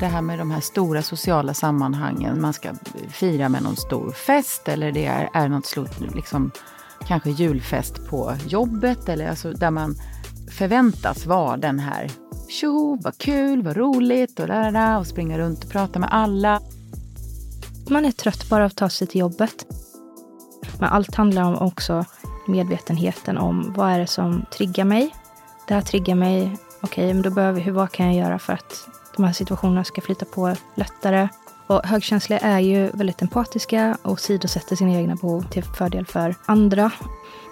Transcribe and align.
det 0.00 0.06
här 0.06 0.22
med 0.22 0.38
de 0.38 0.50
här 0.50 0.60
stora 0.60 1.02
sociala 1.02 1.54
sammanhangen. 1.54 2.40
Man 2.40 2.52
ska 2.52 2.68
fira 3.08 3.48
med 3.48 3.62
någon 3.62 3.76
stor 3.76 4.10
fest 4.10 4.68
eller 4.68 4.92
det 4.92 5.06
är, 5.06 5.30
är 5.34 5.48
något 5.48 5.66
slut, 5.66 6.00
liksom, 6.14 6.50
kanske 7.06 7.30
julfest 7.30 8.08
på 8.08 8.36
jobbet. 8.46 9.08
Eller 9.08 9.28
alltså 9.28 9.52
där 9.52 9.70
man 9.70 9.94
förväntas 10.50 11.26
vara 11.26 11.56
den 11.56 11.78
här 11.78 12.10
tjo, 12.48 12.98
vad 13.02 13.18
kul, 13.18 13.62
vad 13.62 13.76
roligt 13.76 14.40
och, 14.40 14.46
där, 14.46 14.72
där, 14.72 14.98
och 14.98 15.06
springa 15.06 15.38
runt 15.38 15.64
och 15.64 15.70
prata 15.70 15.98
med 15.98 16.08
alla. 16.12 16.60
Man 17.88 18.04
är 18.04 18.12
trött 18.12 18.48
bara 18.48 18.64
av 18.64 18.66
att 18.66 18.76
ta 18.76 18.88
sig 18.88 19.06
till 19.06 19.20
jobbet. 19.20 19.66
Men 20.78 20.88
allt 20.88 21.14
handlar 21.14 21.42
om 21.42 21.58
också 21.58 22.04
medvetenheten 22.46 23.38
om 23.38 23.72
vad 23.76 23.90
är 23.90 23.98
det 23.98 24.06
som 24.06 24.44
triggar 24.52 24.84
mig. 24.84 25.14
Det 25.68 25.74
här 25.74 25.82
triggar 25.82 26.14
mig. 26.14 26.56
Okej, 26.80 27.04
okay, 27.04 27.14
men 27.14 27.22
då 27.22 27.30
behöver 27.30 27.60
hur, 27.60 27.72
vad 27.72 27.92
kan 27.92 28.06
jag 28.06 28.14
göra 28.14 28.38
för 28.38 28.52
att 28.52 28.88
de 29.16 29.24
här 29.24 29.32
situationerna 29.32 29.84
ska 29.84 30.00
flyta 30.00 30.24
på 30.24 30.56
lättare? 30.74 31.28
Och 31.66 31.86
högkänsliga 31.86 32.38
är 32.38 32.60
ju 32.60 32.90
väldigt 32.92 33.22
empatiska 33.22 33.96
och 34.02 34.20
sidosätter 34.20 34.76
sina 34.76 34.92
egna 34.92 35.14
behov 35.14 35.42
till 35.42 35.64
fördel 35.64 36.06
för 36.06 36.34
andra. 36.46 36.90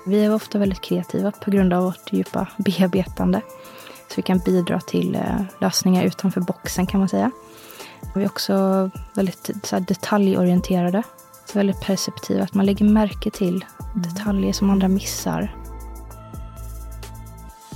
Vi 0.07 0.25
är 0.25 0.35
ofta 0.35 0.59
väldigt 0.59 0.81
kreativa 0.81 1.31
på 1.31 1.51
grund 1.51 1.73
av 1.73 1.85
vårt 1.85 2.13
djupa 2.13 2.49
bearbetande. 2.57 3.41
Så 4.09 4.15
vi 4.17 4.23
kan 4.23 4.39
bidra 4.39 4.81
till 4.81 5.15
eh, 5.15 5.41
lösningar 5.61 6.05
utanför 6.05 6.41
boxen 6.41 6.87
kan 6.87 7.01
man 7.01 7.09
säga. 7.09 7.31
Vi 8.15 8.23
är 8.23 8.27
också 8.27 8.91
väldigt 9.15 9.51
så 9.63 9.77
här, 9.77 9.81
detaljorienterade. 9.81 11.03
Så 11.45 11.59
väldigt 11.59 11.81
perceptiva, 11.81 12.45
att 12.45 12.55
man 12.55 12.67
lägger 12.67 12.85
märke 12.85 13.31
till 13.31 13.65
detaljer 13.95 14.53
som 14.53 14.71
andra 14.71 14.89
missar. 14.89 15.55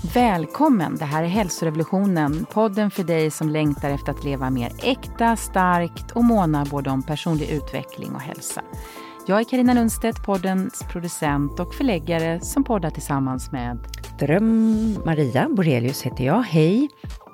Välkommen! 0.04 0.96
Det 0.96 1.04
här 1.04 1.22
är 1.22 1.28
Hälsorevolutionen, 1.28 2.46
podden 2.52 2.90
för 2.90 3.04
dig 3.04 3.30
som 3.30 3.48
längtar 3.48 3.90
efter 3.90 4.12
att 4.12 4.24
leva 4.24 4.50
mer 4.50 4.72
äkta, 4.82 5.36
starkt 5.36 6.10
och 6.10 6.24
måna 6.24 6.64
både 6.64 6.90
om 6.90 7.02
personlig 7.02 7.48
utveckling 7.50 8.14
och 8.14 8.20
hälsa. 8.20 8.62
Jag 9.26 9.40
är 9.40 9.44
Karina 9.44 9.74
Lundstedt, 9.74 10.26
poddens 10.26 10.84
producent 10.92 11.60
och 11.60 11.74
förläggare 11.74 12.40
som 12.40 12.64
poddar 12.64 12.90
tillsammans 12.90 13.52
med 13.52 13.78
Dröm 14.18 14.96
Maria 15.04 15.48
Borelius 15.48 16.02
heter 16.02 16.24
jag. 16.24 16.42
Hej! 16.42 16.88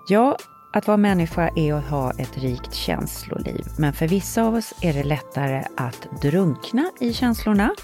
Ja, 0.08 0.36
att 0.72 0.86
vara 0.86 0.96
människa 0.96 1.50
är 1.56 1.74
att 1.74 1.90
ha 1.90 2.10
ett 2.10 2.38
rikt 2.38 2.74
känsloliv. 2.74 3.64
Men 3.78 3.92
för 3.92 4.08
vissa 4.08 4.42
av 4.42 4.54
oss 4.54 4.74
är 4.80 4.92
det 4.92 5.04
lättare 5.04 5.64
att 5.76 6.08
drunkna 6.22 6.90
i 7.00 7.12
känslorna 7.12 7.74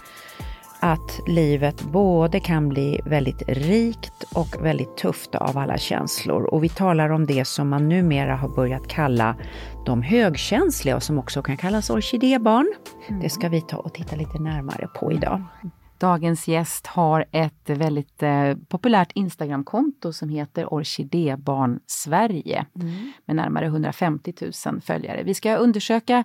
att 0.85 1.21
livet 1.27 1.83
både 1.83 2.41
kan 2.41 2.69
bli 2.69 3.01
väldigt 3.05 3.43
rikt 3.49 4.25
och 4.35 4.57
väldigt 4.61 4.97
tufft 4.97 5.35
av 5.35 5.59
alla 5.59 5.79
känslor. 5.79 6.43
Och 6.43 6.65
vi 6.65 6.69
talar 6.69 7.09
om 7.11 7.27
det 7.27 7.45
som 7.45 7.69
man 7.69 7.89
numera 7.89 8.37
har 8.37 8.49
börjat 8.49 8.89
kalla 8.89 9.37
de 9.87 10.03
högkänsliga 10.03 10.97
och 10.97 11.03
som 11.03 11.19
också 11.19 11.43
kan 11.43 11.57
kallas 11.57 11.91
orkidébarn. 11.91 12.75
Mm. 13.09 13.21
Det 13.23 13.31
ska 13.31 13.49
vi 13.49 13.61
ta 13.61 13.77
och 13.77 13.95
titta 13.95 14.17
lite 14.17 14.39
närmare 14.39 14.89
på 14.95 15.13
idag. 15.13 15.43
Dagens 15.99 16.49
gäst 16.49 16.87
har 16.87 17.25
ett 17.31 17.71
väldigt 17.71 18.23
eh, 18.23 18.55
populärt 18.69 19.13
Instagramkonto 19.15 20.13
som 20.13 20.29
heter 20.29 20.75
Orkidébarn 20.75 21.81
Sverige 21.87 22.67
mm. 22.81 23.13
med 23.27 23.37
närmare 23.37 23.67
150 23.67 24.35
000 24.67 24.81
följare. 24.81 25.23
Vi 25.23 25.35
ska 25.35 25.57
undersöka 25.57 26.25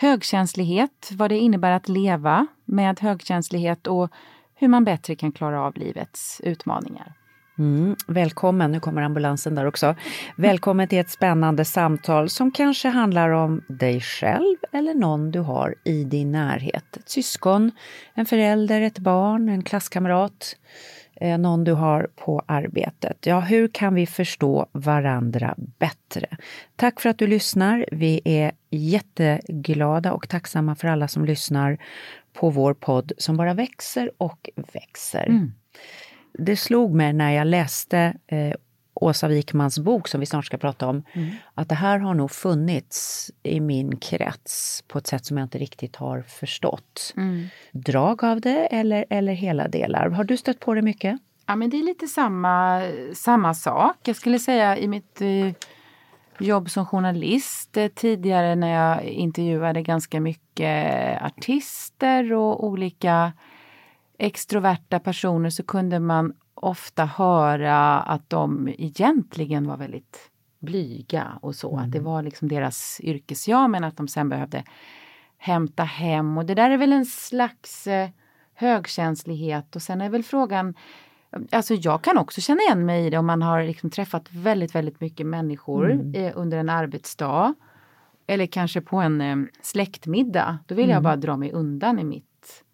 högkänslighet, 0.00 1.10
vad 1.12 1.30
det 1.30 1.38
innebär 1.38 1.70
att 1.72 1.88
leva 1.88 2.46
med 2.64 3.00
högkänslighet 3.00 3.86
och 3.86 4.10
hur 4.54 4.68
man 4.68 4.84
bättre 4.84 5.14
kan 5.14 5.32
klara 5.32 5.62
av 5.62 5.76
livets 5.76 6.40
utmaningar. 6.44 7.12
Mm, 7.58 7.96
välkommen, 8.06 8.72
nu 8.72 8.80
kommer 8.80 9.02
ambulansen 9.02 9.54
där 9.54 9.66
också. 9.66 9.94
Välkommen 10.36 10.88
till 10.88 10.98
ett 10.98 11.10
spännande 11.10 11.64
samtal 11.64 12.28
som 12.28 12.50
kanske 12.50 12.88
handlar 12.88 13.30
om 13.30 13.62
dig 13.68 14.00
själv 14.00 14.56
eller 14.72 14.94
någon 14.94 15.30
du 15.30 15.40
har 15.40 15.74
i 15.84 16.04
din 16.04 16.32
närhet. 16.32 16.96
Ett 16.96 17.10
syskon, 17.10 17.70
en 18.14 18.26
förälder, 18.26 18.80
ett 18.80 18.98
barn, 18.98 19.48
en 19.48 19.62
klasskamrat, 19.62 20.56
någon 21.20 21.64
du 21.64 21.72
har 21.72 22.08
på 22.16 22.42
arbetet. 22.46 23.26
Ja, 23.26 23.40
hur 23.40 23.68
kan 23.68 23.94
vi 23.94 24.06
förstå 24.06 24.66
varandra 24.72 25.54
bättre? 25.56 26.26
Tack 26.76 27.00
för 27.00 27.08
att 27.08 27.18
du 27.18 27.26
lyssnar. 27.26 27.86
Vi 27.92 28.20
är 28.24 28.52
jätteglada 28.70 30.12
och 30.12 30.28
tacksamma 30.28 30.74
för 30.74 30.88
alla 30.88 31.08
som 31.08 31.24
lyssnar 31.24 31.78
på 32.32 32.50
vår 32.50 32.74
podd 32.74 33.12
som 33.18 33.36
bara 33.36 33.54
växer 33.54 34.10
och 34.18 34.50
växer. 34.72 35.26
Mm 35.26 35.52
det 36.32 36.56
slog 36.56 36.94
mig 36.94 37.12
när 37.12 37.30
jag 37.30 37.46
läste 37.46 38.14
eh, 38.26 38.54
Åsa 39.00 39.28
Wikmans 39.28 39.78
bok 39.78 40.08
som 40.08 40.20
vi 40.20 40.26
snart 40.26 40.46
ska 40.46 40.56
prata 40.56 40.86
om, 40.86 41.02
mm. 41.12 41.30
att 41.54 41.68
det 41.68 41.74
här 41.74 41.98
har 41.98 42.14
nog 42.14 42.30
funnits 42.30 43.30
i 43.42 43.60
min 43.60 43.96
krets 43.96 44.84
på 44.88 44.98
ett 44.98 45.06
sätt 45.06 45.26
som 45.26 45.36
jag 45.36 45.44
inte 45.44 45.58
riktigt 45.58 45.96
har 45.96 46.22
förstått. 46.22 47.14
Mm. 47.16 47.46
Drag 47.72 48.24
av 48.24 48.40
det 48.40 48.66
eller, 48.66 49.04
eller 49.10 49.32
hela 49.32 49.68
delar. 49.68 50.10
Har 50.10 50.24
du 50.24 50.36
stött 50.36 50.60
på 50.60 50.74
det 50.74 50.82
mycket? 50.82 51.18
Ja, 51.46 51.56
men 51.56 51.70
det 51.70 51.76
är 51.76 51.82
lite 51.82 52.06
samma, 52.06 52.82
samma 53.14 53.54
sak. 53.54 53.96
Jag 54.04 54.16
skulle 54.16 54.38
säga 54.38 54.76
i 54.76 54.88
mitt 54.88 55.20
eh, 55.20 55.52
jobb 56.38 56.70
som 56.70 56.86
journalist 56.86 57.76
eh, 57.76 57.88
tidigare 57.88 58.54
när 58.54 58.68
jag 58.68 59.04
intervjuade 59.04 59.82
ganska 59.82 60.20
mycket 60.20 61.22
artister 61.22 62.32
och 62.32 62.64
olika 62.64 63.32
extroverta 64.18 64.98
personer 64.98 65.50
så 65.50 65.62
kunde 65.62 66.00
man 66.00 66.32
ofta 66.62 67.04
höra 67.04 68.00
att 68.00 68.30
de 68.30 68.68
egentligen 68.78 69.66
var 69.66 69.76
väldigt 69.76 70.30
blyga 70.58 71.38
och 71.40 71.54
så. 71.54 71.72
Mm. 71.72 71.84
Att 71.84 71.92
det 71.92 71.98
mm. 71.98 72.12
var 72.12 72.22
liksom 72.22 72.48
deras 72.48 73.00
yrkesjag 73.02 73.70
men 73.70 73.84
att 73.84 73.96
de 73.96 74.08
sen 74.08 74.28
behövde 74.28 74.64
hämta 75.38 75.84
hem. 75.84 76.38
Och 76.38 76.46
det 76.46 76.54
där 76.54 76.70
är 76.70 76.76
väl 76.76 76.92
en 76.92 77.06
slags 77.06 77.86
eh, 77.86 78.08
högkänslighet 78.54 79.76
och 79.76 79.82
sen 79.82 80.00
är 80.00 80.10
väl 80.10 80.22
frågan 80.22 80.74
Alltså 81.50 81.74
jag 81.74 82.02
kan 82.02 82.18
också 82.18 82.40
känna 82.40 82.60
igen 82.60 82.86
mig 82.86 83.06
i 83.06 83.10
det 83.10 83.18
om 83.18 83.26
man 83.26 83.42
har 83.42 83.62
liksom 83.62 83.90
träffat 83.90 84.32
väldigt, 84.32 84.74
väldigt 84.74 85.00
mycket 85.00 85.26
människor 85.26 85.90
mm. 85.90 86.14
eh, 86.14 86.32
under 86.34 86.58
en 86.58 86.68
arbetsdag. 86.68 87.54
Eller 88.26 88.46
kanske 88.46 88.80
på 88.80 88.96
en 88.96 89.20
eh, 89.20 89.36
släktmiddag. 89.62 90.58
Då 90.66 90.74
vill 90.74 90.84
mm. 90.84 90.94
jag 90.94 91.02
bara 91.02 91.16
dra 91.16 91.36
mig 91.36 91.52
undan 91.52 91.98
i 91.98 92.04
mitt 92.04 92.64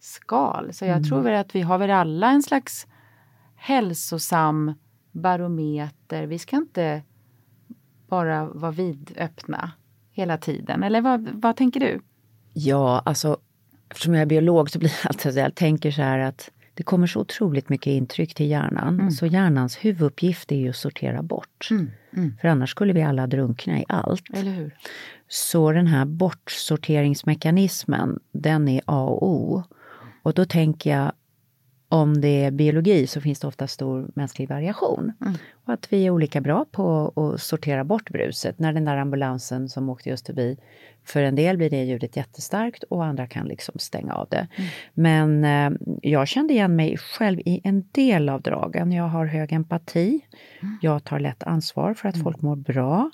skal. 0.00 0.72
Så 0.72 0.84
jag 0.84 0.96
mm. 0.96 1.04
tror 1.04 1.20
väl 1.20 1.34
att 1.34 1.54
vi 1.54 1.60
har 1.60 1.78
väl 1.78 1.90
alla 1.90 2.30
en 2.30 2.42
slags 2.42 2.86
hälsosam 3.66 4.74
barometer. 5.12 6.26
Vi 6.26 6.38
ska 6.38 6.56
inte 6.56 7.02
bara 8.08 8.44
vara 8.44 8.70
vidöppna 8.70 9.70
hela 10.12 10.38
tiden. 10.38 10.82
Eller 10.82 11.00
vad, 11.00 11.28
vad 11.32 11.56
tänker 11.56 11.80
du? 11.80 12.00
Ja, 12.52 13.02
alltså 13.04 13.36
eftersom 13.90 14.14
jag 14.14 14.22
är 14.22 14.26
biolog 14.26 14.70
så 14.70 14.78
blir 14.78 14.88
det 14.88 15.08
alltid 15.08 15.32
så 15.32 15.38
jag 15.38 15.54
tänker 15.54 15.90
så 15.90 16.02
här 16.02 16.18
att 16.18 16.50
det 16.74 16.82
kommer 16.82 17.06
så 17.06 17.20
otroligt 17.20 17.68
mycket 17.68 17.90
intryck 17.90 18.34
till 18.34 18.46
hjärnan. 18.46 18.94
Mm. 18.94 19.10
Så 19.10 19.26
hjärnans 19.26 19.76
huvuduppgift 19.76 20.52
är 20.52 20.56
ju 20.56 20.68
att 20.68 20.76
sortera 20.76 21.22
bort. 21.22 21.68
Mm. 21.70 21.90
Mm. 22.16 22.34
För 22.40 22.48
annars 22.48 22.70
skulle 22.70 22.92
vi 22.92 23.02
alla 23.02 23.26
drunkna 23.26 23.78
i 23.78 23.84
allt. 23.88 24.24
Så 25.28 25.72
den 25.72 25.86
här 25.86 26.04
bortsorteringsmekanismen, 26.04 28.20
den 28.32 28.68
är 28.68 28.80
A 28.84 29.04
och 29.04 29.28
O. 29.28 29.62
Och 30.22 30.34
då 30.34 30.44
tänker 30.44 30.90
jag, 30.90 31.12
om 31.88 32.20
det 32.20 32.44
är 32.44 32.50
biologi 32.50 33.06
så 33.06 33.20
finns 33.20 33.40
det 33.40 33.46
ofta 33.46 33.66
stor 33.66 34.10
mänsklig 34.14 34.48
variation. 34.48 35.12
Mm. 35.20 35.34
Och 35.64 35.72
att 35.72 35.92
vi 35.92 36.06
är 36.06 36.10
olika 36.10 36.40
bra 36.40 36.64
på 36.72 37.12
att 37.16 37.42
sortera 37.42 37.84
bort 37.84 38.10
bruset. 38.10 38.58
När 38.58 38.72
den 38.72 38.84
där 38.84 38.96
ambulansen 38.96 39.68
som 39.68 39.88
åkte 39.88 40.08
just 40.08 40.26
förbi, 40.26 40.58
för 41.04 41.22
en 41.22 41.34
del 41.34 41.56
blir 41.56 41.70
det 41.70 41.84
ljudet 41.84 42.16
jättestarkt 42.16 42.82
och 42.82 43.04
andra 43.04 43.26
kan 43.26 43.46
liksom 43.46 43.78
stänga 43.78 44.14
av 44.14 44.28
det. 44.30 44.48
Mm. 44.56 44.70
Men 44.94 45.44
eh, 45.74 45.78
jag 46.02 46.28
kände 46.28 46.52
igen 46.52 46.76
mig 46.76 46.96
själv 46.98 47.40
i 47.40 47.60
en 47.64 47.88
del 47.92 48.28
av 48.28 48.42
dragen. 48.42 48.92
Jag 48.92 49.08
har 49.08 49.26
hög 49.26 49.52
empati. 49.52 50.20
Mm. 50.60 50.78
Jag 50.82 51.04
tar 51.04 51.20
lätt 51.20 51.42
ansvar 51.42 51.94
för 51.94 52.08
att 52.08 52.14
mm. 52.14 52.24
folk 52.24 52.42
mår 52.42 52.56
bra. 52.56 53.10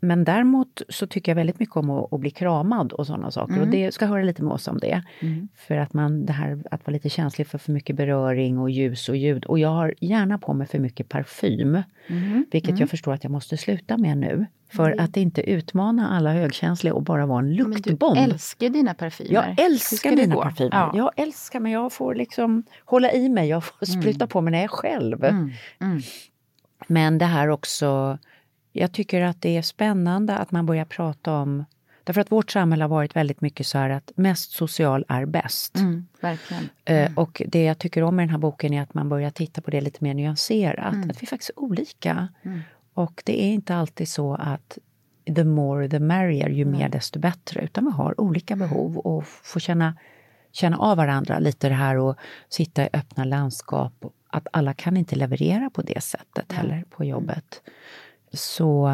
Men 0.00 0.24
däremot 0.24 0.82
så 0.88 1.06
tycker 1.06 1.32
jag 1.32 1.36
väldigt 1.36 1.60
mycket 1.60 1.76
om 1.76 1.90
att, 1.90 2.12
att 2.12 2.20
bli 2.20 2.30
kramad 2.30 2.92
och 2.92 3.06
sådana 3.06 3.30
saker. 3.30 3.52
Mm. 3.52 3.64
Och 3.64 3.68
det 3.68 3.94
ska 3.94 4.06
höra 4.06 4.22
lite 4.22 4.42
med 4.42 4.52
oss 4.52 4.68
om 4.68 4.78
det. 4.78 5.02
Mm. 5.20 5.48
För 5.56 5.76
att 5.76 5.92
man, 5.92 6.26
det 6.26 6.32
här 6.32 6.62
att 6.70 6.86
vara 6.86 6.92
lite 6.92 7.08
känslig 7.08 7.46
för 7.46 7.58
för 7.58 7.72
mycket 7.72 7.96
beröring 7.96 8.58
och 8.58 8.70
ljus 8.70 9.08
och 9.08 9.16
ljud. 9.16 9.44
Och 9.44 9.58
jag 9.58 9.68
har 9.68 9.94
gärna 10.00 10.38
på 10.38 10.54
mig 10.54 10.66
för 10.66 10.78
mycket 10.78 11.08
parfym. 11.08 11.82
Mm. 12.06 12.46
Vilket 12.50 12.70
jag 12.70 12.78
mm. 12.78 12.88
förstår 12.88 13.12
att 13.12 13.24
jag 13.24 13.30
måste 13.30 13.56
sluta 13.56 13.96
med 13.96 14.18
nu. 14.18 14.46
För 14.70 14.90
mm. 14.92 15.04
att 15.04 15.16
inte 15.16 15.50
utmana 15.50 16.08
alla 16.08 16.32
högkänsliga 16.32 16.94
och 16.94 17.02
bara 17.02 17.26
vara 17.26 17.38
en 17.38 17.54
luktbomb. 17.54 18.16
Men 18.16 18.28
du 18.28 18.32
älskar 18.32 18.68
dina 18.68 18.94
parfymer. 18.94 19.32
Jag 19.32 19.60
älskar 19.60 20.10
mina 20.10 20.34
gå? 20.34 20.42
parfymer. 20.42 20.70
Ja. 20.72 20.92
Jag 20.94 21.10
älskar 21.16 21.60
men 21.60 21.72
jag 21.72 21.92
får 21.92 22.14
liksom 22.14 22.62
hålla 22.84 23.12
i 23.12 23.28
mig. 23.28 23.48
Jag 23.48 23.64
får 23.64 23.88
mm. 23.88 24.02
spruta 24.02 24.26
på 24.26 24.40
mig 24.40 24.50
när 24.50 24.58
jag 24.58 24.64
är 24.64 24.68
själv. 24.68 25.24
Men 26.86 27.18
det 27.18 27.24
här 27.24 27.48
också 27.48 28.18
jag 28.80 28.92
tycker 28.92 29.20
att 29.20 29.42
det 29.42 29.56
är 29.56 29.62
spännande 29.62 30.36
att 30.36 30.50
man 30.50 30.66
börjar 30.66 30.84
prata 30.84 31.32
om 31.32 31.64
Därför 32.08 32.20
att 32.20 32.32
vårt 32.32 32.50
samhälle 32.50 32.84
har 32.84 32.88
varit 32.88 33.16
väldigt 33.16 33.40
mycket 33.40 33.66
så 33.66 33.78
här 33.78 33.90
att 33.90 34.12
mest 34.16 34.52
social 34.52 35.04
är 35.08 35.26
bäst. 35.26 35.76
Mm, 35.76 36.06
verkligen. 36.20 36.68
Eh, 36.84 36.96
mm. 37.00 37.18
Och 37.18 37.42
det 37.46 37.64
jag 37.64 37.78
tycker 37.78 38.02
om 38.02 38.16
med 38.16 38.22
den 38.22 38.30
här 38.30 38.38
boken 38.38 38.74
är 38.74 38.82
att 38.82 38.94
man 38.94 39.08
börjar 39.08 39.30
titta 39.30 39.60
på 39.60 39.70
det 39.70 39.80
lite 39.80 40.04
mer 40.04 40.14
nyanserat. 40.14 40.94
Mm. 40.94 41.10
Att 41.10 41.22
vi 41.22 41.26
faktiskt 41.26 41.50
är 41.50 41.58
olika. 41.58 42.28
Mm. 42.42 42.60
Och 42.94 43.22
det 43.24 43.44
är 43.44 43.52
inte 43.52 43.74
alltid 43.74 44.08
så 44.08 44.34
att 44.34 44.78
the 45.36 45.44
more 45.44 45.88
the 45.88 45.98
merrier, 45.98 46.48
ju 46.48 46.64
mer 46.64 46.88
desto 46.88 47.18
bättre. 47.18 47.60
Utan 47.60 47.84
vi 47.84 47.90
har 47.90 48.20
olika 48.20 48.56
behov 48.56 48.98
och 48.98 49.26
får 49.26 49.60
känna, 49.60 49.96
känna 50.52 50.76
av 50.76 50.96
varandra. 50.96 51.38
Lite 51.38 51.68
det 51.68 51.74
här 51.74 52.10
att 52.10 52.18
sitta 52.48 52.84
i 52.84 52.88
öppna 52.92 53.24
landskap. 53.24 54.04
Att 54.30 54.46
alla 54.52 54.74
kan 54.74 54.96
inte 54.96 55.16
leverera 55.16 55.70
på 55.70 55.82
det 55.82 56.02
sättet 56.02 56.52
heller 56.52 56.84
på 56.90 57.04
jobbet. 57.04 57.62
Så 58.32 58.90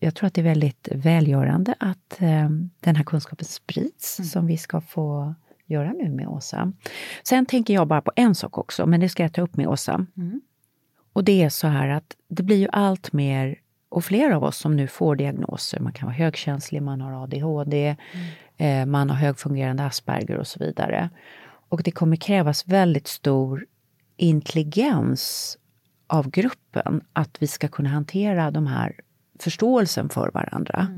jag 0.00 0.14
tror 0.14 0.26
att 0.26 0.34
det 0.34 0.40
är 0.40 0.44
väldigt 0.44 0.88
välgörande 0.92 1.74
att 1.78 2.20
eh, 2.22 2.48
den 2.80 2.96
här 2.96 3.04
kunskapen 3.04 3.44
sprids 3.44 4.20
som 4.32 4.46
vi 4.46 4.56
ska 4.56 4.80
få 4.80 5.34
göra 5.66 5.92
nu 5.92 6.08
med 6.08 6.28
Åsa. 6.28 6.72
Sen 7.22 7.46
tänker 7.46 7.74
jag 7.74 7.88
bara 7.88 8.02
på 8.02 8.12
en 8.16 8.34
sak 8.34 8.58
också, 8.58 8.86
men 8.86 9.00
det 9.00 9.08
ska 9.08 9.22
jag 9.22 9.32
ta 9.32 9.42
upp 9.42 9.56
med 9.56 9.66
Åsa. 9.66 10.06
Och 11.12 11.24
det 11.24 11.42
är 11.42 11.48
så 11.48 11.66
här 11.66 11.88
att 11.88 12.16
det 12.28 12.42
blir 12.42 12.56
ju 12.56 12.68
allt 12.72 13.12
mer, 13.12 13.58
och 13.88 14.04
flera 14.04 14.36
av 14.36 14.44
oss 14.44 14.56
som 14.56 14.76
nu 14.76 14.86
får 14.86 15.16
diagnoser, 15.16 15.80
man 15.80 15.92
kan 15.92 16.06
vara 16.06 16.16
högkänslig, 16.16 16.82
man 16.82 17.00
har 17.00 17.22
ADHD, 17.22 17.96
eh, 18.56 18.86
man 18.86 19.10
har 19.10 19.16
högfungerande 19.16 19.84
Asperger 19.84 20.36
och 20.36 20.46
så 20.46 20.58
vidare. 20.58 21.10
Och 21.68 21.82
det 21.82 21.90
kommer 21.90 22.16
krävas 22.16 22.66
väldigt 22.68 23.08
stor 23.08 23.66
intelligens 24.16 25.58
av 26.08 26.30
gruppen 26.30 27.00
att 27.12 27.42
vi 27.42 27.46
ska 27.46 27.68
kunna 27.68 27.88
hantera 27.88 28.50
de 28.50 28.66
här 28.66 28.92
förståelsen 29.38 30.08
för 30.08 30.30
varandra. 30.34 30.88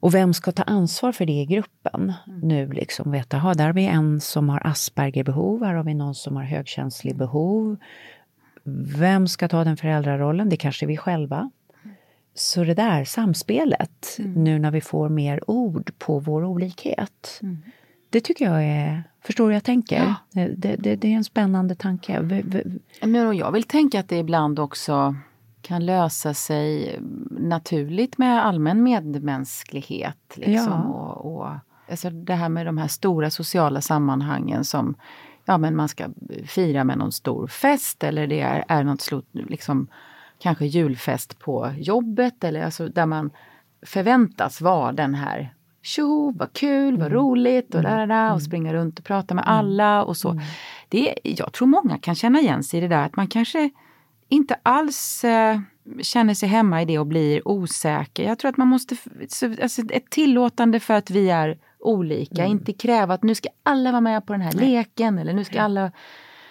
Och 0.00 0.14
vem 0.14 0.34
ska 0.34 0.52
ta 0.52 0.62
ansvar 0.62 1.12
för 1.12 1.26
det 1.26 1.32
i 1.32 1.46
gruppen? 1.46 2.12
Nu 2.42 2.72
liksom 2.72 3.10
veta, 3.12 3.38
ha, 3.38 3.54
där 3.54 3.66
har 3.66 3.72
vi 3.72 3.86
en 3.86 4.20
som 4.20 4.48
har 4.48 4.66
Aspergerbehov, 4.66 5.64
här 5.64 5.74
har 5.74 5.84
vi 5.84 5.94
någon 5.94 6.14
som 6.14 6.36
har 6.36 6.42
högkänslig 6.42 7.16
behov. 7.16 7.76
Vem 8.96 9.28
ska 9.28 9.48
ta 9.48 9.64
den 9.64 9.76
föräldrarollen? 9.76 10.48
Det 10.48 10.56
kanske 10.56 10.84
är 10.84 10.88
vi 10.88 10.96
själva. 10.96 11.50
Så 12.34 12.64
det 12.64 12.74
där 12.74 13.04
samspelet, 13.04 14.16
nu 14.18 14.58
när 14.58 14.70
vi 14.70 14.80
får 14.80 15.08
mer 15.08 15.50
ord 15.50 15.92
på 15.98 16.18
vår 16.18 16.44
olikhet. 16.44 17.40
Det 18.12 18.20
tycker 18.20 18.44
jag 18.44 18.64
är, 18.64 19.04
förstår 19.24 19.44
du 19.44 19.48
hur 19.48 19.54
jag 19.56 19.64
tänker? 19.64 20.14
Det, 20.30 20.76
det, 20.76 20.96
det 20.96 21.08
är 21.12 21.16
en 21.16 21.24
spännande 21.24 21.74
tanke. 21.74 22.20
V- 22.20 22.42
v- 22.44 22.64
Men 23.02 23.36
jag 23.36 23.52
vill 23.52 23.62
tänka 23.62 24.00
att 24.00 24.08
det 24.08 24.18
ibland 24.18 24.58
också 24.58 25.14
kan 25.62 25.86
lösa 25.86 26.34
sig 26.34 26.98
naturligt 27.30 28.18
med 28.18 28.44
allmän 28.46 28.82
medmänsklighet. 28.82 30.16
Liksom, 30.34 30.72
Ja. 30.72 30.82
och, 30.82 31.36
och, 31.36 31.48
alltså 31.90 32.10
det 32.10 32.34
här 32.34 32.48
med 32.48 32.66
de 32.66 32.78
här 32.78 32.88
stora 32.88 33.30
sociala 33.30 33.80
sammanhangen 33.80 34.64
som 34.64 34.94
ja, 35.44 35.58
men 35.58 35.76
man 35.76 35.88
ska 35.88 36.04
fira 36.46 36.84
med 36.84 36.98
någon 36.98 37.12
stor 37.12 37.46
fest 37.46 38.04
eller 38.04 38.26
det 38.26 38.40
är, 38.40 38.64
är 38.68 38.84
något 38.84 39.00
stort, 39.00 39.28
liksom, 39.32 39.86
kanske 40.38 40.66
julfest 40.66 41.38
på 41.38 41.72
jobbet 41.76 42.44
eller 42.44 42.64
alltså 42.64 42.88
där 42.88 43.06
man 43.06 43.30
förväntas 43.86 44.60
vara 44.60 44.92
den 44.92 45.14
här 45.14 45.54
Tjo, 45.82 46.32
vad 46.36 46.52
kul, 46.52 46.98
vad 46.98 47.12
roligt 47.12 47.74
och, 47.74 47.82
där, 47.82 48.34
och 48.34 48.42
springa 48.42 48.72
runt 48.72 48.98
och 48.98 49.04
prata 49.04 49.34
med 49.34 49.44
alla 49.46 50.04
och 50.04 50.16
så. 50.16 50.40
Det, 50.88 51.14
jag 51.22 51.52
tror 51.52 51.68
många 51.68 51.98
kan 51.98 52.14
känna 52.14 52.40
igen 52.40 52.62
sig 52.62 52.78
i 52.78 52.80
det 52.80 52.88
där 52.88 53.06
att 53.06 53.16
man 53.16 53.26
kanske 53.26 53.70
inte 54.28 54.56
alls 54.62 55.24
eh, 55.24 55.60
känner 56.02 56.34
sig 56.34 56.48
hemma 56.48 56.82
i 56.82 56.84
det 56.84 56.98
och 56.98 57.06
blir 57.06 57.48
osäker. 57.48 58.24
Jag 58.24 58.38
tror 58.38 58.48
att 58.48 58.56
man 58.56 58.68
måste, 58.68 58.96
alltså 59.62 59.82
ett 59.90 60.10
tillåtande 60.10 60.80
för 60.80 60.94
att 60.94 61.10
vi 61.10 61.30
är 61.30 61.58
olika, 61.78 62.44
inte 62.44 62.72
kräva 62.72 63.14
att 63.14 63.22
nu 63.22 63.34
ska 63.34 63.48
alla 63.62 63.90
vara 63.90 64.00
med 64.00 64.26
på 64.26 64.32
den 64.32 64.42
här 64.42 64.52
leken 64.52 65.18
eller 65.18 65.32
nu 65.32 65.44
ska 65.44 65.62
alla, 65.62 65.92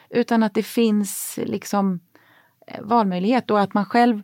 utan 0.10 0.44
att 0.44 0.54
det 0.54 0.63
finns 0.63 1.39
liksom 1.44 2.00
eh, 2.68 2.81
valmöjlighet. 2.81 3.51
Och 3.51 3.62
att 3.62 3.74
man 3.74 3.86
själv, 3.86 4.22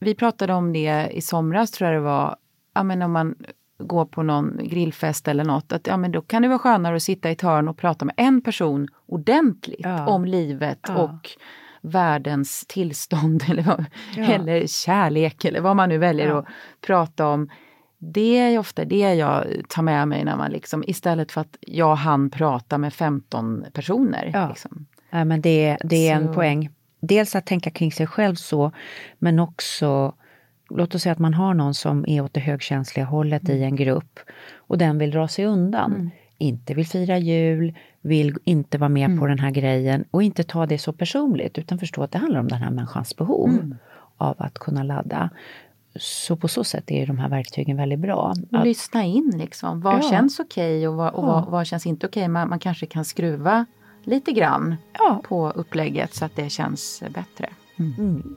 vi 0.00 0.14
pratade 0.14 0.54
om 0.54 0.72
det 0.72 1.08
i 1.12 1.20
somras 1.20 1.70
tror 1.70 1.90
jag 1.90 2.00
det 2.00 2.04
var, 2.04 2.36
ja 2.74 2.82
men 2.82 3.02
om 3.02 3.12
man 3.12 3.34
går 3.78 4.04
på 4.04 4.22
någon 4.22 4.60
grillfest 4.62 5.28
eller 5.28 5.44
något, 5.44 5.72
att 5.72 5.86
ja 5.86 5.96
men 5.96 6.12
då 6.12 6.22
kan 6.22 6.42
det 6.42 6.48
vara 6.48 6.58
skönare 6.58 6.96
att 6.96 7.02
sitta 7.02 7.28
i 7.28 7.32
ett 7.32 7.42
hörn 7.42 7.68
och 7.68 7.76
prata 7.76 8.04
med 8.04 8.14
en 8.18 8.42
person 8.42 8.88
ordentligt 9.06 9.80
Ja. 9.82 10.06
om 10.06 10.24
livet 10.24 10.78
Ja. 10.88 10.94
och 11.02 11.30
världens 11.80 12.64
tillstånd 12.68 13.42
eller, 13.50 13.62
vad, 13.62 13.84
Ja. 14.16 14.24
eller 14.24 14.66
kärlek 14.66 15.44
eller 15.44 15.60
vad 15.60 15.76
man 15.76 15.88
nu 15.88 15.98
väljer 15.98 16.38
att 16.38 16.46
prata 16.86 17.26
om. 17.28 17.48
Det 17.98 18.38
är 18.38 18.58
ofta 18.58 18.84
det 18.84 19.14
jag 19.14 19.46
tar 19.68 19.82
med 19.82 20.08
mig 20.08 20.24
när 20.24 20.36
man 20.36 20.50
liksom, 20.50 20.84
istället 20.86 21.32
för 21.32 21.40
att 21.40 21.56
jag 21.60 21.94
han 21.94 22.30
prata 22.30 22.78
med 22.78 22.92
15 22.94 23.64
personer. 23.72 24.30
Ja. 24.34 24.48
Liksom. 24.48 24.86
Men 25.10 25.40
det, 25.40 25.76
det 25.84 26.08
är 26.08 26.16
en 26.16 26.26
Så- 26.26 26.32
poäng. 26.34 26.70
Dels 27.00 27.34
att 27.36 27.46
tänka 27.46 27.70
kring 27.70 27.92
sig 27.92 28.06
själv 28.06 28.34
så, 28.34 28.72
men 29.18 29.38
också 29.38 30.14
Låt 30.76 30.94
oss 30.94 31.02
säga 31.02 31.12
att 31.12 31.18
man 31.18 31.34
har 31.34 31.54
någon 31.54 31.74
som 31.74 32.04
är 32.08 32.20
åt 32.20 32.34
det 32.34 32.40
högkänsliga 32.40 33.06
hållet 33.06 33.48
i 33.48 33.62
en 33.62 33.76
grupp 33.76 34.20
och 34.56 34.78
den 34.78 34.98
vill 34.98 35.10
dra 35.10 35.28
sig 35.28 35.44
undan. 35.46 36.10
Inte 36.38 36.74
vill 36.74 36.86
fira 36.86 37.18
jul, 37.18 37.74
vill 38.00 38.36
inte 38.44 38.78
vara 38.78 38.88
med 38.88 39.18
på 39.18 39.26
den 39.26 39.38
här 39.38 39.50
grejen 39.50 40.04
och 40.10 40.22
inte 40.22 40.42
ta 40.42 40.66
det 40.66 40.78
så 40.78 40.92
personligt 40.92 41.58
utan 41.58 41.78
förstå 41.78 42.02
att 42.02 42.10
det 42.10 42.18
handlar 42.18 42.40
om 42.40 42.48
den 42.48 42.58
här 42.58 42.70
människans 42.70 43.16
behov 43.16 43.74
av 44.16 44.34
att 44.38 44.58
kunna 44.58 44.82
ladda. 44.82 45.30
Så 45.96 46.36
på 46.36 46.48
så 46.48 46.64
sätt 46.64 46.90
är 46.90 47.06
de 47.06 47.18
här 47.18 47.28
verktygen 47.28 47.76
väldigt 47.76 47.98
bra. 47.98 48.34
Att, 48.52 48.64
lyssna 48.64 49.04
in 49.04 49.32
liksom. 49.38 49.80
Vad 49.80 49.94
Ja. 49.94 50.10
känns 50.10 50.40
okej 50.40 50.88
och, 50.88 50.94
vad, 50.94 51.14
och 51.14 51.24
vad, 51.26 51.46
vad 51.46 51.66
känns 51.66 51.86
inte 51.86 52.06
okej. 52.06 52.28
Man, 52.28 52.48
man 52.48 52.58
kanske 52.58 52.86
kan 52.86 53.04
skruva 53.04 53.66
lite 54.04 54.32
grann 54.32 54.76
ja, 54.98 55.20
på 55.24 55.50
upplägget 55.50 56.14
så 56.14 56.24
att 56.24 56.36
det 56.36 56.50
känns 56.50 57.02
bättre. 57.14 57.48
mm. 57.78 58.36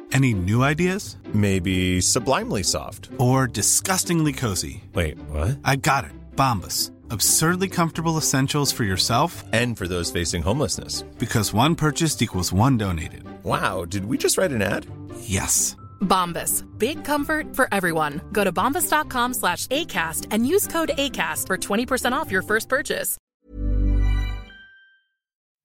Any 0.13 0.33
new 0.33 0.63
ideas? 0.63 1.17
Maybe 1.33 2.01
sublimely 2.01 2.63
soft. 2.63 3.09
Or 3.17 3.47
disgustingly 3.47 4.33
cozy? 4.33 4.83
Wait, 4.93 5.17
what? 5.29 5.57
I 5.63 5.77
got 5.77 6.03
it. 6.05 6.11
Bombas. 6.35 6.91
Absurdly 7.09 7.69
comfortable 7.69 8.17
essentials 8.17 8.71
for 8.73 8.83
yourself 8.83 9.43
And 9.53 9.77
for 9.77 9.87
those 9.87 10.11
facing 10.11 10.43
homelessness. 10.43 11.03
because 11.17 11.53
one 11.53 11.75
purchased 11.75 12.21
equals 12.21 12.51
one 12.53 12.77
donated. 12.77 13.23
Wow, 13.43 13.85
did 13.85 14.05
we 14.05 14.17
just 14.17 14.37
write 14.37 14.51
an 14.51 14.61
ad? 14.61 14.85
Yes. 15.21 15.75
Bombas. 16.01 16.63
Big 16.77 17.03
comfort 17.05 17.55
for 17.55 17.67
everyone. 17.71 18.21
Go 18.31 18.43
to 18.43 18.51
bombas.com 18.51 19.33
slash 19.33 19.67
ACAST 19.67 20.27
and 20.31 20.45
use 20.47 20.67
code 20.67 20.91
ACAST 20.97 21.47
for 21.47 21.57
20% 21.57 22.11
off 22.13 22.31
your 22.31 22.43
first 22.43 22.69
purchase. 22.69 23.17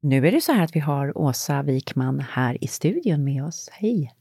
Nu 0.03 0.27
är 0.27 0.33
det 0.33 0.41
så 0.41 0.53
här 0.53 0.65
att 0.65 0.77
vi 0.77 0.81
har 0.81 1.19
Åsa 1.19 1.63
Wikman 1.63 2.21
här 2.21 2.65
i 2.65 2.67
studion 2.69 3.25
med 3.25 3.45
oss. 3.45 3.69
Hej! 3.73 4.13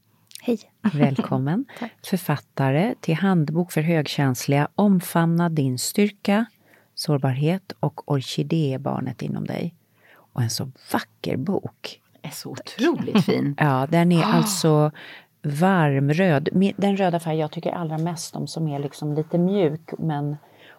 Hej. 0.46 0.58
Välkommen! 0.92 1.64
Författare 2.06 2.94
till 3.00 3.14
Handbok 3.14 3.72
för 3.72 3.80
högkänsliga 3.80 4.68
Omfamna 4.74 5.48
din 5.48 5.78
styrka, 5.78 6.46
sårbarhet 6.94 7.72
och 7.80 8.12
orkidébarnet 8.12 9.22
inom 9.22 9.44
dig. 9.44 9.74
Och 10.18 10.42
en 10.42 10.50
så 10.50 10.70
vacker 10.92 11.36
bok. 11.36 12.00
är 12.22 12.30
så 12.30 12.50
otroligt 12.50 13.24
fin. 13.24 13.54
Ja, 13.58 13.86
den 13.90 14.12
är 14.12 14.22
alltså 14.24 14.90
varm 15.42 16.12
röd. 16.12 16.48
Min- 16.52 16.74
Den 16.76 16.96
röda 16.96 17.20
färg 17.20 17.38
jag 17.38 17.50
tycker 17.50 17.72
allra 17.72 17.98
mest 17.98 18.36
om 18.36 18.46
som 18.46 18.68
är 18.68 18.78
liksom 18.78 19.14
lite 19.14 19.38
mjuk 19.38 19.90
men 19.98 20.36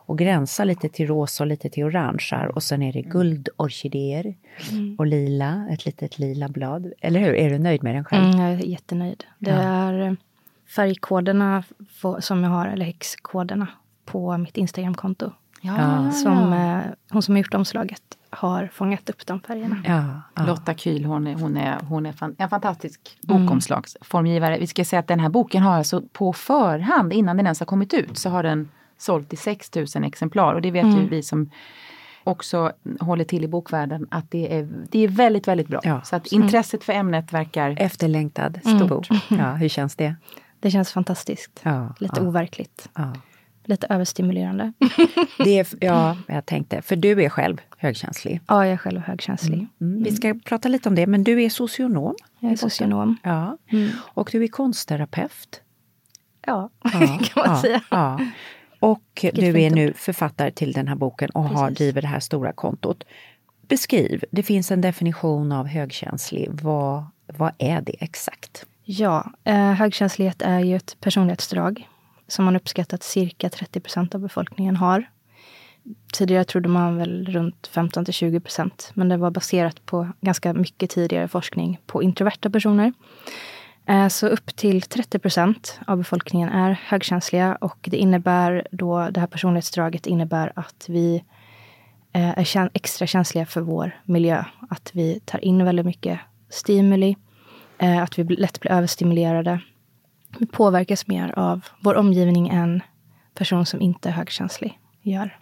och 0.07 0.17
gränsar 0.17 0.65
lite 0.65 0.89
till 0.89 1.07
rosa 1.07 1.43
och 1.43 1.47
lite 1.47 1.69
till 1.69 1.83
orangea. 1.83 2.49
Och 2.49 2.63
sen 2.63 2.81
är 2.81 2.93
det 2.93 3.01
guldorkidéer 3.01 4.35
och 4.97 5.05
lila, 5.05 5.67
ett 5.71 5.85
litet 5.85 6.19
lila 6.19 6.49
blad. 6.49 6.93
Eller 7.01 7.19
hur? 7.19 7.35
Är 7.35 7.49
du 7.49 7.59
nöjd 7.59 7.83
med 7.83 7.95
den 7.95 8.05
själv? 8.05 8.23
Mm, 8.23 8.39
jag 8.39 8.51
är 8.51 8.65
jättenöjd. 8.65 9.23
Det 9.39 9.51
är 9.51 9.99
eh, 9.99 10.13
färgkoderna 10.75 11.63
som 12.19 12.43
jag 12.43 12.49
har, 12.49 12.67
eller 12.67 12.85
häxkoderna, 12.85 13.67
på 14.05 14.37
mitt 14.37 14.57
Instagramkonto. 14.57 15.31
Ja. 15.61 16.11
Som, 16.11 16.53
eh, 16.53 16.79
hon 17.11 17.21
som 17.21 17.35
har 17.35 17.39
gjort 17.39 17.53
omslaget 17.53 18.03
har 18.29 18.69
fångat 18.73 19.09
upp 19.09 19.25
de 19.25 19.39
färgerna. 19.39 19.83
Ja, 19.85 20.21
ja. 20.35 20.45
Lotta 20.45 20.73
Kyhl, 20.73 21.05
hon 21.05 21.27
är, 21.27 21.35
hon 21.35 21.57
är, 21.57 21.79
hon 21.89 22.05
är 22.05 22.11
fan, 22.11 22.35
en 22.37 22.49
fantastisk 22.49 23.17
bokomslagsformgivare. 23.21 24.57
Vi 24.59 24.67
ska 24.67 24.85
säga 24.85 24.99
att 24.99 25.07
den 25.07 25.19
här 25.19 25.29
boken 25.29 25.63
har 25.63 25.73
alltså 25.73 26.01
på 26.13 26.33
förhand, 26.33 27.13
innan 27.13 27.37
den 27.37 27.45
ens 27.45 27.59
har 27.59 27.65
kommit 27.65 27.93
ut, 27.93 28.17
så 28.17 28.29
har 28.29 28.43
den 28.43 28.69
sålt 28.97 29.33
i 29.33 29.35
6000 29.35 30.03
exemplar. 30.03 30.53
Och 30.55 30.61
det 30.61 30.71
vet 30.71 30.85
ju 30.85 31.07
vi 31.09 31.23
som 31.23 31.49
också 32.23 32.71
håller 32.99 33.23
till 33.23 33.43
i 33.43 33.47
bokvärlden 33.47 34.07
att 34.11 34.31
det 34.31 34.53
är, 34.57 34.67
det 34.91 34.99
är 35.03 35.07
väldigt, 35.07 35.47
väldigt 35.47 35.67
bra. 35.67 35.79
Ja. 35.83 36.01
Så 36.01 36.15
att 36.15 36.27
intresset 36.27 36.83
för 36.83 36.93
ämnet 36.93 37.33
verkar... 37.33 37.75
Efterlängtad 37.79 38.59
Mm. 38.65 38.87
bok. 38.87 39.07
Ja, 39.29 39.53
hur 39.53 39.69
känns 39.69 39.95
det? 39.95 40.15
Det 40.59 40.71
känns 40.71 40.91
fantastiskt. 40.91 41.59
Ja, 41.63 41.95
Lite 41.99 42.15
ja. 42.19 42.27
overkligt. 42.27 42.89
Ja. 42.95 43.13
Lite 43.63 43.87
överstimulerande. 43.89 44.73
Det 45.43 45.59
är, 45.59 45.67
ja, 45.81 46.17
jag 46.27 46.45
tänkte, 46.45 46.81
för 46.81 46.95
du 46.95 47.23
är 47.23 47.29
själv 47.29 47.61
högkänslig. 47.77 48.41
ja, 48.47 48.65
jag 48.65 48.73
är 48.73 48.77
själv 48.77 49.01
högkänslig. 49.01 49.67
Mm. 49.81 50.03
Vi 50.03 50.11
ska 50.11 50.35
prata 50.45 50.69
lite 50.69 50.89
om 50.89 50.95
det, 50.95 51.07
men 51.07 51.23
du 51.23 51.43
är 51.43 51.49
socionom. 51.49 52.15
Jag 52.39 52.51
är 52.51 52.55
socionom. 52.55 53.17
Ja. 53.23 53.57
Och 53.97 54.29
du 54.31 54.43
är 54.43 54.47
konstterapeut. 54.47 55.61
Ja, 56.45 56.69
Ja, 56.83 56.89
kan 56.99 57.09
man 57.35 57.45
ja, 57.45 57.61
säga. 57.61 57.81
Och 58.87 59.25
du 59.33 59.61
är 59.61 59.69
nu 59.69 59.93
författare 59.93 60.51
till 60.51 60.71
den 60.71 60.87
här 60.87 60.95
boken 60.95 61.29
och 61.29 61.43
har, 61.43 61.71
driver 61.71 62.01
det 62.01 62.07
här 62.07 62.19
stora 62.19 62.53
kontot. 62.53 63.03
Beskriv, 63.61 64.23
det 64.31 64.43
finns 64.43 64.71
en 64.71 64.81
definition 64.81 65.51
av 65.51 65.67
högkänslig. 65.67 66.49
Vad, 66.51 67.05
vad 67.25 67.51
är 67.57 67.81
det 67.81 67.95
exakt? 67.99 68.65
Ja, 68.83 69.31
eh, 69.43 69.55
högkänslighet 69.55 70.41
är 70.41 70.59
ju 70.59 70.75
ett 70.75 70.97
personlighetsdrag 70.99 71.87
som 72.27 72.45
man 72.45 72.55
uppskattat 72.55 73.03
cirka 73.03 73.49
30 73.49 73.79
procent 73.79 74.15
av 74.15 74.21
befolkningen 74.21 74.75
har. 74.75 75.09
Tidigare 76.13 76.43
trodde 76.43 76.69
man 76.69 76.97
väl 76.97 77.25
runt 77.25 77.67
15 77.67 78.05
till 78.05 78.13
20 78.13 78.39
procent, 78.39 78.91
men 78.93 79.09
det 79.09 79.17
var 79.17 79.31
baserat 79.31 79.85
på 79.85 80.07
ganska 80.21 80.53
mycket 80.53 80.89
tidigare 80.89 81.27
forskning 81.27 81.79
på 81.85 82.03
introverta 82.03 82.49
personer. 82.49 82.93
Eh, 83.87 84.07
Så 84.07 84.27
upp 84.27 84.55
till 84.55 84.81
30 84.81 85.19
procent 85.19 85.79
av 85.87 85.97
befolkningen 85.97 86.49
är 86.49 86.71
högkänsliga 86.71 87.55
och 87.55 87.77
det 87.91 87.97
innebär 87.97 88.67
då, 88.71 89.09
det 89.09 89.19
här 89.19 89.27
personlighetsdraget 89.27 90.07
innebär 90.07 90.53
att 90.55 90.85
vi 90.89 91.23
eh, 92.13 92.39
är 92.39 92.69
extra 92.73 93.07
känsliga 93.07 93.45
för 93.45 93.61
vår 93.61 94.01
miljö. 94.05 94.43
Att 94.69 94.91
vi 94.93 95.19
tar 95.19 95.45
in 95.45 95.65
väldigt 95.65 95.85
mycket 95.85 96.19
stimuli, 96.49 97.15
eh, 97.77 98.03
att 98.03 98.19
vi 98.19 98.23
lätt 98.23 98.59
blir 98.59 98.71
överstimulerade. 98.71 99.61
Vi 100.39 100.45
påverkas 100.45 101.07
mer 101.07 101.39
av 101.39 101.65
vår 101.79 101.95
omgivning 101.95 102.47
än 102.49 102.81
person 103.33 103.65
som 103.65 103.81
inte 103.81 104.09
är 104.09 104.13
högkänslig 104.13 104.79
gör. 105.01 105.39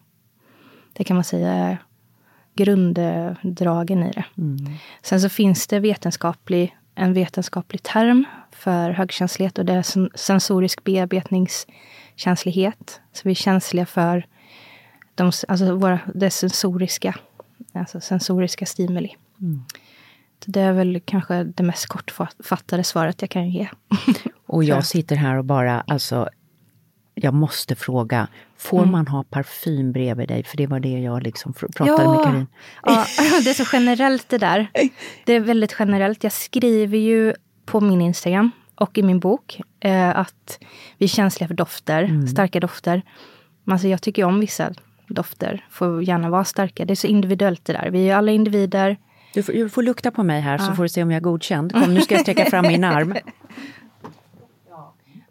Det 0.94 1.04
kan 1.04 1.16
man 1.16 1.24
säga 1.24 1.52
är 1.52 1.78
grunddragen 2.56 4.04
i 4.04 4.12
det. 4.12 4.26
Sen 5.02 5.22
så 5.22 5.30
finns 5.30 5.68
det 5.68 5.80
vetenskaplig, 5.80 6.76
en 6.96 7.14
vetenskaplig 7.14 7.84
term 7.84 8.26
för 8.52 8.90
högkänslighet 8.90 9.58
och 9.58 9.66
det 9.66 9.74
är 9.74 9.82
sen- 9.82 10.10
sensorisk 10.16 10.84
bearbetningskänslighet. 10.84 13.02
Så 13.14 13.22
vi 13.24 13.32
är 13.32 13.36
känsliga 13.36 13.86
för 13.86 14.26
de, 15.16 15.32
alltså 15.48 15.76
våra, 15.76 16.00
det 16.14 16.30
sensoriska, 16.30 17.16
alltså 17.74 18.00
sensoriska 18.02 18.66
stimuli. 18.66 19.16
Så 20.46 20.52
Det 20.52 20.62
är 20.62 20.74
väl 20.74 21.02
kanske 21.06 21.44
det 21.44 21.64
mest 21.64 21.86
kortfattade 21.86 22.84
svaret 22.84 23.22
jag 23.22 23.30
kan 23.30 23.50
ge. 23.50 23.68
Och 24.46 24.64
jag 24.64 24.86
sitter 24.94 25.16
här 25.16 25.36
och 25.36 25.46
bara, 25.46 25.82
alltså, 25.88 26.30
jag 27.16 27.34
måste 27.34 27.76
fråga, 27.76 28.28
får 28.58 28.80
Mm. 28.80 28.92
man 28.92 29.08
ha 29.08 29.24
parfym 29.24 29.92
bredvid 29.92 30.28
dig? 30.28 30.44
För 30.44 30.58
det 30.58 30.68
var 30.68 30.80
det 30.80 31.00
jag 31.00 31.24
liksom 31.24 31.54
pratade 31.54 32.10
med 32.10 32.24
Karin. 32.24 32.48
ja, 32.84 33.06
det 33.44 33.50
är 33.50 33.54
så 33.54 33.66
generellt 33.74 34.30
det 34.30 34.38
där. 34.38 34.68
Det 35.26 35.34
är 35.34 35.40
väldigt 35.40 35.76
generellt. 35.80 36.24
Jag 36.24 36.32
skriver 36.34 36.98
ju 36.98 37.34
på 37.66 37.82
min 37.82 38.02
Instagram 38.02 38.52
och 38.76 38.98
i 38.98 39.04
min 39.04 39.20
bok 39.20 39.62
eh, 39.80 40.18
att 40.18 40.60
vi 40.98 41.04
är 41.04 41.08
känsliga 41.10 41.48
för 41.48 41.56
dofter, 41.56 42.04
Mm. 42.04 42.28
starka 42.28 42.60
dofter. 42.60 43.02
Alltså 43.72 43.88
jag 43.88 44.02
tycker 44.02 44.24
om 44.24 44.40
vissa 44.40 44.74
dofter, 45.08 45.66
får 45.72 46.04
gärna 46.04 46.30
vara 46.30 46.44
starka. 46.44 46.86
Det 46.86 46.94
är 46.94 46.96
så 46.96 47.08
individuellt 47.08 47.66
det 47.66 47.74
där. 47.74 47.90
Vi 47.92 48.10
är 48.10 48.16
alla 48.16 48.32
individer. 48.32 48.98
Du 49.34 49.44
får, 49.44 49.54
du 49.54 49.70
får 49.70 49.84
lukta 49.84 50.12
på 50.12 50.24
mig 50.24 50.42
här 50.42 50.58
så 50.58 50.74
får 50.74 50.84
du 50.84 50.90
se 50.90 51.04
om 51.04 51.12
jag 51.12 51.18
är 51.18 51.22
godkänd. 51.22 51.74
Kom, 51.74 51.94
nu 51.94 52.02
ska 52.02 52.16
jag 52.16 52.22
sträcka 52.22 52.46
fram 52.46 52.68
min 52.68 52.84
arm. 52.84 53.16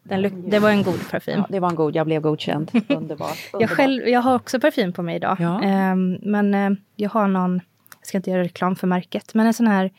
Den 0.06 0.50
Det 0.50 0.58
var 0.58 0.70
en 0.70 0.82
god 0.82 1.11
parfym. 1.11 1.38
ja, 1.38 1.46
det 1.49 1.61
var 1.61 1.68
en 1.68 1.75
god, 1.75 1.96
jag 1.96 2.06
blev 2.06 2.23
godkänd. 2.23 2.70
Underbart. 2.88 3.38
Jag, 3.52 3.70
själv, 3.70 4.08
jag 4.08 4.20
har 4.20 4.34
också 4.34 4.61
parfym 4.61 4.92
på 4.92 5.02
mig 5.02 5.16
idag. 5.16 5.37
Ja. 5.40 5.62
Ehm, 5.62 6.18
men 6.23 6.54
eh, 6.54 6.70
jag 6.96 7.11
har 7.11 7.28
någon, 7.28 7.61
jag 8.00 8.06
ska 8.06 8.16
inte 8.18 8.30
göra 8.30 8.42
reklam 8.42 8.76
för 8.76 8.87
märket, 8.87 9.34
men 9.34 9.46
en 9.46 9.54
sån 9.54 9.66
här 9.66 9.90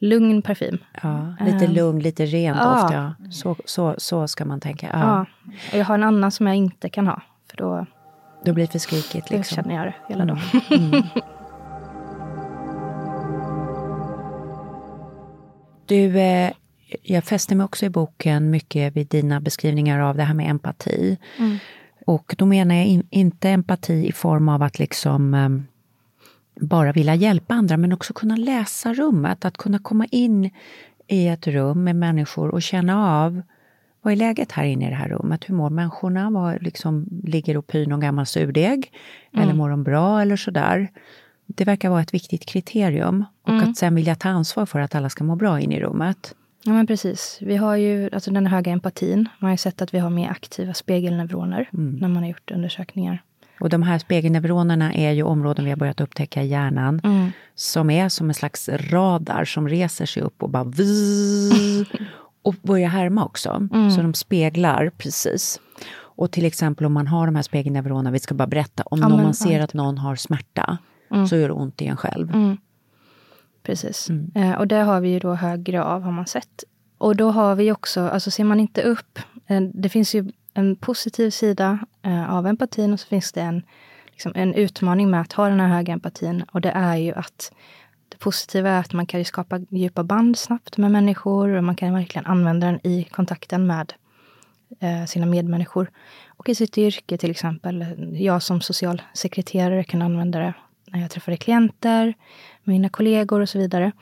lugn 0.00 0.42
parfym. 0.42 0.78
Ja, 1.02 1.34
lite 1.46 1.66
lugn, 1.66 1.98
lite 2.00 2.26
rent 2.26 2.58
Ja. 2.58 2.84
ofta. 2.84 2.94
Ja. 2.94 3.30
Så, 3.30 3.56
så, 3.64 3.94
så 3.98 4.28
ska 4.28 4.44
man 4.44 4.60
tänka. 4.60 4.88
Ja. 4.92 5.26
Och 5.72 5.78
jag 5.78 5.84
har 5.84 5.94
en 5.94 6.04
annan 6.04 6.30
som 6.30 6.46
jag 6.46 6.56
inte 6.56 6.88
kan 6.88 7.06
ha. 7.06 7.22
För 7.50 7.56
då, 7.56 7.86
Då 8.44 8.52
blir 8.52 8.64
det 8.66 8.72
för 8.72 8.78
skrikigt. 8.78 9.30
Liksom. 9.30 9.54
känner 9.54 9.74
jag 9.74 9.86
det 9.86 9.94
hela 10.08 10.24
dagen. 10.24 10.38
Du, 15.86 16.18
eh, 16.20 16.50
jag 17.02 17.24
fäster 17.24 17.56
mig 17.56 17.64
också 17.64 17.86
i 17.86 17.90
boken 17.90 18.50
mycket 18.50 18.96
vid 18.96 19.08
dina 19.08 19.40
beskrivningar 19.40 20.00
av 20.00 20.16
det 20.16 20.22
här 20.22 20.34
med 20.34 20.50
empati. 20.50 21.16
Och 22.06 22.34
då 22.38 22.46
menar 22.46 22.74
jag 22.74 22.86
in, 22.86 23.06
inte 23.10 23.50
empati 23.50 24.08
i 24.08 24.12
form 24.12 24.48
av 24.48 24.62
att 24.62 24.78
liksom 24.78 25.34
eh, 25.34 25.48
bara 26.60 26.92
vilja 26.92 27.14
hjälpa 27.14 27.54
andra, 27.54 27.76
men 27.76 27.92
också 27.92 28.12
kunna 28.12 28.36
läsa 28.36 28.94
rummet. 28.94 29.44
Att 29.44 29.56
kunna 29.56 29.78
komma 29.78 30.06
in 30.10 30.50
i 31.06 31.28
ett 31.28 31.46
rum 31.46 31.84
med 31.84 31.96
människor 31.96 32.48
och 32.48 32.62
känna 32.62 33.24
av 33.24 33.42
vad 34.02 34.12
är 34.12 34.16
läget 34.16 34.52
här 34.52 34.64
inne 34.64 34.86
i 34.86 34.88
det 34.88 34.94
här 34.94 35.08
rummet? 35.08 35.48
Hur 35.48 35.54
mår 35.54 35.70
människorna? 35.70 36.30
Vad 36.30 36.62
liksom, 36.62 37.06
ligger 37.24 37.56
och 37.56 37.66
pyr 37.66 37.86
någon 37.86 38.00
gammal 38.00 38.26
surdeg? 38.26 38.92
Eller 39.32 39.54
mår 39.54 39.70
de 39.70 39.82
bra 39.82 40.20
eller 40.22 40.36
sådär? 40.36 40.88
Det 41.46 41.64
verkar 41.64 41.90
vara 41.90 42.02
ett 42.02 42.14
viktigt 42.14 42.46
kriterium. 42.46 43.24
Och 43.42 43.54
att 43.54 43.76
sen 43.76 43.94
vilja 43.94 44.14
ta 44.14 44.28
ansvar 44.28 44.66
för 44.66 44.80
att 44.80 44.94
alla 44.94 45.08
ska 45.08 45.24
må 45.24 45.36
bra 45.36 45.60
in 45.60 45.72
i 45.72 45.80
rummet. 45.80 46.34
Ja, 46.68 46.74
men 46.74 46.86
precis. 46.86 47.38
Vi 47.40 47.56
har 47.56 47.76
ju 47.76 48.10
alltså 48.12 48.30
den 48.30 48.46
höga 48.46 48.72
empatin. 48.72 49.28
Man 49.38 49.48
har 49.48 49.50
ju 49.50 49.56
sett 49.56 49.82
att 49.82 49.94
vi 49.94 49.98
har 49.98 50.10
mer 50.10 50.30
aktiva 50.30 50.74
spegelneuroner 50.74 51.68
när 51.72 52.08
man 52.08 52.22
har 52.22 52.28
gjort 52.28 52.50
undersökningar. 52.50 53.22
Och 53.60 53.68
de 53.68 53.82
här 53.82 53.98
spegelneuronerna 53.98 54.94
är 54.94 55.12
ju 55.12 55.22
områden 55.22 55.64
vi 55.64 55.70
har 55.70 55.76
börjat 55.76 56.00
upptäcka 56.00 56.42
i 56.42 56.46
hjärnan. 56.46 57.00
Som 57.54 57.90
är 57.90 58.08
som 58.08 58.28
en 58.28 58.34
slags 58.34 58.68
radar 58.68 59.44
som 59.44 59.68
reser 59.68 60.06
sig 60.06 60.22
upp 60.22 60.42
och 60.42 60.50
bara 60.50 60.64
vzz, 60.64 61.88
och 62.42 62.54
börjar 62.62 62.88
härma 62.88 63.24
också. 63.24 63.68
Så 63.96 64.02
de 64.02 64.14
speglar 64.14 64.90
precis. 64.98 65.60
Och 65.96 66.30
till 66.30 66.44
exempel 66.44 66.86
om 66.86 66.92
man 66.92 67.06
har 67.06 67.26
de 67.26 67.36
här 67.36 67.42
spegelneuronerna, 67.42 68.10
vi 68.10 68.18
ska 68.18 68.34
bara 68.34 68.46
berätta, 68.46 68.82
om 68.82 69.00
Ja, 69.00 69.08
någon 69.08 69.16
men, 69.16 69.24
man 69.24 69.34
ser 69.34 69.58
ja, 69.58 69.64
att 69.64 69.74
någon 69.74 69.98
har 69.98 70.16
smärta 70.16 70.78
så 71.28 71.36
gör 71.36 71.48
det 71.48 71.54
ont 71.54 71.82
i 71.82 71.86
en 71.86 71.96
själv. 71.96 72.56
Precis. 73.68 74.10
Eh, 74.34 74.52
och 74.52 74.68
det 74.68 74.76
har 74.76 75.00
vi 75.00 75.08
ju 75.08 75.18
då 75.18 75.34
högre 75.34 75.82
av, 75.82 76.02
har 76.02 76.12
man 76.12 76.26
sett. 76.26 76.64
Och 76.98 77.16
då 77.16 77.30
har 77.30 77.54
vi 77.54 77.72
också, 77.72 78.00
alltså 78.00 78.30
ser 78.30 78.44
man 78.44 78.60
inte 78.60 78.82
upp, 78.82 79.18
eh, 79.46 79.60
det 79.60 79.88
finns 79.88 80.14
ju 80.14 80.32
en 80.54 80.76
positiv 80.76 81.30
sida 81.30 81.78
eh, 82.02 82.34
av 82.34 82.46
empatin 82.46 82.92
och 82.92 83.00
så 83.00 83.06
finns 83.06 83.32
det 83.32 83.40
en, 83.40 83.62
liksom 84.06 84.32
en 84.34 84.54
utmaning 84.54 85.10
med 85.10 85.20
att 85.20 85.32
ha 85.32 85.48
den 85.48 85.60
här 85.60 85.68
höga 85.68 85.92
empatin. 85.92 86.44
Och 86.52 86.60
det 86.60 86.70
är 86.70 86.96
ju 86.96 87.12
att 87.12 87.52
det 88.08 88.18
positiva 88.18 88.70
är 88.70 88.80
att 88.80 88.92
man 88.92 89.06
kan 89.06 89.24
skapa 89.24 89.60
djupa 89.70 90.02
band 90.02 90.38
snabbt 90.38 90.76
med 90.76 90.90
människor 90.90 91.48
och 91.48 91.64
man 91.64 91.76
kan 91.76 91.94
verkligen 91.94 92.26
använda 92.26 92.66
den 92.66 92.86
i 92.86 93.04
kontakten 93.04 93.66
med 93.66 93.92
eh, 94.80 95.04
sina 95.06 95.26
medmänniskor. 95.26 95.90
Och 96.26 96.48
i 96.48 96.54
sitt 96.54 96.78
yrke 96.78 97.18
till 97.18 97.30
exempel, 97.30 97.86
jag 98.12 98.42
som 98.42 98.60
socialsekreterare 98.60 99.84
kan 99.84 100.02
använda 100.02 100.38
det 100.38 100.54
när 100.92 101.00
jag 101.00 101.10
träffade 101.10 101.36
klienter, 101.36 102.14
mina 102.64 102.88
kollegor 102.88 103.40
och 103.40 103.48
så 103.48 103.58
vidare. 103.58 103.92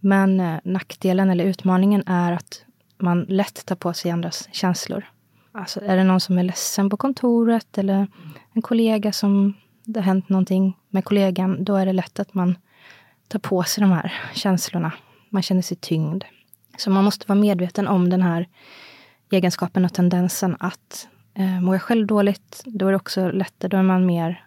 Men 0.00 0.40
eh, 0.40 0.58
nackdelen 0.64 1.30
eller 1.30 1.44
utmaningen 1.44 2.02
är 2.06 2.32
att 2.32 2.64
man 2.98 3.22
lätt 3.28 3.66
tar 3.66 3.76
på 3.76 3.92
sig 3.92 4.10
andras 4.10 4.48
känslor. 4.52 5.04
Alltså 5.52 5.80
är 5.84 5.96
det 5.96 6.04
någon 6.04 6.20
som 6.20 6.38
är 6.38 6.42
ledsen 6.42 6.90
på 6.90 6.96
kontoret 6.96 7.78
eller 7.78 8.06
en 8.52 8.62
kollega 8.62 9.12
som 9.12 9.54
det 9.84 10.00
har 10.00 10.04
hänt 10.04 10.28
någonting 10.28 10.76
med 10.90 11.04
kollegan, 11.04 11.64
då 11.64 11.76
är 11.76 11.86
det 11.86 11.92
lätt 11.92 12.20
att 12.20 12.34
man 12.34 12.58
tar 13.28 13.38
på 13.38 13.62
sig 13.62 13.80
de 13.80 13.90
här 13.90 14.12
känslorna. 14.34 14.92
Man 15.30 15.42
känner 15.42 15.62
sig 15.62 15.76
tyngd. 15.76 16.24
Så 16.78 16.90
man 16.90 17.04
måste 17.04 17.24
vara 17.28 17.38
medveten 17.38 17.88
om 17.88 18.10
den 18.10 18.22
här 18.22 18.48
egenskapen 19.30 19.84
och 19.84 19.92
tendensen 19.92 20.56
att 20.60 21.08
eh, 21.34 21.60
mår 21.60 21.74
jag 21.74 21.82
själv 21.82 22.06
dåligt, 22.06 22.62
då 22.66 22.86
är 22.86 22.90
det 22.90 22.96
också 22.96 23.28
lättare, 23.28 23.68
då 23.68 23.76
är 23.76 23.82
man 23.82 24.06
mer 24.06 24.44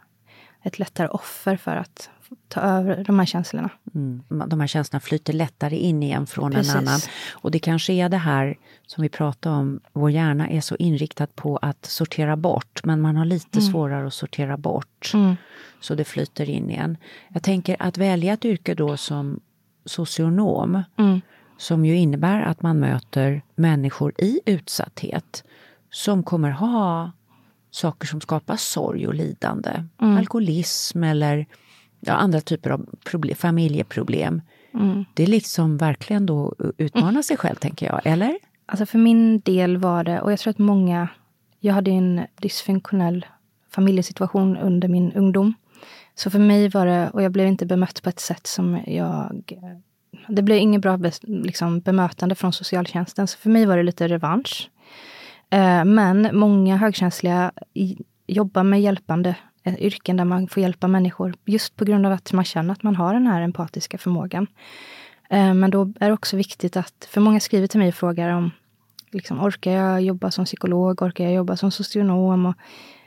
ett 0.67 0.79
lättare 0.79 1.07
offer 1.07 1.57
för 1.57 1.75
att 1.75 2.09
ta 2.47 2.61
över 2.61 3.03
de 3.03 3.19
här 3.19 3.25
känslorna. 3.25 3.69
Mm. 3.95 4.23
De 4.47 4.59
här 4.59 4.67
känslorna 4.67 4.99
flyter 4.99 5.33
lättare 5.33 5.75
in 5.77 6.03
igen 6.03 6.27
från 6.27 6.51
Precis. 6.51 6.75
en 6.75 6.77
annan. 6.87 6.99
Och 7.31 7.51
det 7.51 7.59
kanske 7.59 7.93
är 7.93 8.09
det 8.09 8.17
här 8.17 8.57
som 8.85 9.01
vi 9.01 9.09
pratade 9.09 9.55
om, 9.55 9.79
vår 9.93 10.11
hjärna 10.11 10.49
är 10.49 10.61
så 10.61 10.75
inriktad 10.75 11.27
på 11.27 11.57
att 11.57 11.85
sortera 11.85 12.37
bort, 12.37 12.81
men 12.83 13.01
man 13.01 13.15
har 13.15 13.25
lite 13.25 13.59
Mm. 13.59 13.71
svårare 13.71 14.07
att 14.07 14.13
sortera 14.13 14.57
bort. 14.57 15.11
Mm. 15.13 15.35
Så 15.79 15.95
det 15.95 16.03
flyter 16.03 16.49
in 16.49 16.69
igen. 16.69 16.97
Jag 17.29 17.43
tänker 17.43 17.75
att 17.79 17.97
välja 17.97 18.33
ett 18.33 18.45
yrke 18.45 18.73
då 18.75 18.97
som 18.97 19.39
socionom, 19.85 20.83
Mm. 20.97 21.21
som 21.57 21.85
ju 21.85 21.95
innebär 21.95 22.41
att 22.41 22.61
man 22.61 22.79
möter 22.79 23.41
människor 23.55 24.13
i 24.17 24.39
utsatthet, 24.45 25.43
som 25.91 26.23
kommer 26.23 26.51
ha 26.51 27.11
saker 27.71 28.07
som 28.07 28.21
skapar 28.21 28.55
sorg 28.55 29.07
och 29.07 29.13
lidande. 29.13 29.83
Mm. 30.01 30.17
Alkoholism 30.17 31.03
eller 31.03 31.45
ja, 31.99 32.13
andra 32.13 32.41
typer 32.41 32.69
av 32.69 32.85
problem, 33.05 33.35
familjeproblem. 33.35 34.41
Mm. 34.73 35.05
Det 35.13 35.23
är 35.23 35.27
liksom 35.27 35.77
verkligen 35.77 36.25
då 36.25 36.55
utmana 36.77 37.23
sig 37.23 37.37
själv, 37.37 37.55
tänker 37.55 37.85
jag. 37.85 38.01
Eller? 38.03 38.37
Alltså 38.65 38.85
för 38.85 38.97
min 38.97 39.39
del 39.39 39.77
var 39.77 40.03
det, 40.03 40.21
och 40.21 40.31
jag 40.31 40.39
tror 40.39 40.51
att 40.51 40.57
många... 40.57 41.07
Jag 41.59 41.73
hade 41.73 41.91
en 41.91 42.21
dysfunktionell 42.41 43.25
familjesituation 43.69 44.57
under 44.57 44.87
min 44.87 45.13
ungdom. 45.13 45.53
Så 46.15 46.29
för 46.29 46.39
mig 46.39 46.69
var 46.69 46.85
det, 46.85 47.09
och 47.09 47.23
jag 47.23 47.31
blev 47.31 47.47
inte 47.47 47.65
bemött 47.65 48.01
på 48.03 48.09
ett 48.09 48.19
sätt 48.19 48.47
som 48.47 48.79
jag... 48.87 49.53
Det 50.27 50.41
blev 50.41 50.57
inget 50.57 50.81
bra 50.81 50.99
liksom, 51.21 51.79
bemötande 51.79 52.35
från 52.35 52.53
socialtjänsten, 52.53 53.27
så 53.27 53.37
för 53.37 53.49
mig 53.49 53.65
var 53.65 53.77
det 53.77 53.83
lite 53.83 54.07
revansch. 54.07 54.69
Eh, 55.49 55.85
men 55.85 56.29
många 56.33 56.77
högkänsliga 56.77 57.51
jobbar 58.27 58.63
med 58.63 58.81
hjälpande 58.81 59.35
eh, 59.63 59.75
yrken 59.79 60.17
där 60.17 60.25
man 60.25 60.47
får 60.47 60.61
hjälpa 60.63 60.87
människor, 60.87 61.33
just 61.45 61.75
på 61.75 61.85
grund 61.85 62.05
av 62.05 62.11
att 62.11 62.33
man 62.33 62.45
känner 62.45 62.71
att 62.71 62.83
man 62.83 62.95
har 62.95 63.13
den 63.13 63.27
här 63.27 63.41
empatiska 63.41 63.97
förmågan. 63.97 64.47
Eh, 65.29 65.53
Men 65.53 65.71
då 65.71 65.81
är 65.99 66.07
det 66.07 66.13
också 66.13 66.37
viktigt 66.37 66.77
att, 66.77 67.07
för 67.09 67.21
många 67.21 67.39
skriver 67.39 67.67
till 67.67 67.79
mig 67.79 67.87
och 67.87 67.95
frågar 67.95 68.29
om 68.29 68.51
liksom, 69.11 69.43
orkar 69.43 69.71
jag 69.71 70.01
jobba 70.01 70.31
som 70.31 70.45
psykolog, 70.45 71.01
orkar 71.01 71.23
jag 71.23 71.33
jobba 71.33 71.57
som 71.57 71.71
socionom 71.71 72.45
och 72.45 72.55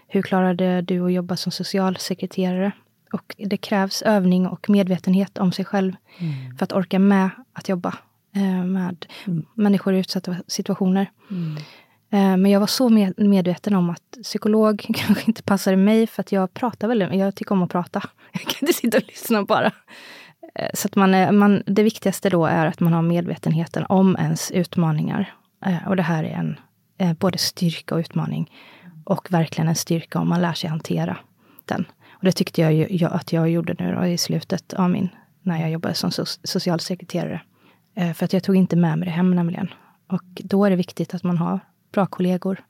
hur 0.08 0.22
klarade 0.22 0.82
du 0.82 1.04
att 1.06 1.12
jobba 1.12 1.36
som 1.36 1.52
socialsekreterare? 1.52 2.72
Och 3.12 3.34
det 3.38 3.56
krävs 3.56 4.02
övning 4.02 4.46
och 4.46 4.70
medvetenhet 4.70 5.38
om 5.38 5.52
sig 5.52 5.64
själv 5.64 5.92
för 6.58 6.64
att 6.64 6.72
orka 6.72 6.98
med 6.98 7.30
att 7.52 7.68
jobba 7.68 7.94
med 8.64 9.06
människor 9.54 9.94
i 9.94 9.98
utsatta 9.98 10.36
situationer. 10.46 11.10
Eh, 11.30 11.62
Eh, 12.10 12.36
men 12.36 12.46
jag 12.46 12.60
var 12.60 12.66
så 12.66 12.88
medveten 13.16 13.74
om 13.74 13.90
att 13.90 14.16
psykolog 14.22 14.86
kanske 14.94 15.24
inte 15.26 15.42
passade 15.42 15.76
mig 15.76 16.06
för 16.06 16.20
att 16.20 16.32
jag 16.32 16.54
pratar 16.54 16.88
väldigt 16.88 17.14
Jag 17.14 17.34
tycker 17.34 17.52
om 17.52 17.62
att 17.62 17.70
prata. 17.70 18.02
Jag 18.32 18.42
kan 18.42 18.54
inte 18.60 18.72
sitta 18.72 18.96
och 18.98 19.06
lyssna 19.06 19.44
bara. 19.44 19.72
Eh, 20.54 20.70
så 20.74 20.88
att 20.88 20.96
man, 20.96 21.38
man, 21.38 21.62
det 21.66 21.82
viktigaste 21.82 22.30
då 22.30 22.46
är 22.46 22.66
att 22.66 22.80
man 22.80 22.92
har 22.92 23.02
medvetenheten 23.02 23.86
om 23.88 24.16
ens 24.16 24.50
utmaningar. 24.50 25.34
Eh, 25.66 25.88
och 25.88 25.96
det 25.96 26.02
här 26.02 26.24
är 26.24 26.32
en 26.32 26.56
både 27.16 27.38
styrka 27.38 27.94
och 27.94 27.98
utmaning. 27.98 28.52
Och 29.04 29.32
verkligen 29.32 29.68
en 29.68 29.74
styrka 29.74 30.18
om 30.18 30.28
man 30.28 30.42
lär 30.42 30.52
sig 30.52 30.70
hantera 30.70 31.16
den. 31.64 31.84
Och 32.10 32.24
det 32.24 32.32
tyckte 32.32 32.60
jag, 32.60 32.72
ju, 32.72 32.86
jag 32.90 33.12
att 33.12 33.32
jag 33.32 33.50
gjorde 33.50 33.76
nu 33.78 33.94
då, 33.94 34.06
i 34.06 34.18
slutet 34.18 34.72
av 34.72 34.90
min, 34.90 35.08
när 35.42 35.60
jag 35.60 35.70
jobbade 35.70 35.94
som 35.94 36.10
so 36.10 36.24
socialsekreterare. 36.24 37.40
För 38.14 38.24
att 38.24 38.32
jag 38.32 38.42
tog 38.42 38.56
inte 38.56 38.76
med 38.76 38.98
mig 38.98 39.06
det 39.06 39.12
hem 39.12 39.34
nämligen. 39.34 39.68
Och 40.08 40.24
då 40.44 40.64
är 40.64 40.70
det 40.70 40.76
viktigt 40.76 41.14
att 41.14 41.22
man 41.22 41.38
har 41.38 41.60
bra 41.92 42.06
kollegor. 42.06 42.62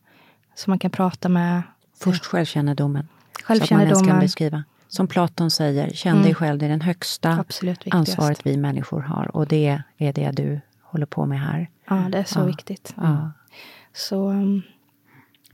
Som 0.55 0.71
man 0.71 0.79
kan 0.79 0.91
prata 0.91 1.29
med. 1.29 1.63
Först 1.99 2.27
självkännedomen. 2.27 3.09
Så 3.13 3.13
att 3.43 3.49
man 3.49 3.57
ens 3.57 3.69
Självkännedomen. 3.69 4.09
kan 4.11 4.21
beskriva. 4.21 4.65
Som 4.89 5.07
Platon 5.07 5.51
säger, 5.51 5.91
känn 5.91 6.13
Mm. 6.13 6.25
dig 6.25 6.35
själv, 6.35 6.59
det 6.59 6.65
är 6.67 6.71
den 6.71 6.81
högsta 6.81 7.45
ansvaret 7.91 8.47
vi 8.47 8.57
människor 8.57 9.01
har. 9.01 9.37
Och 9.37 9.47
det 9.47 9.83
är 9.99 10.13
det 10.13 10.31
du 10.31 10.61
håller 10.83 11.07
på 11.07 11.27
med 11.27 11.41
här. 11.41 11.69
Ja, 11.89 11.95
det 12.13 12.19
är 12.19 12.25
så 12.25 12.41
Ja. 12.41 12.45
viktigt. 12.45 12.95
Ja. 12.97 13.31
Så... 13.93 14.29
um, 14.31 14.63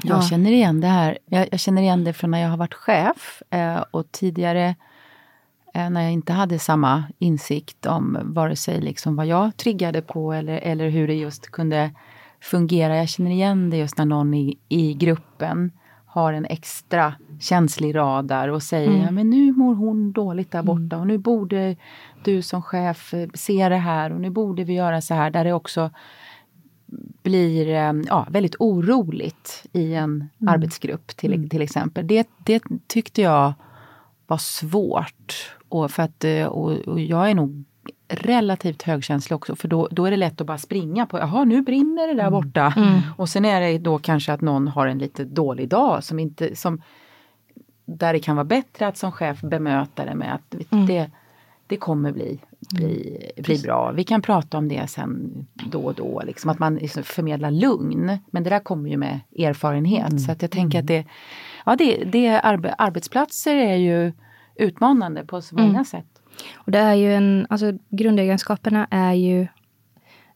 Jag 0.02 0.16
ja. 0.18 0.22
känner 0.22 0.50
igen 0.52 0.80
det 0.80 0.86
här. 0.86 1.18
Jag, 1.26 1.48
jag 1.50 1.60
känner 1.60 1.82
igen 1.82 2.04
det 2.04 2.12
från 2.12 2.30
när 2.30 2.38
jag 2.42 2.48
har 2.50 2.56
varit 2.56 2.74
chef 2.74 3.42
eh, 3.50 3.84
och 3.90 4.12
tidigare 4.12 4.74
eh, 5.74 5.90
när 5.90 6.02
jag 6.02 6.12
inte 6.12 6.32
hade 6.32 6.58
samma 6.58 7.04
insikt 7.18 7.86
om 7.86 8.18
vare 8.22 8.56
sig 8.56 8.80
liksom 8.80 9.16
vad 9.16 9.26
jag 9.26 9.56
triggade 9.56 10.02
på 10.02 10.32
eller, 10.32 10.58
eller 10.58 10.88
hur 10.88 11.06
det 11.08 11.14
just 11.14 11.50
kunde 11.50 11.90
fungera. 12.40 12.96
Jag 12.96 13.08
känner 13.08 13.30
igen 13.30 13.70
det 13.70 13.76
just 13.76 13.98
när 13.98 14.04
någon 14.04 14.34
i, 14.34 14.58
i 14.68 14.94
gruppen 14.94 15.72
har 16.06 16.32
en 16.32 16.44
extra 16.44 17.14
känslig 17.40 17.94
radar 17.94 18.48
och 18.48 18.62
säger 18.62 19.02
Mm. 19.02 19.14
men 19.14 19.30
nu 19.30 19.52
mår 19.52 19.74
hon 19.74 20.12
dåligt 20.12 20.50
där 20.50 20.62
borta 20.62 20.98
och 20.98 21.06
nu 21.06 21.18
borde 21.18 21.76
du 22.24 22.42
som 22.42 22.62
chef 22.62 23.14
eh, 23.14 23.28
se 23.34 23.68
det 23.68 23.76
här 23.76 24.12
och 24.12 24.20
nu 24.20 24.30
borde 24.30 24.64
vi 24.64 24.72
göra 24.72 25.00
så 25.00 25.14
här. 25.14 25.30
Där 25.30 25.44
det 25.44 25.52
också 25.52 25.90
blir 27.22 27.68
eh, 27.68 27.92
ja, 28.06 28.26
väldigt 28.30 28.56
oroligt 28.58 29.66
i 29.72 29.94
en 29.94 30.28
arbetsgrupp 30.46 31.06
till, 31.16 31.48
till 31.50 31.62
exempel. 31.62 32.06
Det, 32.06 32.28
det 32.46 32.62
tyckte 32.86 33.22
jag 33.22 33.54
var 34.26 34.38
svårt. 34.38 35.54
Och, 35.68 35.90
för 35.90 36.02
att, 36.02 36.24
eh, 36.24 36.44
och, 36.44 36.72
och 36.72 37.00
jag 37.00 37.30
är 37.30 37.34
nog 37.34 37.64
relativt 38.08 38.82
högkänslig 38.82 39.36
också 39.36 39.56
för 39.56 39.68
då, 39.68 39.88
då 39.90 40.04
är 40.04 40.10
det 40.10 40.16
lätt 40.16 40.40
att 40.40 40.46
bara 40.46 40.58
springa 40.58 41.06
på, 41.06 41.18
jaha 41.18 41.44
nu 41.44 41.62
brinner 41.62 42.08
det 42.08 42.14
där 42.14 42.30
borta. 42.30 42.74
Och 43.16 43.28
sen 43.28 43.44
är 43.44 43.60
det 43.60 43.78
då 43.78 43.98
kanske 43.98 44.32
att 44.32 44.40
någon 44.40 44.68
har 44.68 44.86
en 44.86 44.98
lite 44.98 45.24
dålig 45.24 45.68
dag 45.68 46.04
som 46.04 46.18
inte, 46.18 46.56
som, 46.56 46.82
där 47.84 48.12
det 48.12 48.18
kan 48.18 48.36
vara 48.36 48.44
bättre 48.44 48.86
att 48.86 48.96
som 48.96 49.12
chef 49.12 49.40
bemöta 49.40 50.04
det 50.04 50.14
med 50.14 50.34
att 50.34 50.54
det, 50.86 51.10
det 51.66 51.76
kommer 51.76 52.12
bli, 52.12 52.40
bli, 52.74 53.18
bli 53.36 53.58
bra. 53.58 53.92
Vi 53.92 54.04
kan 54.04 54.22
prata 54.22 54.58
om 54.58 54.68
det 54.68 54.90
sen 54.90 55.30
då 55.54 55.80
och 55.80 55.94
då, 55.94 56.22
liksom, 56.26 56.50
att 56.50 56.58
man 56.58 56.74
liksom 56.74 57.02
förmedlar 57.02 57.50
lugn. 57.50 58.18
Men 58.30 58.42
det 58.42 58.50
där 58.50 58.60
kommer 58.60 58.90
ju 58.90 58.96
med 58.96 59.20
erfarenhet. 59.38 60.20
Så 60.20 60.32
att 60.32 60.42
jag 60.42 60.50
tänker 60.50 60.78
att 60.78 60.86
det, 60.86 61.04
ja, 61.66 61.76
det, 61.76 62.04
det 62.04 62.40
arbe, 62.40 62.74
arbetsplatser 62.78 63.54
är 63.54 63.76
ju 63.76 64.12
utmanande 64.54 65.24
på 65.24 65.42
så 65.42 65.54
många 65.54 65.84
sätt. 65.84 66.15
Och 66.54 66.72
det 66.72 66.78
är 66.78 66.94
ju 66.94 67.14
en, 67.14 67.46
alltså 67.50 67.72
grundegenskaperna 67.90 68.86
är 68.90 69.12
ju 69.12 69.46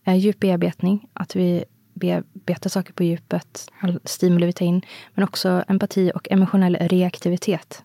är 0.04 0.14
djup 0.14 0.40
bearbetning, 0.40 1.08
att 1.12 1.36
vi 1.36 1.64
bearbetar 1.94 2.70
saker 2.70 2.92
på 2.92 3.04
djupet, 3.04 3.68
all 3.80 4.00
stimuli 4.04 4.46
vi 4.46 4.52
tar 4.52 4.66
in, 4.66 4.82
men 5.14 5.24
också 5.24 5.64
empati 5.68 6.12
och 6.14 6.30
emotionell 6.30 6.76
reaktivitet. 6.80 7.84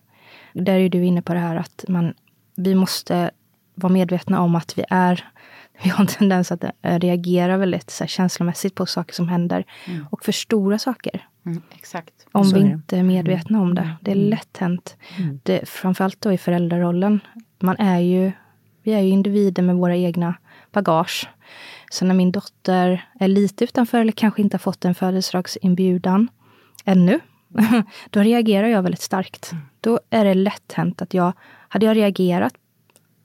Där 0.52 0.78
är 0.78 0.88
du 0.88 1.04
inne 1.04 1.22
på 1.22 1.34
det 1.34 1.40
här 1.40 1.56
att 1.56 1.84
man, 1.88 2.14
vi 2.56 2.74
måste 2.74 3.30
vara 3.74 3.92
medvetna 3.92 4.40
om 4.40 4.54
att 4.54 4.78
vi 4.78 4.84
är 4.90 5.24
vi 5.82 5.90
har 5.90 6.00
en 6.00 6.06
tendens 6.06 6.52
att 6.52 6.64
eh, 6.64 6.70
reagera 6.82 7.56
väldigt 7.56 7.90
så 7.90 8.04
här, 8.04 8.08
känslomässigt 8.08 8.74
på 8.74 8.86
saker 8.86 9.14
som 9.14 9.28
händer. 9.28 9.64
Och 10.10 10.24
för 10.24 10.32
stora 10.32 10.78
saker. 10.78 11.26
Mm, 11.46 11.62
exakt. 11.74 12.26
Om 12.32 12.50
vi 12.50 12.60
inte 12.60 12.98
är 12.98 13.02
medvetna 13.02 13.60
om 13.60 13.74
det. 13.74 13.96
Det 14.00 14.10
är 14.10 14.14
lätt 14.14 14.56
hänt. 14.56 14.96
Det, 15.42 15.68
framförallt 15.68 16.20
då 16.20 16.32
i 16.32 16.38
föräldrarollen. 16.38 17.20
Man 17.58 17.76
är 17.78 17.98
ju, 17.98 18.32
vi 18.82 18.92
är 18.92 19.00
ju 19.00 19.08
individer 19.08 19.62
med 19.62 19.76
våra 19.76 19.96
egna 19.96 20.34
bagage. 20.72 21.28
Så 21.90 22.04
när 22.04 22.14
min 22.14 22.32
dotter 22.32 23.08
är 23.20 23.28
lite 23.28 23.64
utanför 23.64 24.00
eller 24.00 24.12
kanske 24.12 24.42
inte 24.42 24.54
har 24.54 24.58
fått 24.58 24.84
en 24.84 24.94
födelsedagsinbjudan 24.94 26.28
ännu. 26.84 27.20
då 28.10 28.20
reagerar 28.20 28.68
jag 28.68 28.82
väldigt 28.82 29.02
starkt. 29.02 29.52
Då 29.80 30.00
är 30.10 30.24
det 30.24 30.34
lätt 30.34 30.72
hänt 30.72 31.02
att 31.02 31.14
jag, 31.14 31.32
hade 31.68 31.86
jag 31.86 31.96
reagerat 31.96 32.54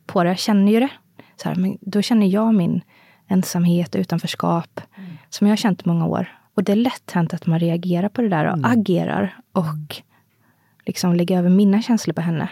på 0.06 0.24
det, 0.24 0.30
jag 0.30 0.40
känner 0.40 0.72
ju 0.72 0.80
det. 0.80 0.90
Så 1.36 1.50
här, 1.50 1.56
men 1.56 1.78
då 1.82 2.02
känner 2.02 2.28
jag 2.28 2.54
min 2.54 2.82
ensamhet 3.28 3.96
och 3.96 4.02
utanförskap 4.02 4.82
som 5.30 5.48
jag 5.48 5.52
har 5.52 5.58
känt 5.58 5.86
många 5.86 6.06
år. 6.06 6.28
Och 6.54 6.64
det 6.64 6.72
är 6.72 6.76
lätt 6.76 7.12
hänt 7.12 7.34
att 7.34 7.46
man 7.46 7.60
reagerar 7.60 8.10
på 8.10 8.22
det 8.22 8.30
där 8.30 8.46
och 8.46 8.58
agerar 8.64 9.36
och 9.52 10.02
liksom 10.86 11.16
lägger 11.16 11.38
över 11.38 11.50
mina 11.50 11.82
känslor 11.82 12.14
på 12.14 12.22
henne. 12.22 12.50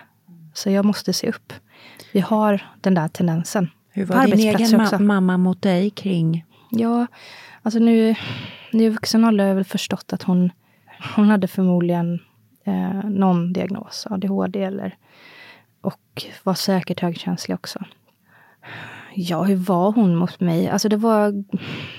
Så 0.60 0.70
jag 0.70 0.86
måste 0.86 1.14
se 1.14 1.30
upp. 1.30 1.54
Vi 2.12 2.20
har 2.20 2.64
den 2.82 2.94
där 2.94 3.08
tendensen. 3.08 3.70
Hur 3.90 4.06
var 4.06 4.28
din 4.28 4.40
egen 4.40 4.68
ma- 4.68 4.84
också. 4.84 5.00
mamma 5.00 5.38
mot 5.38 5.62
dig 5.62 5.90
kring... 5.90 6.46
Ja, 6.72 7.08
alltså 7.62 7.80
nu, 7.80 8.16
nu 8.72 8.84
i 8.84 8.90
vuxen 8.90 9.26
ålder 9.26 9.44
har 9.44 9.50
jag 9.50 9.56
väl 9.56 9.64
förstått 9.66 10.14
att 10.14 10.24
hon, 10.24 10.52
hon 11.16 11.30
hade 11.30 11.48
förmodligen 11.48 12.20
eh, 12.64 13.10
någon 13.10 13.54
diagnos, 13.54 14.08
ADHD 14.10 14.64
eller 14.64 14.98
och 15.82 16.26
var 16.44 16.54
säkert 16.54 17.00
högkänslig 17.00 17.56
också. 17.56 17.86
Ja, 19.14 19.44
hur 19.44 19.56
var 19.56 19.92
hon 19.92 20.16
mot 20.16 20.40
mig? 20.40 20.70
Alltså 20.70 20.90
det 20.90 20.98
var 20.98 21.44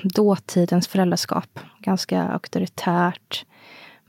dåtidens 0.03 0.89
föräldraskap. 0.89 1.59
Ganska 1.79 2.23
auktoritärt. 2.23 3.45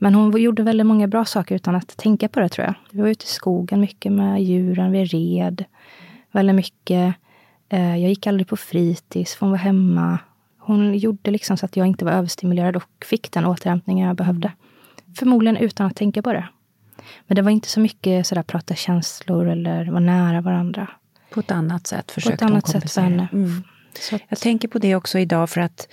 Men 0.02 0.14
hon 0.14 0.40
gjorde 0.42 0.62
väldigt 0.62 0.86
många 0.86 1.08
bra 1.08 1.24
saker 1.24 1.54
utan 1.54 1.74
att 1.74 1.96
tänka 1.96 2.28
på 2.28 2.40
det 2.40 2.48
tror 2.48 2.66
jag. 2.66 2.74
Vi 2.90 3.00
var 3.00 3.08
ute 3.08 3.24
i 3.24 3.28
skogen 3.28 3.80
mycket 3.80 4.12
med 4.12 4.42
djuren, 4.42 4.92
vi 4.92 5.04
red 5.04 5.64
väldigt 6.32 6.56
mycket. 6.56 7.14
Eh, 7.68 7.96
Jag 7.96 8.08
gick 8.08 8.26
aldrig 8.26 8.46
på 8.48 8.56
fritids, 8.56 9.36
hon 9.40 9.50
var 9.50 9.58
hemma. 9.58 10.18
Hon 10.58 10.94
gjorde 10.98 11.30
liksom 11.30 11.56
så 11.56 11.66
att 11.66 11.76
jag 11.76 11.86
inte 11.86 12.04
var 12.04 12.12
överstimulerad 12.12 12.76
och 12.76 13.04
fick 13.04 13.32
den 13.32 13.46
återhämtning 13.46 14.00
jag 14.00 14.16
behövde. 14.16 14.52
Förmodligen 15.18 15.56
utan 15.56 15.86
att 15.86 15.96
tänka 15.96 16.22
på 16.22 16.32
det. 16.32 16.48
Men 17.26 17.36
det 17.36 17.42
var 17.42 17.50
inte 17.50 17.68
så 17.68 17.80
mycket 17.80 18.26
sådär 18.26 18.42
prata 18.42 18.74
känslor 18.74 19.48
eller 19.48 19.84
vara 19.86 20.00
nära 20.00 20.40
varandra. 20.40 20.88
På 21.30 21.40
ett 21.40 21.50
annat 21.50 21.86
sätt 21.86 22.06
På 22.06 22.12
försökte 22.12 22.34
ett 22.34 22.50
annat 22.50 22.66
hon 22.66 22.72
sätt 22.72 22.92
för 22.92 23.00
kompensera. 23.00 23.04
henne. 23.04 23.28
Mm. 23.32 23.62
Så 24.00 24.16
att, 24.16 24.22
Jag 24.28 24.38
tänker 24.38 24.68
på 24.68 24.78
det 24.78 24.94
också 24.96 25.18
idag 25.18 25.50
för 25.50 25.60
att 25.60 25.88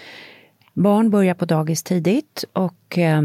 barn 0.74 1.10
börjar 1.10 1.34
på 1.34 1.46
dagis 1.46 1.84
tidigt 1.84 2.46
och 2.54 2.98
eh, 2.98 3.22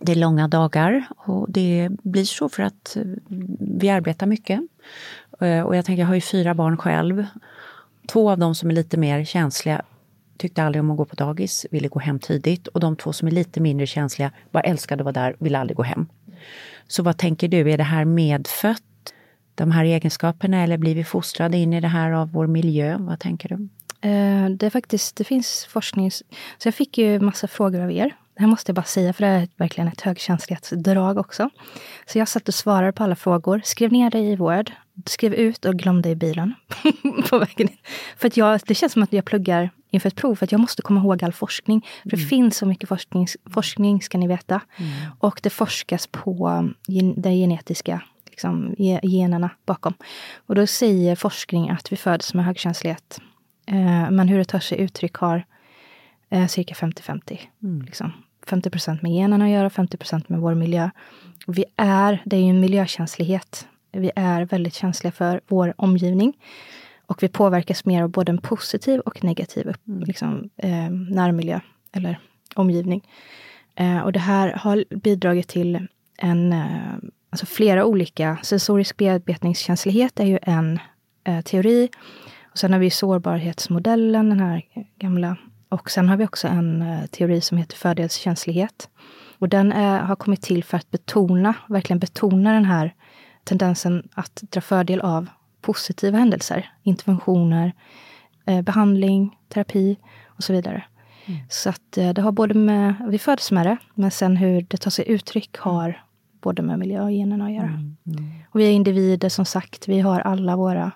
det 0.00 0.12
är 0.12 0.16
långa 0.16 0.48
dagar 0.48 1.06
och 1.16 1.50
det 1.50 1.88
blir 2.02 2.24
så 2.24 2.48
för 2.48 2.62
att 2.62 2.96
eh, 2.96 3.02
vi 3.80 3.90
arbetar 3.90 4.26
mycket. 4.26 4.60
Eh, 5.40 5.62
och 5.62 5.76
jag 5.76 5.84
tänker, 5.84 6.00
jag 6.00 6.08
har 6.08 6.14
ju 6.14 6.20
fyra 6.20 6.54
barn 6.54 6.76
själv. 6.76 7.26
Två 8.08 8.30
av 8.30 8.38
dem 8.38 8.54
som 8.54 8.70
är 8.70 8.74
lite 8.74 8.96
mer 8.96 9.24
känsliga 9.24 9.82
tyckte 10.38 10.62
aldrig 10.62 10.80
om 10.80 10.90
att 10.90 10.96
gå 10.96 11.04
på 11.04 11.16
dagis, 11.16 11.66
ville 11.70 11.88
gå 11.88 11.98
hem 11.98 12.18
tidigt. 12.18 12.66
Och 12.66 12.80
de 12.80 12.96
två 12.96 13.12
som 13.12 13.28
är 13.28 13.32
lite 13.32 13.60
mindre 13.60 13.86
känsliga 13.86 14.32
bara 14.50 14.62
älskade 14.62 15.00
att 15.00 15.04
vara 15.04 15.26
där, 15.26 15.36
ville 15.38 15.58
aldrig 15.58 15.76
gå 15.76 15.82
hem. 15.82 16.06
Så 16.86 17.02
vad 17.02 17.18
tänker 17.18 17.48
du, 17.48 17.70
är 17.70 17.78
det 17.78 17.84
här 17.84 18.04
medfött? 18.04 18.82
De 19.54 19.70
här 19.70 19.84
egenskaperna 19.84 20.62
eller 20.62 20.78
blir 20.78 20.94
vi 20.94 21.04
fostrade 21.04 21.56
in 21.56 21.72
i 21.72 21.80
det 21.80 21.88
här 21.88 22.12
av 22.12 22.32
vår 22.32 22.46
miljö? 22.46 22.96
Vad 23.00 23.20
tänker 23.20 23.48
du? 23.48 23.54
Eh, 24.08 24.50
det, 24.50 24.66
är 24.66 24.70
faktiskt, 24.70 25.16
det 25.16 25.24
finns 25.24 25.66
forskning. 25.70 26.10
Så 26.10 26.24
jag 26.64 26.74
fick 26.74 26.98
ju 26.98 27.20
massa 27.20 27.48
frågor 27.48 27.80
av 27.80 27.92
er. 27.92 28.16
Det 28.40 28.44
här 28.44 28.50
måste 28.50 28.70
jag 28.70 28.74
bara 28.74 28.82
säga, 28.84 29.12
för 29.12 29.24
det 29.24 29.30
är 29.30 29.48
verkligen 29.56 29.88
ett 29.88 30.00
högkänslighetsdrag 30.00 31.18
också. 31.18 31.50
Så 32.06 32.18
jag 32.18 32.28
satt 32.28 32.48
och 32.48 32.54
svarade 32.54 32.92
på 32.92 33.04
alla 33.04 33.16
frågor, 33.16 33.60
skrev 33.64 33.92
ner 33.92 34.10
det 34.10 34.18
i 34.18 34.36
Word, 34.36 34.72
skrev 35.06 35.34
ut 35.34 35.64
och 35.64 35.74
glömde 35.74 36.08
i 36.08 36.16
bilen 36.16 36.54
på 37.30 37.38
vägen 37.38 37.68
in. 37.68 37.76
För 38.16 38.26
att 38.28 38.36
jag, 38.36 38.60
det 38.66 38.74
känns 38.74 38.92
som 38.92 39.02
att 39.02 39.12
jag 39.12 39.24
pluggar 39.24 39.70
inför 39.90 40.08
ett 40.08 40.16
prov, 40.16 40.34
för 40.34 40.44
att 40.44 40.52
jag 40.52 40.60
måste 40.60 40.82
komma 40.82 41.00
ihåg 41.00 41.24
all 41.24 41.32
forskning. 41.32 41.86
För 42.02 42.10
det 42.10 42.16
finns 42.16 42.56
så 42.56 42.66
mycket 42.66 42.88
forskning, 42.88 43.26
forskning 43.50 44.02
ska 44.02 44.18
ni 44.18 44.26
veta. 44.28 44.60
Och 45.18 45.40
det 45.42 45.50
forskas 45.50 46.06
på 46.06 46.68
gen, 46.88 47.22
de 47.22 47.30
genetiska 47.30 48.02
liksom, 48.30 48.74
ge- 48.78 49.00
generna 49.02 49.50
bakom. 49.66 49.94
Och 50.46 50.54
då 50.54 50.66
säger 50.66 51.16
forskning 51.16 51.70
att 51.70 51.92
vi 51.92 51.96
föds 51.96 52.34
med 52.34 52.44
högkänslighet. 52.44 53.20
Eh, 53.66 54.10
men 54.10 54.28
hur 54.28 54.38
det 54.38 54.44
tar 54.44 54.60
sig 54.60 54.80
uttryck 54.80 55.14
har 55.16 55.44
eh, 56.30 56.46
cirka 56.46 56.74
50-50. 56.74 57.38
Liksom. 57.86 58.12
50 58.46 58.70
procent 58.70 59.02
med 59.02 59.12
generna 59.12 59.44
att 59.44 59.50
göra, 59.50 59.70
50 59.70 59.96
procent 59.96 60.28
med 60.28 60.40
vår 60.40 60.54
miljö. 60.54 60.90
Vi 61.46 61.64
är, 61.76 62.22
det 62.24 62.36
är 62.36 62.40
ju 62.40 62.50
en 62.50 62.60
miljökänslighet. 62.60 63.66
Vi 63.92 64.10
är 64.16 64.44
väldigt 64.44 64.74
känsliga 64.74 65.12
för 65.12 65.40
vår 65.48 65.74
omgivning. 65.76 66.36
Och 67.06 67.22
vi 67.22 67.28
påverkas 67.28 67.84
mer 67.84 68.02
av 68.02 68.08
både 68.08 68.32
en 68.32 68.38
positiv 68.38 69.00
och 69.00 69.24
negativ 69.24 69.68
upp, 69.68 69.80
liksom, 69.84 70.50
eh, 70.56 70.90
närmiljö 70.90 71.60
eller 71.92 72.18
omgivning. 72.54 73.08
Eh, 73.74 74.00
och 74.00 74.12
det 74.12 74.18
här 74.18 74.52
har 74.52 74.84
bidragit 74.96 75.48
till 75.48 75.86
en, 76.18 76.52
eh, 76.52 76.94
alltså 77.30 77.46
flera 77.46 77.84
olika, 77.84 78.38
sensorisk 78.42 78.96
bearbetningskänslighet 78.96 80.20
är 80.20 80.26
ju 80.26 80.38
en 80.42 80.78
eh, 81.24 81.40
teori. 81.40 81.88
Och 82.50 82.58
sen 82.58 82.72
har 82.72 82.80
vi 82.80 82.90
sårbarhetsmodellen, 82.90 84.28
den 84.28 84.40
här 84.40 84.62
gamla. 84.98 85.36
Och 85.70 85.90
sen 85.90 86.08
har 86.08 86.16
vi 86.16 86.24
också 86.24 86.48
en 86.48 86.82
eh, 86.82 87.06
teori 87.06 87.40
som 87.40 87.58
heter 87.58 87.76
fördelskänslighet. 87.76 88.88
Och 89.38 89.48
den 89.48 89.72
är, 89.72 90.00
har 90.00 90.16
kommit 90.16 90.42
till 90.42 90.64
för 90.64 90.76
att 90.76 90.90
betona, 90.90 91.54
verkligen 91.68 91.98
betona 91.98 92.52
den 92.52 92.64
här 92.64 92.94
tendensen 93.44 94.08
att 94.14 94.42
dra 94.42 94.60
fördel 94.60 95.00
av 95.00 95.26
positiva 95.60 96.18
händelser, 96.18 96.72
interventioner, 96.82 97.72
eh, 98.46 98.62
behandling, 98.62 99.38
terapi 99.48 99.96
och 100.26 100.44
så 100.44 100.52
vidare. 100.52 100.84
Så 101.48 101.68
att 101.68 101.98
eh, 101.98 102.10
det 102.10 102.22
har 102.22 102.32
både 102.32 102.54
med, 102.54 102.94
vi 103.08 103.18
föds 103.18 103.50
med 103.50 103.66
det, 103.66 103.76
men 103.94 104.10
sen 104.10 104.36
hur 104.36 104.66
det 104.68 104.76
tar 104.76 104.90
sig 104.90 105.08
uttryck 105.08 105.56
har 105.58 106.04
både 106.40 106.62
med 106.62 106.78
miljö 106.78 107.02
och 107.02 107.12
generna 107.12 107.44
att 107.44 107.52
göra. 107.52 107.94
Och 108.50 108.60
vi 108.60 108.66
är 108.66 108.72
individer 108.72 109.28
som 109.28 109.44
sagt, 109.44 109.88
vi 109.88 110.00
har 110.00 110.20
alla 110.20 110.56
våra 110.56 110.92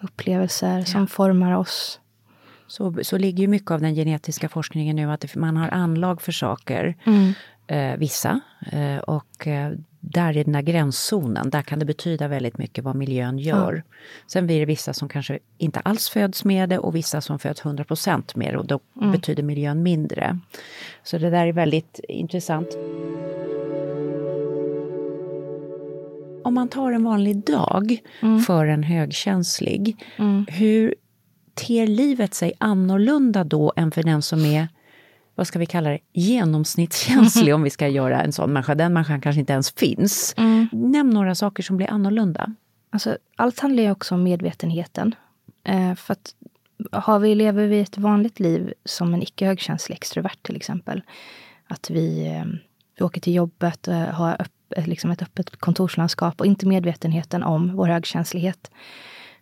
upplevelser 0.00 0.82
som 0.82 1.06
formar 1.06 1.56
oss. 1.56 2.00
Så, 2.74 2.94
så 3.02 3.18
ligger 3.18 3.40
ju 3.40 3.48
mycket 3.48 3.70
av 3.70 3.80
den 3.80 3.94
genetiska 3.94 4.48
forskningen 4.48 4.96
nu 4.96 5.10
att 5.10 5.20
det, 5.20 5.36
man 5.36 5.56
har 5.56 5.68
anlag 5.68 6.22
för 6.22 6.32
saker, 6.32 6.96
eh, 7.66 7.96
vissa. 7.96 8.40
Eh, 8.72 8.98
och 8.98 9.46
eh, 9.46 9.72
där 10.00 10.36
i 10.36 10.44
den 10.44 10.54
här 10.54 10.62
gränszonen, 10.62 11.50
där 11.50 11.62
kan 11.62 11.78
det 11.78 11.84
betyda 11.84 12.28
väldigt 12.28 12.58
mycket 12.58 12.84
vad 12.84 12.96
miljön 12.96 13.38
gör. 13.38 13.82
Sen 14.26 14.46
blir 14.46 14.60
det 14.60 14.66
vissa 14.66 14.92
som 14.92 15.08
kanske 15.08 15.38
inte 15.58 15.80
alls 15.80 16.08
föds 16.08 16.44
med 16.44 16.68
det 16.68 16.78
och 16.78 16.94
vissa 16.94 17.20
som 17.20 17.38
föds 17.38 17.64
100 17.64 17.84
med 18.34 18.54
det 18.54 18.58
och 18.58 18.66
då 18.66 18.80
betyder 19.12 19.42
miljön 19.42 19.82
mindre. 19.82 20.38
Så 21.02 21.18
det 21.18 21.30
där 21.30 21.46
är 21.46 21.52
väldigt 21.52 22.00
intressant. 22.08 22.68
Om 26.44 26.54
man 26.54 26.68
tar 26.68 26.92
en 26.92 27.04
vanlig 27.04 27.36
dag 27.36 27.98
för 28.46 28.66
en 28.66 28.82
högkänslig, 28.82 29.96
hur 30.48 30.94
ter 31.54 31.86
livet 31.86 32.34
sig 32.34 32.52
annorlunda 32.58 33.44
då 33.44 33.72
än 33.76 33.90
för 33.90 34.02
den 34.02 34.22
som 34.22 34.44
är 34.44 34.68
vad 35.34 35.46
ska 35.46 35.58
vi 35.58 35.66
kalla 35.66 35.90
det, 35.90 35.98
genomsnittskänslig 36.12 37.54
om 37.54 37.62
vi 37.62 37.70
ska 37.70 37.88
göra 37.88 38.22
en 38.22 38.32
sån 38.32 38.52
människa. 38.52 38.74
Den 38.74 38.92
människan 38.92 39.20
kanske 39.20 39.40
inte 39.40 39.52
ens 39.52 39.70
finns. 39.70 40.34
Nämn 40.72 41.10
några 41.10 41.34
saker 41.34 41.62
som 41.62 41.76
blir 41.76 41.90
annorlunda. 41.90 42.54
Alltså, 42.90 43.18
allt 43.36 43.60
handlar 43.60 43.82
ju 43.82 43.90
också 43.90 44.14
om 44.14 44.22
medvetenheten. 44.22 45.14
Eh, 45.64 45.94
för 45.94 46.12
att 46.12 46.34
har 46.92 47.18
vi, 47.18 47.34
lever 47.34 47.66
vi 47.66 47.80
ett 47.80 47.98
vanligt 47.98 48.40
liv 48.40 48.72
som 48.84 49.14
en 49.14 49.22
icke 49.22 49.46
högkänslig 49.46 49.96
extrovert 49.96 50.42
till 50.42 50.56
exempel. 50.56 51.02
Att 51.66 51.90
vi, 51.90 52.26
eh, 52.26 52.44
vi 52.98 53.04
åker 53.04 53.20
till 53.20 53.34
jobbet 53.34 53.88
och 53.88 53.94
har 53.94 54.42
upp, 54.42 54.72
eh, 54.76 54.86
liksom 54.86 55.10
ett 55.10 55.22
öppet 55.22 55.56
kontorslandskap 55.56 56.40
och 56.40 56.46
inte 56.46 56.66
medvetenheten 56.66 57.42
om 57.42 57.76
vår 57.76 57.86
högkänslighet. 57.86 58.70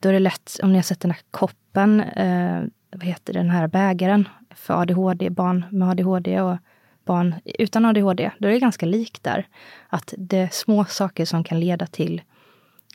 Då 0.02 0.08
är 0.08 0.12
det 0.12 0.18
lätt, 0.18 0.58
om 0.62 0.72
ni 0.72 0.78
har 0.78 0.82
sett 0.82 1.00
den 1.00 1.10
här 1.10 1.20
koppen, 1.30 2.00
eh, 2.00 2.62
vad 2.90 3.04
heter 3.04 3.32
det, 3.32 3.38
den 3.38 3.50
här 3.50 3.66
bägaren 3.66 4.28
för 4.54 4.82
ADHD, 4.82 5.30
barn 5.30 5.64
med 5.70 5.88
ADHD 5.88 6.40
och 6.40 6.56
barn 7.04 7.34
utan 7.44 7.84
ADHD. 7.84 8.30
Då 8.38 8.48
är 8.48 8.52
det 8.52 8.58
ganska 8.58 8.86
likt 8.86 9.24
där. 9.24 9.46
Att 9.88 10.14
det 10.18 10.38
är 10.38 10.48
små 10.52 10.84
saker 10.84 11.24
som 11.24 11.44
kan 11.44 11.60
leda 11.60 11.86
till 11.86 12.22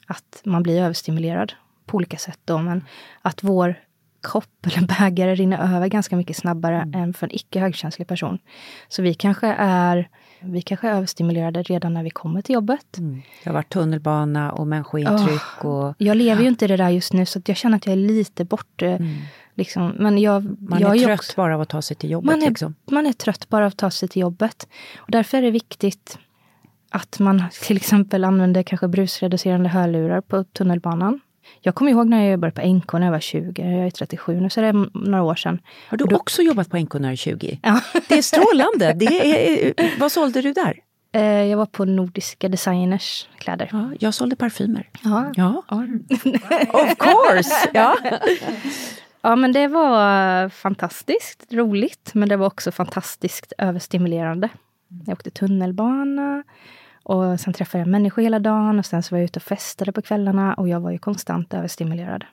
att 0.07 0.41
man 0.43 0.63
blir 0.63 0.81
överstimulerad 0.81 1.53
på 1.85 1.97
olika 1.97 2.17
sätt. 2.17 2.39
Då, 2.45 2.57
men 2.57 2.83
att 3.21 3.43
vår 3.43 3.75
kopp 4.21 4.65
eller 4.65 4.87
bägare 4.99 5.35
rinner 5.35 5.75
över 5.75 5.87
ganska 5.87 6.15
mycket 6.15 6.37
snabbare 6.37 6.91
än 6.95 7.13
för 7.13 7.27
en 7.27 7.35
icke 7.35 7.59
högkänslig 7.59 8.07
person. 8.07 8.39
Så 8.87 9.01
vi 9.01 9.13
kanske 9.13 9.47
är 9.59 10.09
vi 10.41 10.61
kanske 10.61 10.87
är 10.87 10.91
överstimulerade 10.93 11.63
redan 11.63 11.93
när 11.93 12.03
vi 12.03 12.09
kommer 12.09 12.41
till 12.41 12.53
jobbet. 12.55 12.85
Det 13.43 13.49
har 13.49 13.53
varit 13.53 13.69
tunnelbana 13.69 14.51
och 14.51 14.67
människointryck. 14.67 15.65
Och, 15.65 15.95
Jag 15.97 16.17
lever 16.17 16.41
ju 16.41 16.47
inte 16.47 16.65
i 16.65 16.67
det 16.67 16.77
där 16.77 16.89
just 16.89 17.13
nu, 17.13 17.25
så 17.25 17.41
jag 17.45 17.57
känner 17.57 17.77
att 17.77 17.85
jag 17.85 17.93
är 17.93 17.97
lite 17.97 18.45
bort. 18.45 18.81
eh, 18.81 18.99
Liksom. 19.55 19.89
Men 19.99 20.17
jag, 20.17 20.61
man 20.69 20.79
jag 20.79 20.95
är 20.97 21.05
trött 21.05 21.19
också- 21.19 21.33
bara 21.35 21.55
av 21.55 21.61
att 21.61 21.69
ta 21.69 21.81
sig 21.81 21.97
till 21.97 22.09
jobbet. 22.11 22.25
man 22.31 22.43
är, 22.43 22.49
liksom. 22.49 22.75
man 22.91 23.07
är 23.07 23.13
trött 23.13 23.49
bara 23.49 23.65
av 23.65 23.67
att 23.67 23.77
ta 23.77 23.89
sig 23.91 24.09
till 24.09 24.21
jobbet. 24.21 24.67
Och 24.97 25.11
därför 25.11 25.37
är 25.37 25.41
det 25.41 25.51
viktigt 25.51 26.17
att 26.89 27.19
man 27.19 27.43
till 27.63 27.77
exempel 27.77 28.23
använder 28.23 28.63
kanske 28.63 28.87
brusreducerande 28.87 29.69
hörlurar 29.69 30.21
på 30.21 30.43
tunnelbanan. 30.43 31.19
Jag 31.61 31.75
kommer 31.75 31.91
ihåg 31.91 32.07
när 32.07 32.21
jag 32.23 32.31
jobbade 32.31 32.51
på 32.51 32.61
NK 32.67 32.93
när 32.93 33.03
jag 33.05 33.11
var 33.11 33.19
20, 33.19 33.61
jag 33.77 33.85
är 33.87 33.89
37 33.89 34.39
nu, 34.41 34.49
så 34.49 34.61
det 34.61 34.67
är 34.67 35.07
några 35.07 35.23
år 35.23 35.35
sedan. 35.35 35.59
Har 35.89 35.97
du 35.97 36.15
också 36.15 36.41
jobbat 36.41 36.69
på 36.69 36.77
NK 36.77 36.93
när 36.93 36.99
du 36.99 37.07
är 37.11 37.15
20? 37.15 37.59
Ja. 37.63 37.81
Det 38.07 38.17
är 38.17 38.21
strålande! 38.21 38.93
Det 38.93 39.05
är, 39.69 39.99
vad 39.99 40.11
sålde 40.11 40.41
du 40.41 40.53
där? 40.53 40.79
Eh, 41.11 41.21
Jag 41.23 41.57
var 41.57 41.65
på 41.65 41.85
Nordiska 41.85 42.49
Designers 42.49 43.27
kläder. 43.37 43.69
Ja, 43.71 43.89
jag 43.99 44.13
sålde 44.13 44.35
parfymer. 44.35 44.89
Ja. 45.03 45.31
Ja. 45.35 45.63
Of 46.73 46.97
course! 46.97 47.69
Ja. 47.73 47.97
Ja, 49.21 49.35
men 49.35 49.51
det 49.51 49.67
var 49.67 50.49
fantastiskt 50.49 51.45
roligt, 51.53 52.11
men 52.13 52.29
det 52.29 52.37
var 52.37 52.47
också 52.47 52.71
fantastiskt 52.71 53.53
överstimulerande. 53.57 54.49
Jag 55.05 55.13
åkte 55.13 55.29
tunnelbana 55.31 56.43
och 57.07 57.39
sen 57.39 57.53
träffade 57.53 57.81
jag 57.81 57.87
människor 57.87 58.21
hela 58.21 58.39
dagen 58.39 58.79
och 58.79 58.85
sen 58.85 59.03
så 59.03 59.15
var 59.15 59.19
jag 59.19 59.25
ute 59.25 59.39
och 59.39 59.43
festade 59.43 59.91
på 59.91 60.01
kvällarna 60.01 60.53
och 60.53 60.69
jag 60.69 60.79
var 60.79 60.91
ju 60.91 60.97
konstant 60.97 61.53
överstimulerad. 61.53 62.23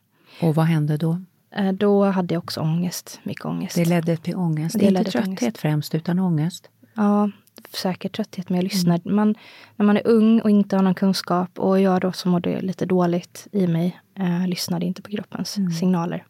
Och 0.43 0.55
vad 0.55 0.67
hände 0.67 0.97
då? 0.97 1.19
Eh, 1.57 1.73
Då 1.73 2.05
hade 2.05 2.35
jag 2.35 2.43
också 2.43 2.61
ångest, 2.61 3.21
mycket 3.23 3.45
ångest. 3.45 3.77
Det 3.77 3.85
ledde 3.85 4.17
till 4.17 4.37
ångest. 4.37 4.79
Det 4.79 4.85
inte 4.85 5.05
trötthet 5.05 5.43
ångest. 5.43 5.59
främst, 5.59 5.95
utan 5.95 6.19
ångest. 6.19 6.71
Ja, 6.95 7.31
säkert 7.75 8.17
trötthet, 8.17 8.49
men 8.49 8.57
jag 8.57 8.63
lyssnar. 8.63 9.01
Man, 9.05 9.35
när 9.77 9.87
man 9.87 9.97
är 9.97 10.07
ung 10.07 10.41
och 10.41 10.51
inte 10.51 10.77
har 10.77 10.83
någon 10.83 10.95
kunskap 10.95 11.59
och 11.59 11.81
jag 11.81 12.01
då 12.01 12.13
som 12.13 12.31
mådde 12.31 12.61
lite 12.61 12.87
dåligt 12.87 13.47
i 13.53 13.67
mig, 13.67 14.01
eh, 14.19 14.47
lyssnade 14.47 14.87
inte 14.87 15.03
på 15.03 15.11
kroppens 15.11 15.59
signaler. 15.79 16.25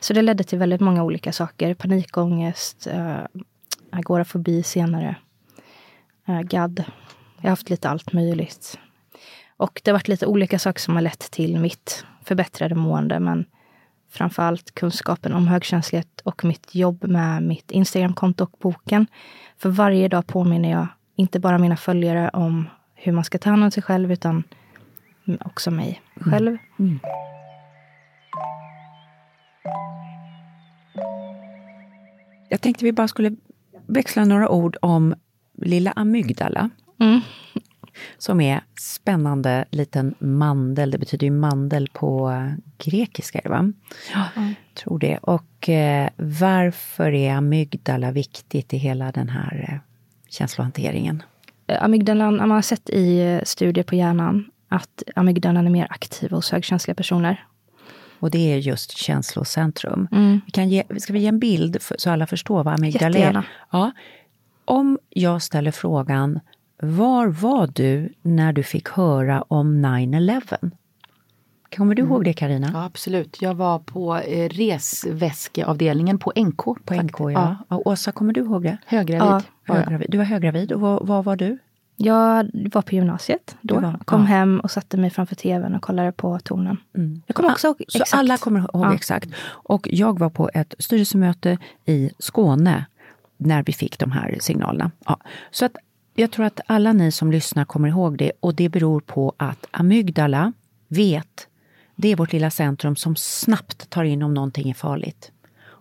Så 0.00 0.12
det 0.12 0.22
ledde 0.22 0.44
till 0.44 0.58
väldigt 0.58 0.80
många 0.80 1.04
olika 1.04 1.32
saker. 1.32 1.74
Panikångest, 1.74 2.86
eh, 2.86 3.16
agorafobi 3.90 4.62
senare, 4.62 5.16
eh, 6.28 6.40
GAD. 6.40 6.84
Jag 7.44 7.48
har 7.48 7.52
haft 7.52 7.70
lite 7.70 7.88
allt 7.88 8.12
möjligt. 8.12 8.78
Och 9.56 9.80
det 9.84 9.90
har 9.90 9.94
varit 9.94 10.08
lite 10.08 10.26
olika 10.26 10.58
saker 10.58 10.80
som 10.80 10.94
har 10.94 11.02
lett 11.02 11.30
till 11.30 11.60
mitt 11.60 12.04
förbättrade 12.22 12.74
mående. 12.74 13.20
Men 13.20 13.44
framförallt 14.10 14.74
kunskapen 14.74 15.32
om 15.32 15.48
högkänslighet 15.48 16.20
och 16.24 16.44
mitt 16.44 16.74
jobb 16.74 17.04
med 17.04 17.42
mitt 17.42 17.70
Instagramkonto 17.70 18.44
och 18.44 18.56
boken. 18.60 19.06
För 19.58 19.68
varje 19.68 20.08
dag 20.08 20.26
påminner 20.26 20.70
jag 20.70 20.86
inte 21.16 21.40
bara 21.40 21.58
mina 21.58 21.76
följare 21.76 22.30
om 22.32 22.68
hur 22.94 23.12
man 23.12 23.24
ska 23.24 23.38
ta 23.38 23.50
hand 23.50 23.64
om 23.64 23.70
sig 23.70 23.82
själv, 23.82 24.12
utan 24.12 24.44
också 25.44 25.70
mig 25.70 26.02
själv. 26.16 26.48
Mm. 26.48 26.60
Mm. 26.78 26.98
Jag 32.48 32.60
tänkte 32.60 32.84
vi 32.84 32.92
bara 32.92 33.08
skulle 33.08 33.36
växla 33.86 34.24
några 34.24 34.48
ord 34.48 34.76
om 34.82 35.14
lilla 35.58 35.92
amygdala. 35.96 36.70
Mm. 36.98 37.20
Som 38.18 38.40
är 38.40 38.60
spännande 38.80 39.64
liten 39.70 40.14
mandel. 40.18 40.90
Det 40.90 40.98
betyder 40.98 41.26
ju 41.26 41.30
mandel 41.30 41.88
på 41.92 42.32
grekiska, 42.78 43.40
va? 43.44 43.72
Ja, 44.12 44.24
mm. 44.36 44.54
tror 44.74 44.98
det. 44.98 45.18
Och 45.18 45.68
eh, 45.68 46.08
varför 46.16 47.12
är 47.12 47.34
amygdala 47.34 48.10
viktigt 48.10 48.74
i 48.74 48.76
hela 48.76 49.12
den 49.12 49.28
här 49.28 49.66
eh, 49.68 49.78
känslohanteringen? 50.28 51.22
Amygdalan, 51.80 52.36
man 52.36 52.50
har 52.50 52.62
sett 52.62 52.90
i 52.90 53.20
eh, 53.20 53.40
studier 53.44 53.84
på 53.84 53.94
hjärnan 53.94 54.50
att 54.68 55.02
amygdalan 55.16 55.66
är 55.66 55.70
mer 55.70 55.86
aktiv 55.90 56.30
hos 56.30 56.50
högkänsliga 56.50 56.94
personer. 56.94 57.44
Och 58.18 58.30
det 58.30 58.52
är 58.52 58.56
just 58.56 58.96
känslocentrum. 58.96 60.08
Mm. 60.12 60.40
Vi 60.46 60.50
kan 60.50 60.68
ge, 60.68 60.84
ska 60.98 61.12
vi 61.12 61.18
ge 61.18 61.26
en 61.26 61.38
bild 61.38 61.82
för, 61.82 61.96
så 61.98 62.10
alla 62.10 62.26
förstår 62.26 62.64
vad 62.64 62.74
amygdala 62.74 63.18
är? 63.18 63.48
Ja. 63.70 63.92
Om 64.64 64.98
jag 65.10 65.42
ställer 65.42 65.70
frågan, 65.70 66.40
var 66.84 67.26
var 67.26 67.66
du 67.66 68.12
när 68.22 68.52
du 68.52 68.62
fick 68.62 68.88
höra 68.88 69.42
om 69.42 69.86
9-11? 69.86 70.70
Kommer 71.76 71.94
du 71.94 72.02
mm. 72.02 72.12
ihåg 72.12 72.24
det 72.24 72.32
Karina? 72.32 72.70
Ja, 72.72 72.84
absolut. 72.84 73.42
Jag 73.42 73.54
var 73.54 73.78
på 73.78 74.16
eh, 74.16 74.48
resväskeavdelningen 74.48 76.18
på 76.18 76.32
NK. 76.36 76.64
På 76.84 76.94
NK, 76.94 77.20
ja. 77.20 77.56
ja. 77.68 77.76
Och 77.76 77.86
Åsa, 77.86 78.12
kommer 78.12 78.32
du 78.32 78.40
ihåg 78.40 78.62
det? 78.62 78.76
Höggravid. 78.86 79.44
Ja, 79.66 79.74
höggravid. 79.74 80.06
Du 80.10 80.18
var 80.18 80.24
höggravid. 80.24 80.72
Och 80.72 80.80
var, 80.80 81.00
var 81.04 81.22
var 81.22 81.36
du? 81.36 81.58
Jag 81.96 82.50
var 82.72 82.82
på 82.82 82.94
gymnasiet 82.94 83.56
då. 83.60 83.80
Var, 83.80 83.98
kom 84.04 84.20
ja. 84.20 84.26
hem 84.26 84.60
och 84.60 84.70
satte 84.70 84.96
mig 84.96 85.10
framför 85.10 85.34
tvn 85.34 85.74
och 85.74 85.82
kollade 85.82 86.12
på 86.12 86.38
tonen. 86.38 86.76
Mm. 86.96 87.22
Jag 87.26 87.36
kommer 87.36 87.50
också 87.50 87.66
ihåg 87.66 87.76
Så 87.88 87.98
exakt. 87.98 88.14
alla 88.14 88.36
kommer 88.36 88.60
ihåg 88.60 88.84
ja. 88.86 88.94
exakt. 88.94 89.28
Och 89.46 89.88
jag 89.90 90.18
var 90.18 90.30
på 90.30 90.50
ett 90.54 90.74
styrelsemöte 90.78 91.58
i 91.84 92.10
Skåne 92.18 92.84
när 93.36 93.62
vi 93.62 93.72
fick 93.72 93.98
de 93.98 94.12
här 94.12 94.36
signalerna. 94.40 94.90
Ja. 95.06 95.18
Så 95.50 95.64
att 95.64 95.76
jag 96.14 96.30
tror 96.30 96.46
att 96.46 96.60
alla 96.66 96.92
ni 96.92 97.12
som 97.12 97.32
lyssnar 97.32 97.64
kommer 97.64 97.88
ihåg 97.88 98.18
det 98.18 98.32
och 98.40 98.54
det 98.54 98.68
beror 98.68 99.00
på 99.00 99.34
att 99.36 99.66
amygdala 99.70 100.52
vet, 100.88 101.48
det 101.96 102.08
är 102.08 102.16
vårt 102.16 102.32
lilla 102.32 102.50
centrum 102.50 102.96
som 102.96 103.16
snabbt 103.16 103.90
tar 103.90 104.04
in 104.04 104.22
om 104.22 104.34
någonting 104.34 104.70
är 104.70 104.74
farligt 104.74 105.30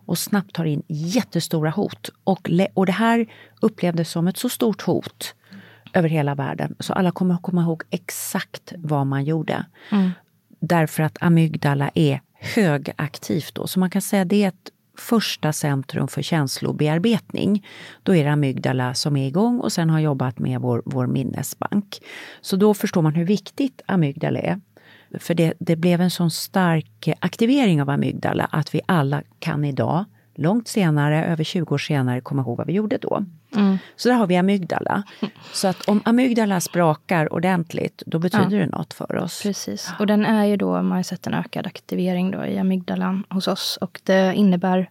och 0.05 0.17
snabbt 0.17 0.53
tar 0.53 0.65
in 0.65 0.83
jättestora 0.87 1.69
hot. 1.69 2.09
Och, 2.23 2.49
och 2.73 2.85
det 2.85 2.91
här 2.91 3.25
upplevdes 3.61 4.09
som 4.09 4.27
ett 4.27 4.37
så 4.37 4.49
stort 4.49 4.81
hot 4.81 5.35
över 5.93 6.09
hela 6.09 6.35
världen. 6.35 6.75
Så 6.79 6.93
alla 6.93 7.11
kommer 7.11 7.35
att 7.35 7.41
komma 7.41 7.61
ihåg 7.61 7.83
exakt 7.89 8.73
vad 8.77 9.07
man 9.07 9.23
gjorde. 9.23 9.65
Mm. 9.91 10.11
Därför 10.59 11.03
att 11.03 11.17
amygdala 11.21 11.91
är 11.93 12.21
högaktivt 12.33 13.55
då. 13.55 13.67
Så 13.67 13.79
man 13.79 13.89
kan 13.89 14.01
säga 14.01 14.25
det 14.25 14.43
är 14.43 14.47
ett 14.47 14.69
första 14.97 15.53
centrum 15.53 16.07
för 16.07 16.21
känslobearbetning. 16.21 17.65
Då 18.03 18.15
är 18.15 18.23
det 18.23 18.31
amygdala 18.31 18.93
som 18.93 19.17
är 19.17 19.27
igång 19.27 19.59
och 19.59 19.71
sen 19.71 19.89
har 19.89 19.99
jobbat 19.99 20.39
med 20.39 20.61
vår, 20.61 20.81
vår 20.85 21.07
minnesbank. 21.07 21.99
Så 22.41 22.55
då 22.55 22.73
förstår 22.73 23.01
man 23.01 23.15
hur 23.15 23.25
viktigt 23.25 23.81
amygdala 23.85 24.39
är. 24.39 24.61
För 25.19 25.33
det, 25.33 25.53
det 25.59 25.75
blev 25.75 26.01
en 26.01 26.11
sån 26.11 26.31
stark 26.31 27.09
aktivering 27.19 27.81
av 27.81 27.89
amygdala 27.89 28.45
att 28.51 28.75
vi 28.75 28.81
alla 28.85 29.23
kan 29.39 29.65
idag 29.65 30.05
långt 30.35 30.67
senare, 30.67 31.25
över 31.25 31.43
20 31.43 31.73
år 31.73 31.77
senare, 31.77 32.21
komma 32.21 32.41
ihåg 32.41 32.57
vad 32.57 32.67
vi 32.67 32.73
gjorde 32.73 32.97
då. 32.97 33.25
Mm. 33.55 33.77
Så 33.95 34.09
där 34.09 34.15
har 34.15 34.27
vi 34.27 34.37
amygdala. 34.37 35.03
Så 35.53 35.67
att 35.67 35.87
om 35.87 36.01
amygdala 36.05 36.59
sprakar 36.59 37.33
ordentligt, 37.33 38.03
då 38.05 38.19
betyder 38.19 38.57
ja. 38.57 38.65
det 38.65 38.65
något 38.65 38.93
för 38.93 39.15
oss. 39.15 39.41
Precis. 39.43 39.91
Och 39.99 40.07
den 40.07 40.25
är 40.25 40.45
ju 40.45 40.57
då, 40.57 40.71
man 40.71 40.91
har 40.91 41.03
sett 41.03 41.27
en 41.27 41.33
ökad 41.33 41.67
aktivering 41.67 42.31
då 42.31 42.45
i 42.45 42.57
amygdalan 42.59 43.23
hos 43.29 43.47
oss. 43.47 43.77
Och 43.81 44.01
det 44.03 44.33
innebär 44.35 44.89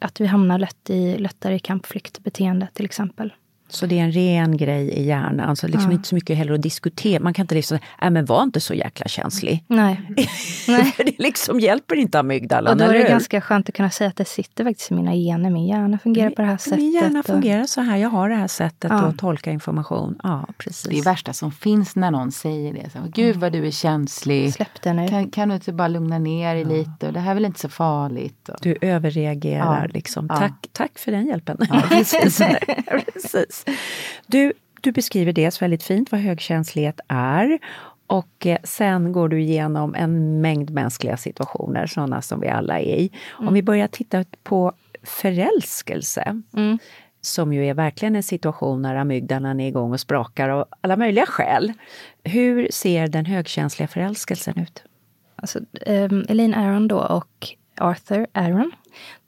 att 0.00 0.20
vi 0.20 0.26
hamnar 0.26 0.58
lätt 0.58 0.90
i, 0.90 1.18
lättare 1.18 1.54
i 1.54 1.58
kampflyktbeteende 1.58 2.68
till 2.72 2.84
exempel. 2.84 3.32
Så 3.74 3.86
det 3.86 3.98
är 3.98 4.04
en 4.04 4.12
ren 4.12 4.56
grej 4.56 4.88
i 4.88 5.06
hjärnan, 5.06 5.48
alltså 5.48 5.66
liksom 5.66 5.90
ja. 5.90 5.96
inte 5.96 6.08
så 6.08 6.14
mycket 6.14 6.36
heller 6.36 6.52
att 6.52 6.62
diskutera. 6.62 7.22
Man 7.22 7.34
kan 7.34 7.44
inte 7.44 7.54
liksom, 7.54 7.78
nej 8.00 8.10
men 8.10 8.24
var 8.24 8.42
inte 8.42 8.60
så 8.60 8.74
jäkla 8.74 9.06
känslig. 9.08 9.64
Nej. 9.66 10.00
nej. 10.68 10.94
det 10.96 11.18
liksom 11.18 11.60
hjälper 11.60 11.96
inte 11.96 12.18
amygdalan, 12.18 12.72
Och 12.72 12.78
då 12.78 12.84
är 12.84 12.98
det 12.98 13.08
ganska 13.08 13.40
skönt 13.40 13.68
att 13.68 13.74
kunna 13.74 13.90
säga 13.90 14.10
att 14.10 14.16
det 14.16 14.24
sitter 14.24 14.64
faktiskt 14.64 14.90
i 14.90 14.94
mina 14.94 15.12
gener. 15.12 15.50
Min 15.50 15.66
hjärna 15.66 15.98
fungerar 15.98 16.30
på 16.30 16.42
det 16.42 16.48
här 16.48 16.56
sättet. 16.56 16.78
Min 16.78 16.92
hjärna 16.92 17.18
och... 17.18 17.26
fungerar 17.26 17.64
så 17.64 17.80
här, 17.80 17.96
jag 17.96 18.08
har 18.08 18.28
det 18.28 18.34
här 18.34 18.48
sättet 18.48 18.90
ja. 18.90 18.96
att 18.96 19.18
tolka 19.18 19.50
information. 19.50 20.18
Ja, 20.22 20.46
precis. 20.58 20.90
Det 20.90 20.98
är 20.98 21.04
värsta 21.04 21.32
som 21.32 21.52
finns 21.52 21.96
när 21.96 22.10
någon 22.10 22.32
säger 22.32 22.72
det. 22.74 22.90
Så, 22.90 22.98
Gud 23.14 23.36
vad 23.36 23.52
du 23.52 23.66
är 23.66 23.70
känslig. 23.70 24.54
Släpp 24.54 24.82
det 24.82 24.92
nu. 24.92 25.08
Kan, 25.08 25.30
kan 25.30 25.48
du 25.48 25.54
inte 25.54 25.72
bara 25.72 25.88
lugna 25.88 26.18
ner 26.18 26.54
dig 26.54 26.62
ja. 26.62 26.68
lite? 26.68 27.06
Och 27.06 27.12
det 27.12 27.20
här 27.20 27.30
är 27.30 27.34
väl 27.34 27.44
inte 27.44 27.60
så 27.60 27.68
farligt? 27.68 28.48
Och... 28.48 28.56
Du 28.62 28.76
överreagerar 28.80 29.90
liksom. 29.94 30.28
Tack, 30.28 30.68
tack 30.72 30.98
för 30.98 31.12
den 31.12 31.26
hjälpen. 31.26 31.56
precis. 31.88 32.38
precis. 32.86 33.61
Du, 34.26 34.52
du 34.80 34.92
beskriver 34.92 35.32
dels 35.32 35.62
väldigt 35.62 35.82
fint 35.82 36.12
vad 36.12 36.20
högkänslighet 36.20 37.00
är 37.08 37.58
och 38.12 38.46
eh, 38.46 38.58
sen 38.64 39.12
går 39.12 39.28
du 39.28 39.40
igenom 39.40 39.94
en 39.94 40.40
mängd 40.40 40.70
mänskliga 40.70 41.16
situationer, 41.16 41.86
sådana 41.86 42.22
som 42.22 42.40
vi 42.40 42.48
alla 42.48 42.80
är 42.80 42.96
i. 42.96 43.10
Mm. 43.36 43.48
Om 43.48 43.54
vi 43.54 43.62
börjar 43.62 43.88
titta 43.88 44.24
på 44.42 44.72
förälskelse, 45.02 46.42
mm. 46.56 46.78
som 47.20 47.52
ju 47.52 47.66
är 47.66 47.74
verkligen 47.74 48.16
en 48.16 48.22
situation 48.22 48.82
när 48.82 48.94
amygdalan 48.94 49.60
är 49.60 49.68
igång 49.68 49.92
och 49.92 50.00
sprakar 50.00 50.48
av 50.48 50.68
alla 50.80 50.96
möjliga 50.96 51.26
skäl. 51.26 51.72
Hur 52.24 52.68
ser 52.70 53.08
den 53.08 53.26
högkänsliga 53.26 53.88
förälskelsen 53.88 54.58
ut? 54.58 54.84
Alltså, 55.36 55.58
um, 55.86 56.24
Elaine 56.28 56.54
Aron 56.54 56.88
då 56.88 56.98
och 56.98 57.48
Arthur 57.80 58.26
Aron, 58.32 58.72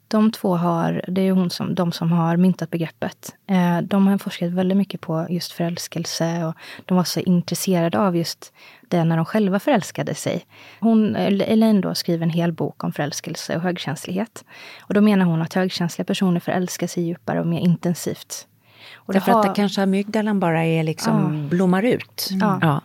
de 0.07 0.31
två 0.31 0.55
har, 0.55 1.05
det 1.07 1.21
är 1.21 1.31
hon 1.31 1.49
som, 1.49 1.75
de 1.75 1.91
som 1.91 2.11
har 2.11 2.37
myntat 2.37 2.69
begreppet. 2.69 3.35
Eh, 3.47 3.81
de 3.81 4.07
har 4.07 4.17
forskat 4.17 4.51
väldigt 4.51 4.77
mycket 4.77 5.01
på 5.01 5.27
just 5.29 5.51
förälskelse 5.51 6.45
och 6.45 6.53
de 6.85 6.97
var 6.97 7.03
så 7.03 7.19
intresserade 7.19 7.99
av 7.99 8.17
just 8.17 8.53
det 8.89 9.03
när 9.03 9.15
de 9.15 9.25
själva 9.25 9.59
förälskade 9.59 10.15
sig. 10.15 10.45
Hon, 10.79 11.15
Elaine 11.15 11.81
då 11.81 11.95
skriver 11.95 12.23
en 12.23 12.29
hel 12.29 12.51
bok 12.51 12.83
om 12.83 12.91
förälskelse 12.91 13.55
och 13.55 13.61
högkänslighet. 13.61 14.45
Och 14.81 14.93
då 14.93 15.01
menar 15.01 15.25
hon 15.25 15.41
att 15.41 15.53
högkänsliga 15.53 16.05
personer 16.05 16.39
förälskar 16.39 16.87
sig 16.87 17.03
djupare 17.03 17.39
och 17.39 17.47
mer 17.47 17.59
intensivt. 17.59 18.47
Och 18.95 19.13
Därför 19.13 19.31
har, 19.31 19.39
att 19.39 19.55
det 19.55 19.61
kanske 19.61 19.83
amygdalan 19.83 20.39
bara 20.39 20.65
är 20.65 20.83
liksom 20.83 21.41
ja. 21.43 21.49
blommar 21.49 21.83
ut. 21.83 22.27
Ja. 22.41 22.59
ja. 22.61 22.81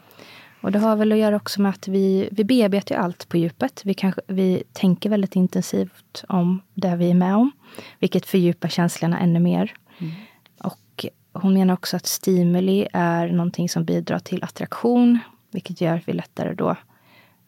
Och 0.60 0.72
det 0.72 0.78
har 0.78 0.96
väl 0.96 1.12
att 1.12 1.18
göra 1.18 1.36
också 1.36 1.62
med 1.62 1.70
att 1.70 1.88
vi, 1.88 2.28
vi 2.32 2.44
bearbetar 2.44 2.94
ju 2.94 3.00
allt 3.00 3.28
på 3.28 3.36
djupet. 3.36 3.82
Vi, 3.84 3.94
kanske, 3.94 4.20
vi 4.26 4.62
tänker 4.72 5.10
väldigt 5.10 5.36
intensivt 5.36 6.24
om 6.28 6.62
det 6.74 6.96
vi 6.96 7.10
är 7.10 7.14
med 7.14 7.36
om, 7.36 7.52
vilket 7.98 8.26
fördjupar 8.26 8.68
känslorna 8.68 9.18
ännu 9.20 9.40
mer. 9.40 9.74
Mm. 9.98 10.12
Och 10.58 11.06
hon 11.32 11.54
menar 11.54 11.74
också 11.74 11.96
att 11.96 12.06
stimuli 12.06 12.86
är 12.92 13.28
någonting 13.28 13.68
som 13.68 13.84
bidrar 13.84 14.18
till 14.18 14.44
attraktion, 14.44 15.18
vilket 15.50 15.80
gör 15.80 15.96
att 15.96 16.08
vi 16.08 16.12
lättare 16.12 16.54
då 16.54 16.76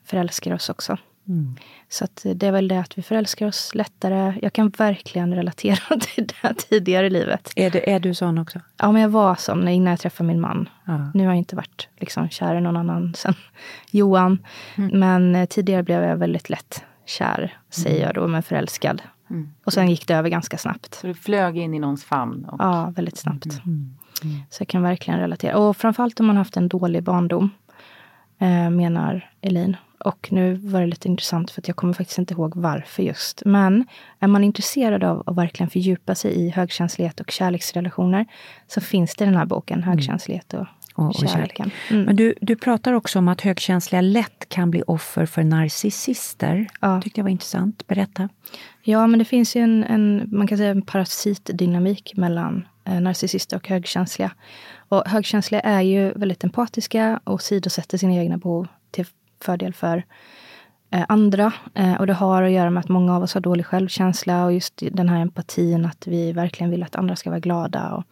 förälskar 0.05 0.55
oss 0.55 0.69
också. 0.69 0.99
Mm. 1.29 1.57
Så 1.89 2.07
det 2.23 2.47
är 2.47 2.53
väl 2.53 2.69
det 2.69 2.81
att 2.81 2.99
vi 2.99 3.03
förälskar 3.03 3.47
oss 3.47 3.75
lättare. 3.75 4.35
Jag 4.43 4.53
kan 4.53 4.69
verkligen 4.69 5.35
relatera 5.35 6.01
till 6.01 6.27
det 6.27 6.55
tidigare 6.55 7.07
i 7.07 7.11
livet. 7.11 7.53
Är, 7.57 7.71
det, 7.71 7.93
är 7.93 8.01
du 8.01 8.15
sån 8.15 8.39
också? 8.39 8.61
Ja, 8.77 8.93
men 8.93 9.03
jag 9.03 9.09
var 9.09 9.35
sån 9.35 9.69
innan 9.69 9.91
jag 9.91 10.01
träffade 10.01 10.27
min 10.27 10.41
man. 10.41 10.69
Ja. 10.85 11.11
Nu 11.15 11.25
har 11.25 11.31
jag 11.31 11.39
inte 11.39 11.57
varit 11.57 11.89
liksom, 11.97 12.29
kär 12.29 12.55
i 12.55 12.61
någon 12.61 12.77
annan 12.77 13.15
sen 13.15 13.35
Johan. 13.91 14.39
Mm. 14.77 15.01
Men 15.01 15.35
eh, 15.35 15.47
tidigare 15.47 15.83
blev 15.83 16.03
jag 16.03 16.17
väldigt 16.17 16.51
lätt 16.51 16.85
kär, 17.07 17.59
säger 17.71 17.97
mm. 17.97 18.07
jag 18.07 18.15
då, 18.15 18.29
men 18.29 18.43
förälskad. 18.43 19.03
Mm. 19.31 19.49
Och 19.65 19.73
sen 19.73 19.91
gick 19.91 20.07
det 20.07 20.15
över 20.15 20.29
ganska 20.29 20.59
snabbt. 20.59 20.95
Så 20.95 21.07
du 21.07 21.15
flög 21.15 21.59
in 21.59 21.75
i 21.75 21.79
någons 21.79 22.05
famn? 22.05 22.45
Och... 22.45 22.57
Ja, 22.59 22.93
väldigt 22.97 23.19
snabbt. 23.19 23.47
Mm. 23.47 23.95
Mm. 24.23 24.41
Så 24.51 24.61
jag 24.61 24.69
kan 24.69 24.83
verkligen 24.83 25.21
relatera. 25.21 25.59
Och 25.59 25.77
framförallt 25.77 26.21
om 26.21 26.27
man 26.27 26.37
haft 26.37 26.57
en 26.57 26.69
dålig 26.69 27.03
barndom, 27.03 27.51
menar 28.71 29.31
Elin. 29.41 29.77
Och 30.05 30.29
nu 30.33 30.55
var 30.55 30.81
det 30.81 30.87
lite 30.87 31.09
intressant 31.09 31.51
för 31.51 31.61
att 31.61 31.69
jag 31.69 31.77
kommer 31.77 31.93
faktiskt 31.93 32.19
inte 32.19 32.35
ihåg 32.35 32.53
varför 32.57 33.03
just. 33.03 33.43
Men 33.45 33.85
är 34.21 34.27
man 34.27 34.45
intresserad 34.45 35.05
av 35.05 35.23
att 35.27 35.37
verkligen 35.37 35.71
fördjupa 35.71 36.15
sig 36.15 36.35
i 36.35 36.51
högkänslighet 36.51 37.21
och 37.21 37.31
kärleksrelationer 37.31 38.27
så 38.67 38.81
finns 38.81 39.15
det 39.15 39.25
den 39.25 39.37
här 39.37 39.47
boken, 39.47 39.83
mm. 39.83 39.89
Högkänslighet 39.89 40.55
och, 40.55 40.67
och, 40.95 41.07
och 41.07 41.29
kärleken. 41.29 41.71
Mm. 41.91 42.05
Men 42.05 42.17
du, 42.17 42.35
du 42.41 42.57
pratar 42.57 42.93
också 42.93 43.19
om 43.19 43.29
att 43.29 43.41
högkänsliga 43.41 44.01
lätt 44.01 44.49
kan 44.49 44.71
bli 44.71 44.83
offer 44.87 45.27
för 45.27 45.43
narcissister. 45.43 46.69
Ja. 46.81 47.03
tyckte 47.03 47.21
jag 47.21 47.25
var 47.25 47.31
intressant. 47.31 47.87
Berätta. 47.87 48.29
Ja, 48.83 49.07
men 49.07 49.19
det 49.19 49.25
finns 49.25 49.57
ju 49.57 49.61
en, 49.61 49.85
en 49.85 50.29
man 50.33 50.47
kan 50.47 50.59
säga 50.59 50.71
en 50.71 50.83
parasitdynamik 50.83 52.13
mellan 52.17 52.65
eh, 52.85 53.01
narcissister 53.01 53.57
och 53.57 53.69
högkänsliga. 53.69 54.31
Och 54.93 55.09
högkänsliga 55.09 55.61
är 55.61 55.81
ju 55.81 56.13
väldigt 56.13 56.45
empatiska 56.45 57.21
och 57.25 57.43
sidosätter 57.43 57.99
sina 57.99 58.15
egna 58.15 58.39
behov 58.39 58.67
till 58.91 59.07
fördel 59.41 59.75
för 59.75 60.05
eh, 60.91 61.05
andra. 61.09 61.53
Eh, 61.75 61.95
och 61.95 62.07
det 62.07 62.13
har 62.13 62.43
att 62.43 62.53
göra 62.53 62.71
med 62.71 62.81
att 62.81 62.89
många 62.89 63.17
av 63.17 63.23
oss 63.23 63.35
har 63.35 63.41
dålig 63.41 63.67
självkänsla 63.67 64.45
och 64.45 64.53
just 64.53 64.83
den 64.93 65.09
här 65.09 65.21
empatin 65.21 65.85
att 65.85 66.07
vi 66.07 66.33
verkligen 66.33 66.71
vill 66.71 66.83
att 66.83 66.97
andra 66.97 67.17
ska 67.17 67.31
vara 67.31 67.41
glada. 67.41 67.95
Och, 67.95 68.05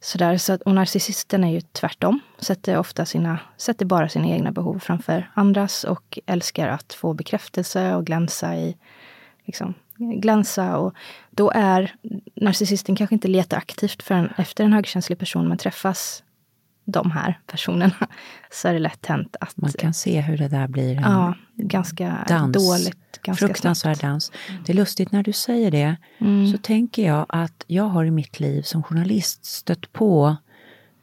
sådär. 0.00 0.36
Så 0.36 0.52
att, 0.52 0.62
och 0.62 0.74
narcissisten 0.74 1.44
är 1.44 1.50
ju 1.50 1.60
tvärtom. 1.60 2.20
Sätter 2.38 2.78
ofta 2.78 3.04
sina, 3.04 3.38
sätter 3.56 3.86
bara 3.86 4.08
sina 4.08 4.28
egna 4.28 4.52
behov 4.52 4.78
framför 4.78 5.30
andras 5.34 5.84
och 5.84 6.18
älskar 6.26 6.68
att 6.68 6.92
få 6.92 7.14
bekräftelse 7.14 7.94
och 7.94 8.06
glänsa 8.06 8.56
i 8.56 8.76
liksom, 9.44 9.74
glänsa. 9.98 10.76
Och 10.78 10.94
då 11.30 11.50
är 11.54 11.94
narcissisten 12.34 12.96
kanske 12.96 13.14
inte 13.14 13.28
letar 13.28 13.56
aktivt 13.56 14.02
förrän 14.02 14.32
efter 14.36 14.64
en 14.64 14.72
högkänslig 14.72 15.18
person, 15.18 15.48
men 15.48 15.58
träffas 15.58 16.22
de 16.84 17.10
här 17.10 17.40
personerna 17.46 17.94
så 18.50 18.68
är 18.68 18.72
det 18.72 18.78
lätt 18.78 19.06
hänt 19.06 19.36
att... 19.40 19.56
Man 19.56 19.70
kan 19.70 19.94
se 19.94 20.20
hur 20.20 20.38
det 20.38 20.48
där 20.48 20.68
blir 20.68 20.96
en 20.96 21.02
ja, 21.02 21.34
ganska 21.56 22.24
dans. 22.28 22.52
dåligt. 22.68 23.22
Ganska 23.22 23.46
Fruktansvärd 23.46 23.98
dans. 24.00 24.32
Det 24.66 24.72
är 24.72 24.76
lustigt 24.76 25.12
när 25.12 25.22
du 25.22 25.32
säger 25.32 25.70
det, 25.70 25.96
Mm. 26.18 26.52
så 26.52 26.58
tänker 26.58 27.06
jag 27.06 27.26
att 27.28 27.64
jag 27.66 27.84
har 27.84 28.04
i 28.04 28.10
mitt 28.10 28.40
liv 28.40 28.62
som 28.62 28.82
journalist 28.82 29.44
stött 29.44 29.92
på 29.92 30.36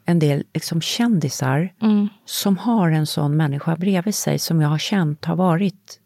en 0.06 0.18
del 0.18 0.44
liksom 0.54 0.80
kändisar 0.80 1.72
Mm. 1.82 2.08
som 2.24 2.58
har 2.58 2.90
en 2.90 3.06
sån 3.06 3.36
människa 3.36 3.76
bredvid 3.76 4.14
sig 4.14 4.38
som 4.38 4.60
jag 4.60 4.68
har 4.68 4.78
känt 4.78 5.24
har 5.24 5.36
varit 5.36 6.00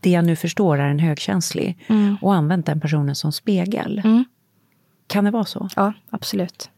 det 0.00 0.10
jag 0.10 0.24
nu 0.24 0.36
förstår 0.36 0.78
är 0.78 0.88
en 0.88 0.98
högkänslig 0.98 1.78
Mm. 1.88 2.16
och 2.22 2.34
använt 2.34 2.66
den 2.66 2.80
personen 2.80 3.14
som 3.14 3.32
spegel. 3.32 4.02
Mm. 4.04 4.24
Kan 5.06 5.24
det 5.24 5.30
vara 5.30 5.44
så? 5.44 5.68
Ja, 5.76 5.92
absolut. 6.10 6.70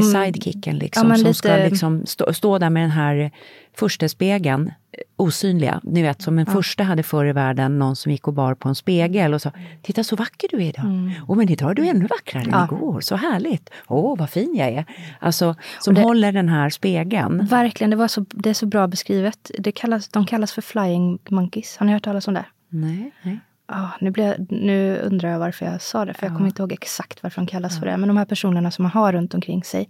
Det 0.00 0.06
är 0.06 0.22
De- 0.22 0.24
sidekicken 0.26 0.78
liksom, 0.78 1.08
Ja, 1.08 1.14
som 1.16 1.26
lite- 1.26 1.38
ska 1.38 1.56
liksom 1.56 2.06
stå, 2.06 2.32
stå 2.32 2.58
där 2.58 2.70
med 2.70 2.82
den 2.82 2.90
här 2.90 3.30
första 3.76 4.08
spegeln, 4.08 4.66
eh, 4.68 4.72
osynliga. 5.16 5.80
Ni 5.82 6.02
vet, 6.02 6.22
som 6.22 6.38
en 6.38 6.46
första 6.46 6.82
hade 6.84 7.02
förr 7.02 7.24
i 7.26 7.32
världen 7.32 7.78
någon 7.78 7.96
som 7.96 8.12
gick 8.12 8.28
och 8.28 8.34
bar 8.34 8.54
på 8.54 8.68
en 8.68 8.74
spegel 8.74 9.34
och 9.34 9.42
sa 9.42 9.50
Titta 9.82 10.04
så 10.04 10.16
vacker 10.16 10.48
du 10.50 10.56
är 10.56 10.68
idag! 10.68 11.10
Åh, 11.28 11.36
men 11.36 11.48
idag 11.48 11.70
är 11.70 11.74
du 11.74 11.86
ännu 11.88 12.06
vackrare 12.06 12.42
än 12.44 12.48
Mm. 12.54 12.66
Ja. 12.70 12.76
igår, 12.76 13.00
så 13.00 13.16
härligt! 13.16 13.70
Åh, 13.88 14.18
vad 14.18 14.30
fin 14.30 14.54
jag 14.58 14.68
är! 14.68 14.84
Alltså, 15.20 15.54
som 15.80 15.96
håller 15.96 16.32
den 16.32 16.48
här 16.48 16.70
spegeln. 16.70 17.46
Verkligen, 17.46 17.90
det, 17.90 17.96
var 17.96 18.08
så, 18.08 18.24
det 18.30 18.50
är 18.50 18.54
så 18.54 18.66
bra 18.66 18.86
beskrivet. 18.86 19.50
Det 19.58 19.72
kallas, 19.72 20.08
de 20.08 20.26
kallas 20.26 20.52
för 20.52 20.62
flying 20.62 21.18
monkeys. 21.30 21.76
Har 21.76 21.86
ni 21.86 21.92
hört 21.92 22.04
talas 22.04 22.28
om 22.28 22.34
det? 22.34 22.44
Nej, 22.68 23.10
nej. 23.22 23.38
Ah, 23.66 23.88
nu, 24.00 24.12
jag, 24.16 24.52
nu 24.52 24.98
undrar 24.98 25.30
jag 25.30 25.38
varför 25.38 25.66
jag 25.66 25.82
sa 25.82 26.04
det, 26.04 26.14
för 26.14 26.26
jag 26.26 26.36
kommer 26.36 26.46
inte 26.48 26.62
ihåg 26.62 26.72
exakt 26.72 27.22
varför 27.22 27.40
de 27.40 27.46
kallas 27.46 27.78
för 27.78 27.86
det. 27.86 27.96
Men 27.96 28.08
de 28.08 28.16
här 28.16 28.24
personerna 28.24 28.70
som 28.70 28.82
man 28.82 28.92
har 28.92 29.12
runt 29.12 29.34
omkring 29.34 29.64
sig, 29.64 29.88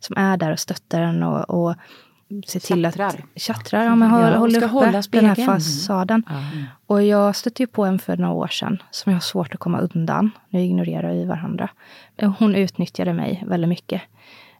som 0.00 0.16
är 0.16 0.36
där 0.36 0.52
och 0.52 0.58
stöttar 0.58 1.00
en 1.00 1.22
och, 1.22 1.50
och 1.50 1.76
ser 2.46 2.60
till 2.60 2.84
att... 2.84 2.96
Tjattrar. 3.36 3.84
Ja, 3.84 3.94
men 3.94 4.10
Ja, 4.10 4.38
håller, 4.38 4.58
uppe 4.58 4.66
hålla 4.66 5.02
den 5.10 5.24
här 5.24 5.46
fasaden. 5.46 6.22
Ja. 6.28 6.34
Och 6.86 7.02
jag 7.02 7.36
stötte 7.36 7.62
ju 7.62 7.66
på 7.66 7.84
en 7.84 7.98
för 7.98 8.16
några 8.16 8.34
år 8.34 8.48
sedan, 8.48 8.82
som 8.90 9.12
jag 9.12 9.16
har 9.16 9.22
svårt 9.22 9.54
att 9.54 9.60
komma 9.60 9.78
undan. 9.78 10.30
Nu 10.48 10.60
ignorerar 10.60 11.12
vi 11.12 11.24
varandra. 11.24 11.68
Hon 12.38 12.54
utnyttjade 12.54 13.12
mig 13.12 13.44
väldigt 13.46 13.68
mycket. 13.68 14.02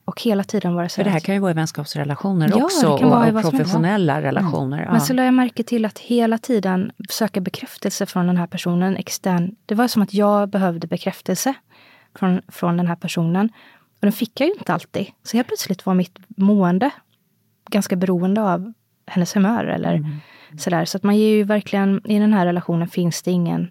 Och 0.07 0.23
hela 0.23 0.45
tiden 0.45 0.75
var 0.75 0.83
det 0.83 0.89
så 0.89 0.95
För 0.95 1.05
det 1.05 1.11
här 1.11 1.21
kan 1.21 1.35
ju 1.35 1.41
vara 1.41 1.51
i 1.51 1.55
vänskapsrelationer 1.55 2.49
Ja, 2.49 2.65
också 2.65 2.89
vara 2.89 3.29
och, 3.31 3.35
och 3.37 3.43
professionella 3.43 4.23
relationer. 4.23 4.83
Ja. 4.83 4.93
Men 4.93 5.01
så 5.01 5.13
lade 5.13 5.27
jag 5.27 5.35
märke 5.35 5.63
till 5.63 5.85
att 5.85 5.99
hela 5.99 6.39
tiden 6.39 6.93
söka 7.09 7.41
bekräftelse 7.41 8.07
från 8.07 8.27
den 8.27 8.37
här 8.37 8.47
personen 8.47 8.97
extern. 8.97 9.55
Det 9.67 9.75
var 9.75 9.89
som 9.89 10.03
att 10.03 10.15
jag 10.15 10.49
behövde 10.49 10.87
bekräftelse 10.87 11.55
från, 12.19 12.43
från 12.49 12.77
den 12.77 12.87
här 12.87 12.97
personen. 12.97 13.49
Och 13.85 14.01
den 14.01 14.13
fick 14.13 14.41
jag 14.41 14.47
ju 14.47 14.55
inte 14.55 14.75
alltid. 14.75 15.07
Så 15.23 15.37
helt 15.37 15.49
plötsligt 15.49 15.87
var 15.87 15.95
mitt 15.95 16.19
mående 16.29 16.91
ganska 17.71 17.97
beroende 17.97 18.43
av 18.43 18.73
hennes 19.07 19.37
humör. 19.37 19.65
Eller 19.65 19.95
Mm. 19.95 20.17
sådär. 20.59 20.85
Så 20.85 20.97
att 20.97 21.03
man 21.03 21.17
ger 21.17 21.29
ju 21.31 21.45
verkligen, 21.45 22.11
i 22.11 22.19
den 22.19 22.33
här 22.33 22.47
relationen 22.47 22.89
finns 22.89 23.23
det 23.23 23.31
ingen 23.31 23.71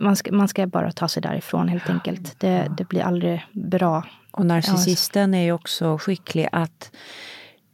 man 0.00 0.16
ska, 0.16 0.32
man 0.32 0.48
ska 0.48 0.66
bara 0.66 0.92
ta 0.92 1.08
sig 1.08 1.22
därifrån 1.22 1.68
helt 1.68 1.90
enkelt. 1.90 2.40
Det, 2.40 2.72
det 2.76 2.88
blir 2.88 3.02
aldrig 3.02 3.46
bra. 3.52 4.04
Och 4.30 4.46
narcissisten 4.46 5.34
är 5.34 5.42
ju 5.42 5.52
också 5.52 5.98
skicklig 5.98 6.48
att 6.52 6.90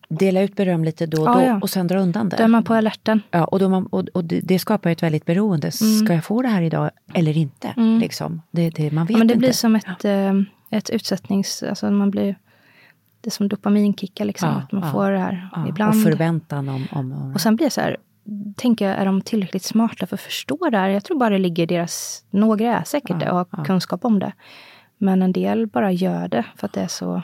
dela 0.08 0.40
ut 0.40 0.56
beröm 0.56 0.84
lite 0.84 1.06
då 1.06 1.22
och 1.22 1.28
Ja, 1.28 1.34
då 1.34 1.40
ja. 1.40 1.58
och 1.62 1.70
sen 1.70 1.86
dra 1.86 1.98
undan 1.98 2.28
det. 2.28 2.36
Då 2.36 2.42
är 2.42 2.48
man 2.48 2.64
på 2.64 2.74
alerten. 2.74 3.22
Ja, 3.30 3.44
och, 3.44 3.58
då 3.58 3.68
man, 3.68 3.86
och, 3.86 4.08
och 4.08 4.24
det, 4.24 4.58
skapar 4.58 4.90
ett 4.90 5.02
väldigt 5.02 5.24
beroende. 5.24 5.70
Ska 5.72 6.14
jag 6.14 6.24
få 6.24 6.42
det 6.42 6.48
här 6.48 6.62
idag 6.62 6.90
eller 7.14 7.36
inte? 7.36 7.74
Liksom. 8.00 8.42
Det, 8.50 8.70
det, 8.70 8.90
man 8.90 9.06
vet 9.06 9.10
Ja, 9.12 9.18
men 9.18 9.26
det 9.26 9.32
inte. 9.32 9.38
blir 9.38 9.52
som 9.52 9.76
ett, 9.76 10.04
eh, 10.04 10.32
ett 10.70 10.90
utsättnings... 10.90 11.62
Alltså 11.62 11.90
man 11.90 12.10
blir, 12.10 12.36
det 13.20 13.28
är 13.28 13.30
som 13.30 13.48
dopaminkickar, 13.48 14.24
liksom, 14.24 14.48
Ja, 14.48 14.54
att 14.54 14.72
man 14.72 14.82
ja, 14.82 14.92
får 14.92 15.10
det 15.10 15.18
här 15.18 15.48
ja, 15.52 15.68
ibland. 15.68 15.96
Och 15.96 16.02
förväntan 16.02 16.68
om... 16.68 16.86
om, 16.92 17.12
om 17.12 17.34
Och 17.34 17.40
sen 17.40 17.56
blir 17.56 17.66
det 17.66 17.70
så 17.70 17.80
här, 17.80 17.96
tänker 18.56 18.88
jag, 18.88 18.98
är 18.98 19.04
de 19.06 19.20
tillräckligt 19.20 19.62
smarta 19.62 20.06
för 20.06 20.14
att 20.16 20.20
förstå 20.20 20.68
det 20.70 20.78
här? 20.78 20.88
Jag 20.88 21.04
tror 21.04 21.18
bara 21.18 21.30
det 21.30 21.38
ligger 21.38 21.62
i 21.62 21.66
deras... 21.66 22.24
Några 22.30 22.78
är 22.78 22.84
säkert 22.84 23.20
det 23.20 23.30
och 23.30 23.48
har 23.50 23.64
kunskap 23.64 24.04
om 24.04 24.18
det. 24.18 24.32
Men 24.98 25.22
en 25.22 25.32
del 25.32 25.66
bara 25.66 25.92
gör 25.92 26.28
det 26.28 26.44
för 26.56 26.66
att 26.66 26.72
det 26.72 26.80
är 26.80 26.88
så... 26.88 27.22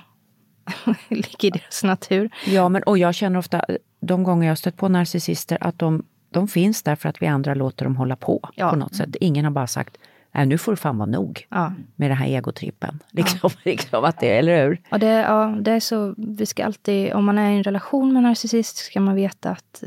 ligger 1.08 1.44
i 1.46 1.50
deras 1.50 1.84
natur. 1.84 2.30
Ja, 2.46 2.68
men, 2.68 2.82
och 2.82 2.98
jag 2.98 3.14
känner 3.14 3.38
ofta, 3.38 3.64
de 4.00 4.22
gånger 4.22 4.48
jag 4.48 4.58
stött 4.58 4.76
på 4.76 4.88
narcissister, 4.88 5.58
att 5.60 5.78
de, 5.78 6.04
de 6.30 6.48
finns 6.48 6.82
där 6.82 6.96
för 6.96 7.08
att 7.08 7.22
vi 7.22 7.26
andra 7.26 7.54
låter 7.54 7.84
dem 7.84 7.96
hålla 7.96 8.16
på 8.16 8.48
Ja. 8.54 8.70
på 8.70 8.76
något 8.76 8.94
sätt. 8.94 9.16
Ingen 9.20 9.44
har 9.44 9.52
bara 9.52 9.66
sagt, 9.66 9.96
nej 10.34 10.46
nu 10.46 10.58
får 10.58 10.72
det 10.72 10.76
fan 10.76 10.98
vara 10.98 11.10
nog 11.10 11.46
Ja. 11.50 11.72
med 11.96 12.10
den 12.10 12.18
här 12.18 12.26
egotrippen. 12.26 12.98
Liksom, 13.10 13.50
liksom 13.64 14.04
att 14.04 14.20
det, 14.20 14.38
eller 14.38 14.64
hur? 14.66 14.80
Och 14.90 14.98
det, 14.98 15.06
ja, 15.06 15.56
det 15.60 15.72
är 15.72 15.80
så, 15.80 16.14
vi 16.16 16.46
ska 16.46 16.64
alltid, 16.64 17.12
om 17.12 17.24
man 17.24 17.38
är 17.38 17.50
i 17.50 17.56
en 17.56 17.62
relation 17.62 18.08
med 18.12 18.16
en 18.16 18.22
narcissist, 18.24 18.76
ska 18.76 19.00
man 19.00 19.14
veta 19.14 19.50
att 19.50 19.82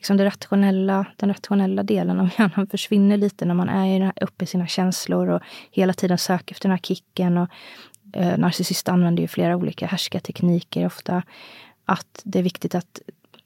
liksom 0.00 0.16
det 0.16 0.24
rationella, 0.24 1.06
den 1.16 1.28
rationella 1.28 1.82
delen 1.82 2.20
av 2.20 2.28
hjärnan 2.38 2.66
försvinner 2.66 3.16
lite 3.16 3.44
när 3.44 3.54
man 3.54 3.68
är 3.68 4.12
uppe 4.20 4.44
i 4.44 4.46
sina 4.46 4.66
känslor 4.66 5.28
och 5.28 5.42
hela 5.70 5.92
tiden 5.92 6.18
söker 6.18 6.54
efter 6.54 6.68
den 6.68 6.72
här 6.72 6.82
kicken. 6.82 7.38
Och, 7.38 7.48
eh, 8.12 8.38
narcissister 8.38 8.92
använder 8.92 9.22
ju 9.22 9.28
flera 9.28 9.56
olika 9.56 9.86
härskartekniker 9.86 10.86
ofta. 10.86 11.22
Att 11.84 12.22
det 12.24 12.38
är 12.38 12.42
viktigt 12.42 12.74
att 12.74 13.00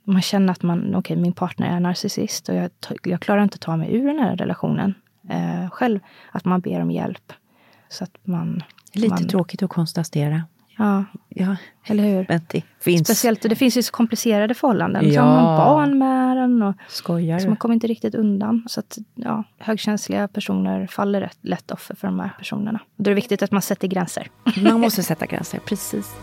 man 0.04 0.22
känner 0.22 0.52
att 0.52 0.62
man, 0.62 0.94
okej, 0.94 1.16
min 1.16 1.32
partner 1.32 1.76
är 1.76 1.80
narcissist 1.80 2.48
och 2.48 2.54
jag, 2.54 2.70
jag 3.02 3.20
klarar 3.20 3.42
inte 3.42 3.54
att 3.54 3.60
ta 3.60 3.76
mig 3.76 3.94
ur 3.94 4.06
den 4.06 4.18
här 4.18 4.36
relationen 4.36 4.94
eh, 5.30 5.70
själv. 5.70 6.00
Att 6.32 6.44
man 6.44 6.60
ber 6.60 6.80
om 6.80 6.90
hjälp. 6.90 7.32
Så 7.88 8.04
att 8.04 8.18
man... 8.22 8.62
Lite 8.92 9.14
man, 9.14 9.28
tråkigt 9.28 9.62
att 9.62 9.70
konstatera. 9.70 10.42
Ja, 10.78 11.04
Ja, 11.36 11.56
eller 11.86 12.04
hur? 12.04 12.26
men 12.28 12.40
det 12.48 12.62
finns. 12.80 13.08
Speciellt, 13.08 13.44
och 13.44 13.50
det 13.50 13.56
finns 13.56 13.76
ju 13.76 13.82
så 13.82 13.92
komplicerade 13.92 14.54
förhållanden. 14.54 15.12
Ja. 15.12 15.22
har 15.22 15.42
man 15.42 15.56
barn 15.56 15.98
med 15.98 16.23
den 16.46 16.62
och 16.62 16.74
Skojar 16.88 17.38
så 17.38 17.48
man 17.48 17.56
kommer 17.56 17.74
inte 17.74 17.86
riktigt 17.86 18.14
undan. 18.14 18.64
Så 18.68 18.80
att 18.80 18.98
ja, 19.14 19.44
högkänsliga 19.58 20.28
personer 20.28 20.86
faller 20.86 21.20
rätt 21.20 21.38
lätt 21.40 21.70
offer 21.70 21.94
för 21.94 22.08
de 22.08 22.20
här 22.20 22.30
personerna. 22.38 22.80
Då 22.96 23.10
är 23.10 23.10
det 23.10 23.14
viktigt 23.14 23.42
att 23.42 23.50
man 23.50 23.62
sätter 23.62 23.88
gränser. 23.88 24.28
Man 24.62 24.80
måste 24.80 25.02
sätta 25.02 25.26
gränser, 25.26 25.58
precis. 25.58 26.14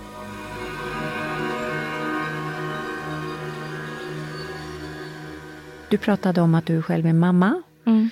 Du 5.89 5.97
pratade 5.97 6.41
om 6.41 6.55
att 6.55 6.65
du 6.65 6.81
själv 6.81 7.05
är 7.05 7.13
mamma 7.13 7.62
Mm. 7.86 8.10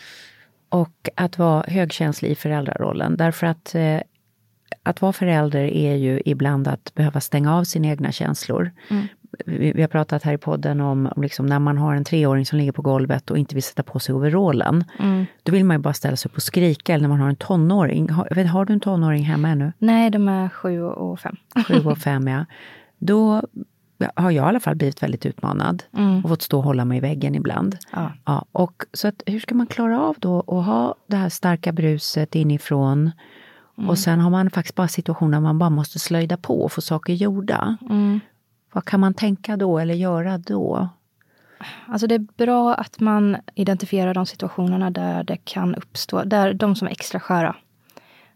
och 0.70 1.10
att 1.16 1.38
vara 1.38 1.66
högkänslig 1.68 2.32
i 2.32 2.36
föräldrarollen. 2.36 3.18
Därför 3.18 3.48
att 3.48 3.76
eh, 3.76 4.00
att 4.84 5.02
vara 5.02 5.14
förälder 5.14 5.64
är 5.64 5.96
ju 5.96 6.22
ibland 6.26 6.68
att 6.68 6.94
behöva 6.96 7.22
stänga 7.22 7.56
av 7.56 7.64
sina 7.64 7.88
egna 7.88 8.12
känslor. 8.12 8.72
Vi, 9.46 9.72
vi 9.76 9.82
har 9.82 9.88
pratat 9.88 10.24
här 10.24 10.34
i 10.34 10.38
podden 10.38 10.82
om, 10.82 11.10
om 11.16 11.22
liksom 11.22 11.46
när 11.46 11.60
man 11.60 11.78
har 11.78 11.96
en 11.96 12.04
treåring 12.04 12.46
som 12.46 12.58
ligger 12.58 12.72
på 12.72 12.82
golvet 12.82 13.32
och 13.32 13.38
inte 13.38 13.56
vill 13.56 13.64
sätta 13.64 13.84
på 13.84 14.00
sig 14.00 14.16
overallen. 14.16 14.84
Då 15.44 15.52
vill 15.52 15.66
man 15.66 15.78
ju 15.78 15.82
bara 15.82 15.94
ställa 15.94 16.16
sig 16.18 16.30
upp 16.30 16.36
och 16.36 16.44
skrika. 16.44 16.94
Eller 16.94 17.02
när 17.02 17.10
man 17.10 17.20
har 17.20 17.30
en 17.30 17.36
tonåring. 17.36 18.10
Har, 18.10 18.46
har 18.46 18.66
du 18.66 18.74
en 18.74 18.80
tonåring 18.80 19.24
hemma 19.24 19.50
ännu? 19.50 19.72
Nej, 19.78 20.10
de 20.10 20.28
är 20.28 20.50
sju 20.50 20.84
och 20.84 21.20
fem. 21.20 21.36
sju 21.68 21.74
och 21.86 21.98
fem, 22.08 22.28
ja. 22.28 22.46
Då 22.98 23.42
har 24.16 24.32
jag 24.32 24.46
i 24.46 24.48
alla 24.48 24.60
fall 24.60 24.76
blivit 24.76 25.04
väldigt 25.04 25.26
utmanad 25.26 25.84
och 26.24 26.30
fått 26.30 26.42
stå 26.42 26.58
och 26.58 26.64
hålla 26.64 26.86
mig 26.86 26.98
i 26.98 27.02
väggen 27.02 27.36
ibland. 27.36 27.78
Ja. 27.92 28.12
Ja, 28.26 28.46
och 28.52 28.84
så 28.94 29.08
att, 29.08 29.24
hur 29.26 29.40
ska 29.40 29.56
man 29.56 29.68
klara 29.68 30.02
av 30.02 30.16
då 30.20 30.40
att 30.40 30.66
ha 30.66 30.96
det 31.08 31.16
här 31.16 31.30
starka 31.30 31.72
bruset 31.72 32.36
inifrån 32.36 33.12
och 33.88 33.98
sen 34.00 34.20
har 34.20 34.30
man 34.30 34.50
faktiskt 34.50 34.76
bara 34.76 34.88
situationer 34.88 35.32
där 35.38 35.42
man 35.42 35.60
bara 35.60 35.70
måste 35.70 36.00
slöjda 36.00 36.38
på 36.38 36.62
och 36.62 36.72
få 36.72 36.82
saker 36.82 37.14
gjorda. 37.14 37.78
Vad 38.72 38.86
kan 38.86 39.00
man 39.00 39.14
tänka 39.14 39.58
då 39.58 39.80
eller 39.80 39.94
göra 39.94 40.38
då? 40.38 40.90
Alltså 41.88 42.08
det 42.08 42.16
är 42.16 42.28
bra 42.38 42.74
att 42.74 43.00
man 43.00 43.38
identifierar 43.56 44.14
de 44.14 44.26
situationerna 44.26 44.90
där 44.92 45.24
det 45.24 45.38
kan 45.38 45.76
uppstå, 45.76 46.24
där 46.24 46.54
de 46.54 46.76
som 46.76 46.88
är 46.88 46.92
extra 46.92 47.20
sköra. 47.20 47.56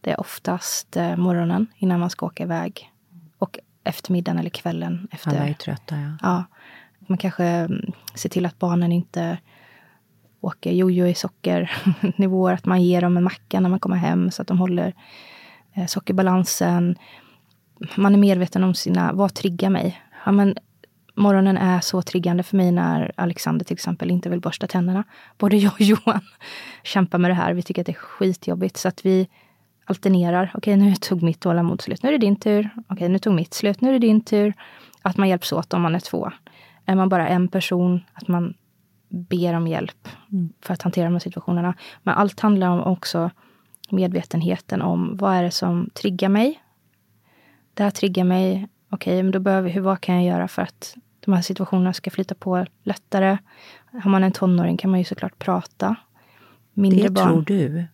Det 0.01 0.11
är 0.11 0.19
oftast 0.19 0.97
eh, 0.97 1.15
morgonen 1.15 1.67
innan 1.77 1.99
man 1.99 2.09
ska 2.09 2.25
åka 2.25 2.43
iväg. 2.43 2.91
Och 3.37 3.59
eftermiddagen 3.83 4.39
eller 4.39 4.49
kvällen 4.49 5.07
efter. 5.11 5.29
Alla 5.29 5.47
är 5.47 5.53
trötta, 5.53 5.95
ja. 5.95 6.17
Ja, 6.21 6.43
man 7.07 7.17
kanske 7.17 7.45
mm, 7.45 7.91
ser 8.15 8.29
till 8.29 8.45
att 8.45 8.59
barnen 8.59 8.91
inte 8.91 9.37
åker 10.41 10.71
jojo 10.71 11.05
i 11.05 11.13
sockernivåer. 11.13 12.53
Att 12.53 12.65
man 12.65 12.83
ger 12.83 13.01
dem 13.01 13.17
en 13.17 13.23
macka 13.23 13.59
när 13.59 13.69
man 13.69 13.79
kommer 13.79 13.97
hem 13.97 14.31
så 14.31 14.41
att 14.41 14.47
de 14.47 14.59
håller 14.59 14.93
eh, 15.73 15.85
sockerbalansen. 15.85 16.95
Man 17.97 18.13
är 18.13 18.17
medveten 18.17 18.63
om 18.63 18.73
sina, 18.73 19.13
vad 19.13 19.33
triggar 19.33 19.69
mig? 19.69 20.02
Ja, 20.25 20.31
men 20.31 20.55
morgonen 21.15 21.57
är 21.57 21.79
så 21.79 22.01
triggande 22.01 22.43
för 22.43 22.57
mig 22.57 22.71
när 22.71 23.11
Alexander 23.17 23.65
till 23.65 23.73
exempel 23.73 24.11
inte 24.11 24.29
vill 24.29 24.41
borsta 24.41 24.67
tänderna. 24.67 25.03
Både 25.37 25.57
jag 25.57 25.73
och 25.73 25.81
Johan 25.81 26.21
kämpar 26.83 27.17
med 27.17 27.31
det 27.31 27.35
här. 27.35 27.53
Vi 27.53 27.61
tycker 27.61 27.81
att 27.81 27.85
det 27.85 27.91
är 27.91 27.93
skitjobbigt. 27.93 28.77
Så 28.77 28.87
att 28.87 29.05
vi 29.05 29.27
alternerar. 29.85 30.51
Okej, 30.53 30.77
nu 30.77 30.95
tog 30.95 31.23
mitt 31.23 31.39
tålamod 31.39 31.81
slut. 31.81 32.03
Nu 32.03 32.09
är 32.09 32.13
det 32.13 32.17
din 32.17 32.35
tur. 32.35 32.69
Okej, 32.87 33.09
nu 33.09 33.19
tog 33.19 33.33
mitt 33.33 33.53
slut. 33.53 33.81
Nu 33.81 33.89
är 33.89 33.93
det 33.93 33.99
din 33.99 34.21
tur. 34.21 34.53
Att 35.01 35.17
man 35.17 35.29
hjälps 35.29 35.51
åt 35.51 35.73
om 35.73 35.81
man 35.81 35.95
är 35.95 35.99
två. 35.99 36.31
Är 36.85 36.95
man 36.95 37.09
bara 37.09 37.27
en 37.27 37.47
person, 37.47 38.01
att 38.13 38.27
man 38.27 38.53
ber 39.09 39.53
om 39.53 39.67
hjälp 39.67 40.07
för 40.61 40.73
att 40.73 40.81
hantera 40.81 41.05
de 41.05 41.13
här 41.13 41.19
situationerna. 41.19 41.73
Men 42.03 42.15
allt 42.15 42.39
handlar 42.39 42.69
om 42.69 42.83
också 42.83 43.31
medvetenheten 43.89 44.81
om 44.81 45.17
vad 45.17 45.35
är 45.35 45.43
det 45.43 45.51
som 45.51 45.89
triggar 45.93 46.29
mig. 46.29 46.63
Det 47.73 47.83
här 47.83 47.91
triggar 47.91 48.23
mig. 48.23 48.67
Okej, 48.93 49.23
men 49.23 49.31
då 49.31 49.39
behöver 49.39 49.69
hur, 49.69 49.81
vad 49.81 50.01
kan 50.01 50.15
jag 50.15 50.23
göra 50.23 50.47
för 50.47 50.61
att 50.61 50.95
de 51.19 51.33
här 51.33 51.41
situationerna 51.41 51.93
ska 51.93 52.11
flyta 52.11 52.35
på 52.35 52.65
lättare? 52.83 53.37
Har 54.03 54.11
man 54.11 54.23
en 54.23 54.31
tonåring 54.31 54.77
kan 54.77 54.91
man 54.91 54.99
ju 54.99 55.03
såklart 55.03 55.39
prata. 55.39 55.95
Mindre 56.73 57.03
Det 57.03 57.09
barn. 57.09 57.27
tror 57.27 57.41
du, 57.41 57.85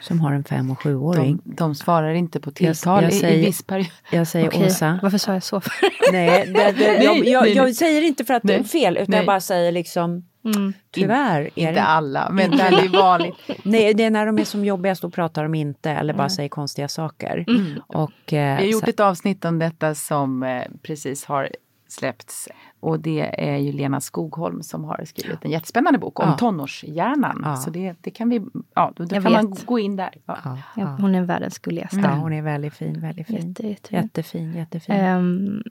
som 0.00 0.20
har 0.20 0.32
en 0.32 0.44
fem 0.44 0.70
och 0.70 0.82
sjuåring. 0.82 1.40
De, 1.44 1.54
de 1.54 1.74
svarar 1.74 2.14
inte 2.14 2.40
på 2.40 2.50
tilltal 2.50 3.02
jag 3.02 3.12
i, 3.12 3.14
säger- 3.14 3.38
i 3.38 3.46
viss 3.46 3.62
period. 3.62 3.86
Jag 4.12 4.26
säger 4.26 4.48
Okej, 4.48 4.66
Åsa. 4.66 4.98
varför 5.02 5.18
sa 5.18 5.32
jag 5.32 5.42
så? 5.42 5.60
för? 5.60 5.72
Nej, 6.12 6.46
det, 6.46 6.72
det, 6.72 6.84
jag, 7.04 7.18
Nej, 7.20 7.30
jag, 7.30 7.42
nej, 7.42 7.52
jag 7.56 7.64
nej. 7.64 7.74
säger 7.74 8.02
inte 8.02 8.24
för 8.24 8.34
att 8.34 8.42
det 8.44 8.54
är 8.54 8.58
Nej. 8.58 8.68
fel, 8.68 8.96
utan 8.96 9.06
Nej. 9.08 9.18
jag 9.18 9.26
bara 9.26 9.40
säger 9.40 9.72
liksom 9.72 10.24
Mm. 10.44 10.72
Tyvärr 10.90 11.40
är 11.40 11.50
Inte 11.54 11.72
det 11.72 11.82
alla, 11.82 12.30
men 12.30 12.50
det 12.50 12.62
är 12.62 12.88
vanligt. 12.88 13.34
Nej, 13.62 13.94
det 13.94 14.04
är 14.04 14.10
när 14.10 14.26
de 14.26 14.38
är 14.38 14.44
som 14.44 14.64
jobbigast 14.64 15.04
och 15.04 15.12
pratar 15.14 15.42
de 15.42 15.54
inte 15.54 15.90
eller 15.90 16.14
bara 16.14 16.28
säger 16.28 16.48
konstiga 16.48 16.88
saker. 16.88 17.44
Och, 17.86 18.32
eh, 18.32 18.56
Vi 18.58 18.64
har 18.64 18.72
gjort 18.72 18.84
så- 18.84 18.90
ett 18.90 19.00
avsnitt 19.00 19.44
om 19.44 19.58
detta 19.58 19.94
som 19.94 20.42
eh, 20.42 20.62
precis 20.82 21.24
har 21.24 21.48
släppts. 21.88 22.48
Och 22.80 23.00
det 23.00 23.44
är 23.50 23.56
ju 23.56 23.72
Lena 23.72 24.00
Skogholm 24.00 24.62
som 24.62 24.84
har 24.84 25.04
skrivit 25.04 25.44
en 25.44 25.50
jättespännande 25.50 25.98
bok 25.98 26.20
om 26.20 26.28
Ja. 26.28 26.36
tonårshjärnan. 26.36 27.42
Ja. 27.44 27.56
Så 27.56 27.70
det, 27.70 27.94
det 28.00 28.10
kan 28.10 28.28
vi, 28.28 28.42
ja 28.74 28.92
då, 28.96 29.04
då 29.04 29.20
kan 29.20 29.32
man 29.32 29.50
vet. 29.50 29.66
gå 29.66 29.78
in 29.78 29.96
där. 29.96 30.14
Ja. 30.26 30.58
ja, 30.76 30.96
hon 31.00 31.14
är 31.14 31.22
världens 31.22 31.58
gulligaste. 31.58 31.96
ja, 31.96 32.14
hon 32.14 32.32
är 32.32 32.42
väldigt 32.42 32.74
fin, 32.74 33.00
väldigt 33.00 33.26
fin. 33.26 33.48
Jätte, 33.48 33.66
jättefin. 33.66 33.98
Jättefin, 34.02 34.52
jättefin. 34.54 35.62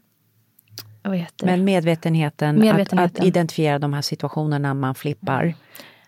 Det? 1.03 1.45
Men 1.45 1.63
medvetenheten, 1.63 2.59
Medvetenheten. 2.59 2.99
Att, 2.99 3.19
att 3.19 3.25
identifiera 3.25 3.79
de 3.79 3.93
här 3.93 4.01
situationerna 4.01 4.73
man 4.73 4.95
flippar. 4.95 5.53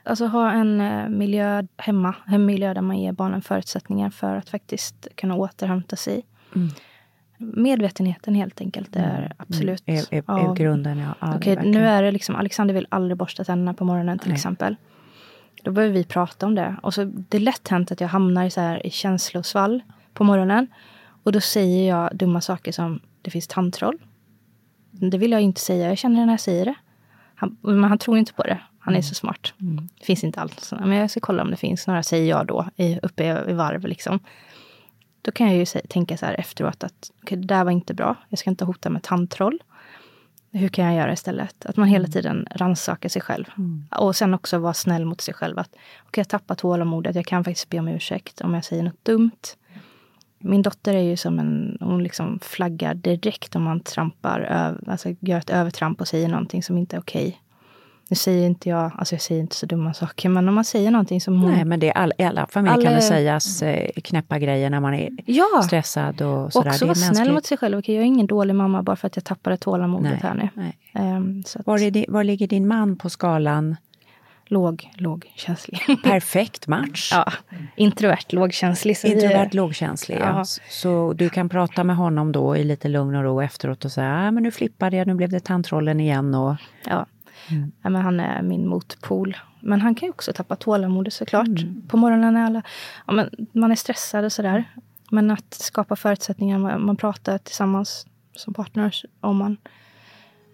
Alltså 0.03 0.25
ha 0.25 0.51
en 0.51 0.81
eh, 0.81 1.09
miljö 1.09 1.63
hemma, 1.77 2.15
en 2.27 2.45
miljö 2.45 2.73
där 2.73 2.81
man 2.81 2.99
ger 2.99 3.11
barnen 3.11 3.41
förutsättningar 3.41 4.09
för 4.09 4.35
att 4.35 4.49
faktiskt 4.49 5.07
kunna 5.15 5.35
återhämta 5.35 5.95
sig. 5.95 6.25
Mm. 6.55 6.69
Medvetenheten 7.41 8.35
helt 8.35 8.61
enkelt 8.61 8.95
är 8.95 9.33
absolut... 9.37 9.83
Är, 9.85 9.93
är, 9.93 10.17
är 10.17 10.23
ja. 10.27 10.53
grunden, 10.53 10.97
ja. 10.97 11.27
är 11.27 11.37
Okej, 11.37 11.55
verkligen- 11.55 11.71
nu 11.81 11.87
är 11.87 12.03
det 12.03 12.11
liksom, 12.11 12.35
Alexander 12.35 12.73
vill 12.73 12.87
aldrig 12.89 13.17
borsta 13.17 13.43
tänderna 13.43 13.73
på 13.73 13.85
morgonen 13.85 14.19
till 14.19 14.29
Nej. 14.29 14.35
exempel. 14.35 14.75
Då 15.63 15.71
börjar 15.71 15.89
vi 15.89 16.03
prata 16.03 16.45
om 16.45 16.55
det. 16.55 16.75
Och 16.83 16.93
så, 16.93 17.03
det 17.03 17.37
är 17.37 17.41
lätt 17.41 17.67
hänt 17.67 17.91
att 17.91 18.01
jag 18.01 18.07
hamnar 18.07 18.45
i, 18.45 18.49
så 18.49 18.61
här, 18.61 18.85
i 18.85 18.89
känslosvall 18.89 19.81
på 20.13 20.23
morgonen. 20.23 20.67
Och 21.23 21.31
då 21.31 21.39
säger 21.41 21.89
jag 21.89 22.17
dumma 22.17 22.41
saker 22.41 22.71
som 22.71 22.99
det 23.21 23.31
finns 23.31 23.47
tandtroll. 23.47 23.97
Det 24.91 25.17
vill 25.17 25.31
jag 25.31 25.41
inte 25.41 25.61
säga. 25.61 25.89
Jag 25.89 25.97
känner 25.97 26.19
det 26.19 26.25
när 26.25 26.33
jag 26.33 26.39
säger 26.39 26.65
det. 26.65 26.75
Han, 27.35 27.57
men 27.61 27.83
han 27.83 27.97
tror 27.97 28.17
inte 28.17 28.33
på 28.33 28.43
det. 28.43 28.61
Han 28.79 28.95
är 28.95 29.01
så 29.01 29.15
smart. 29.15 29.53
Det 29.99 30.05
finns 30.05 30.23
inte 30.23 30.39
alls. 30.41 30.73
Men 30.79 30.91
jag 30.91 31.11
ska 31.11 31.19
kolla 31.19 31.43
om 31.43 31.51
det 31.51 31.57
finns 31.57 31.87
några, 31.87 32.03
säger 32.03 32.29
jag 32.29 32.47
då, 32.47 32.65
i, 32.75 32.99
uppe 33.03 33.23
i, 33.23 33.51
i 33.51 33.53
varv. 33.53 33.85
Liksom. 33.85 34.19
Då 35.29 35.33
kan 35.33 35.47
jag 35.47 35.55
ju 35.57 35.65
tänka 35.65 36.17
så 36.17 36.25
här 36.25 36.39
efteråt 36.39 36.83
att 36.83 37.11
okay, 37.23 37.37
det 37.37 37.47
där 37.47 37.63
var 37.63 37.71
inte 37.71 37.93
bra. 37.93 38.15
Jag 38.29 38.39
ska 38.39 38.49
inte 38.49 38.65
hota 38.65 38.89
med 38.89 39.03
tandtroll. 39.03 39.59
Hur 40.51 40.69
kan 40.69 40.85
jag 40.85 40.95
göra 40.95 41.13
istället? 41.13 41.65
Att 41.65 41.77
man 41.77 41.87
hela 41.87 42.07
tiden 42.07 42.47
rannsakar 42.55 43.09
sig 43.09 43.21
själv. 43.21 43.45
Och 43.91 44.15
sen 44.15 44.33
också 44.33 44.57
vara 44.57 44.73
snäll 44.73 45.05
mot 45.05 45.21
sig 45.21 45.33
själv. 45.33 45.59
Att 45.59 45.69
okay, 46.07 46.21
jag 46.21 46.29
tappar 46.29 46.55
tålamodet. 46.55 47.15
Jag 47.15 47.25
kan 47.25 47.43
faktiskt 47.43 47.69
be 47.69 47.79
om 47.79 47.87
ursäkt 47.87 48.41
om 48.41 48.53
jag 48.53 48.65
säger 48.65 48.83
något 48.83 49.05
dumt. 49.05 49.55
Min 50.39 50.61
dotter 50.61 50.93
är 50.93 51.03
ju 51.03 51.17
som 51.17 51.39
en, 51.39 51.77
hon 51.79 52.03
liksom 52.03 52.39
flaggar 52.41 52.93
direkt 52.93 53.55
om 53.55 53.63
man 53.63 53.79
trampar, 53.79 54.39
över, 54.39 54.89
alltså 54.89 55.09
gör 55.19 55.37
ett 55.37 55.49
övertramp 55.49 56.01
och 56.01 56.07
säger 56.07 56.27
någonting 56.27 56.63
som 56.63 56.77
inte 56.77 56.95
är 56.95 56.99
okej. 56.99 57.41
Nu 58.09 58.15
säger 58.15 58.45
inte 58.47 58.69
jag, 58.69 58.91
alltså 58.97 59.15
jag 59.15 59.21
säger 59.21 59.41
inte 59.41 59.55
så 59.55 59.65
dumma 59.65 59.93
saker, 59.93 60.29
men 60.29 60.47
om 60.49 60.55
man 60.55 60.65
säger 60.65 60.91
någonting 60.91 61.21
som 61.21 61.41
hon... 61.41 61.51
Nej, 61.51 61.65
men 61.65 61.79
det 61.79 61.87
är 61.89 61.97
all, 61.97 62.13
i 62.17 62.23
alla 62.23 62.47
familjer 62.47 62.73
Alla 62.73 62.83
kan 62.83 62.93
det 62.93 62.97
är- 62.99 63.01
sägas 63.01 63.61
eh, 63.61 63.89
knäppa 64.03 64.39
grejer 64.39 64.69
när 64.69 64.79
man 64.79 64.93
är 64.93 65.09
Ja! 65.25 65.61
stressad 65.63 66.21
och 66.21 66.53
sådär. 66.53 66.69
Också 66.69 66.85
Det 66.85 66.85
vara 66.85 66.95
snäll 67.13 67.33
mot 67.33 67.45
sig 67.45 67.57
själv. 67.57 67.77
Okej, 67.77 67.95
jag 67.95 68.01
är 68.01 68.05
ingen 68.07 68.27
dålig 68.27 68.55
mamma 68.55 68.83
bara 68.83 68.95
för 68.95 69.07
att 69.07 69.15
jag 69.15 69.25
tappade 69.25 69.57
tålamodet 69.57 70.11
Nej, 70.11 70.19
här 70.23 70.33
nu. 70.33 70.49
nej. 70.53 71.43
Så 71.45 71.59
att, 71.59 71.67
Var, 71.67 71.81
är 71.81 71.91
di, 71.91 72.05
var 72.07 72.23
ligger 72.23 72.47
din 72.47 72.67
man 72.67 72.95
på 72.95 73.09
skalan 73.09 73.75
låg, 74.45 74.89
lågkänslig. 74.95 75.79
perfekt 76.03 76.67
match? 76.67 77.09
ja, 77.13 77.31
introvert, 77.75 78.25
lågkänslig. 78.29 78.97
Vi 79.03 79.11
Introvert, 79.13 79.49
lågkänslig. 79.53 80.17
Ja. 80.21 80.43
Så 80.69 81.13
du 81.13 81.29
kan 81.29 81.49
prata 81.49 81.83
med 81.83 81.95
honom 81.95 82.31
då 82.31 82.57
i 82.57 82.63
lite 82.63 82.87
lugn 82.87 83.15
och 83.15 83.23
ro 83.23 83.41
efteråt 83.41 83.85
och 83.85 83.91
säga, 83.91 84.13
ah, 84.15 84.31
men 84.31 84.43
nu 84.43 84.51
flippade 84.51 84.97
jag, 84.97 85.07
nu 85.07 85.13
blev 85.13 85.29
det 85.29 85.39
tandtrollen 85.39 85.99
igen. 85.99 86.35
Och, 86.35 86.55
Ja. 86.85 87.05
Mm. 87.51 87.71
ja 87.81 87.89
men 87.89 88.01
han 88.01 88.19
är 88.19 88.41
min 88.41 88.67
motpol. 88.67 89.37
Men 89.61 89.81
han 89.81 89.95
kan 89.95 90.07
ju 90.07 90.11
också 90.11 90.33
tappa 90.33 90.55
tålamodet 90.55 91.13
såklart. 91.13 91.47
Mm. 91.47 91.81
På 91.87 91.97
morgonen 91.97 92.37
är 92.37 92.45
alla... 92.45 92.61
Ja, 93.07 93.13
men 93.13 93.29
man 93.51 93.71
är 93.71 93.75
stressad 93.75 94.25
och 94.25 94.31
sådär. 94.31 94.63
Men 95.11 95.31
att 95.31 95.53
skapa 95.53 95.95
förutsättningar, 95.95 96.57
man, 96.59 96.85
man 96.85 96.95
pratar 96.95 97.37
tillsammans 97.37 98.05
som 98.35 98.53
partners. 98.53 99.05
Om 99.21 99.37
man 99.37 99.57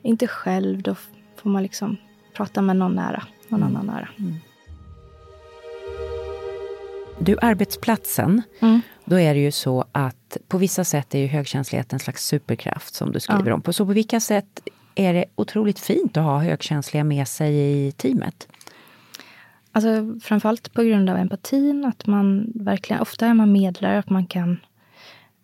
inte 0.02 0.28
själv, 0.28 0.82
då 0.82 0.96
får 1.36 1.50
man 1.50 1.64
liksom 1.64 1.98
prata 2.34 2.62
med 2.62 2.76
någon 2.76 2.96
nära. 2.96 3.24
Någon 3.50 3.64
Mm. 3.64 3.76
annan 3.76 3.86
nära. 3.96 4.10
du, 7.20 7.38
arbetsplatsen, 7.42 8.42
Mm. 8.60 8.82
då 9.06 9.20
är 9.20 9.34
det 9.34 9.40
ju 9.40 9.52
så 9.52 9.86
att 9.92 10.38
på 10.48 10.58
vissa 10.58 10.84
sätt 10.84 11.16
är 11.16 11.20
ju 11.20 11.28
högkänslighet 11.28 11.94
en 11.94 12.00
slags 12.00 12.26
superkraft 12.26 12.94
som 12.94 13.12
du 13.12 13.20
skriver 13.20 13.48
Ja. 13.48 13.54
om. 13.54 13.62
På, 13.62 13.74
så 13.74 13.86
på 13.86 13.94
vilka 13.94 14.20
sätt 14.20 14.60
är 14.96 15.14
det 15.14 15.26
otroligt 15.36 15.80
fint 15.80 16.18
att 16.18 16.24
ha 16.24 16.40
högkänsliga 16.40 17.04
med 17.04 17.28
sig 17.28 17.56
i 17.88 17.92
teamet? 17.92 18.48
Alltså 19.72 20.20
framförallt 20.22 20.74
på 20.74 20.84
grund 20.84 21.10
av 21.10 21.18
empatin. 21.18 21.86
Att 21.86 22.08
man 22.08 22.52
verkligen, 22.56 23.02
ofta 23.02 23.26
är 23.26 23.34
man 23.34 23.52
medlare, 23.52 24.00
att 24.00 24.10
man 24.10 24.26
kan 24.26 24.60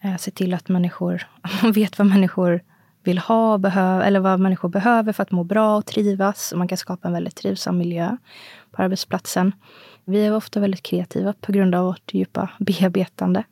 eh, 0.04 0.18
se 0.18 0.32
till 0.32 0.54
att 0.54 0.70
människor, 0.70 1.28
man 1.64 1.72
vet 1.72 1.98
vad 1.98 2.08
människor 2.08 2.62
vill 3.04 3.18
ha, 3.18 3.58
behöv, 3.58 4.02
eller 4.02 4.20
vad 4.20 4.40
människor 4.40 4.70
behöver 4.70 5.14
för 5.14 5.24
att 5.24 5.32
må 5.32 5.44
bra 5.44 5.78
och 5.78 5.86
trivas. 5.86 6.52
Och 6.52 6.58
man 6.58 6.68
kan 6.68 6.78
skapa 6.78 7.08
en 7.08 7.14
väldigt 7.14 7.36
trivsam 7.36 7.78
miljö 7.78 8.18
på 8.72 8.82
arbetsplatsen. 8.82 9.52
Vi 10.06 10.26
är 10.26 10.36
ofta 10.36 10.60
väldigt 10.60 10.84
kreativa 10.84 11.34
på 11.42 11.52
grund 11.52 11.76
av 11.76 11.86
vårt 11.86 12.14
djupa 12.14 12.50
bearbetande. 12.60 13.44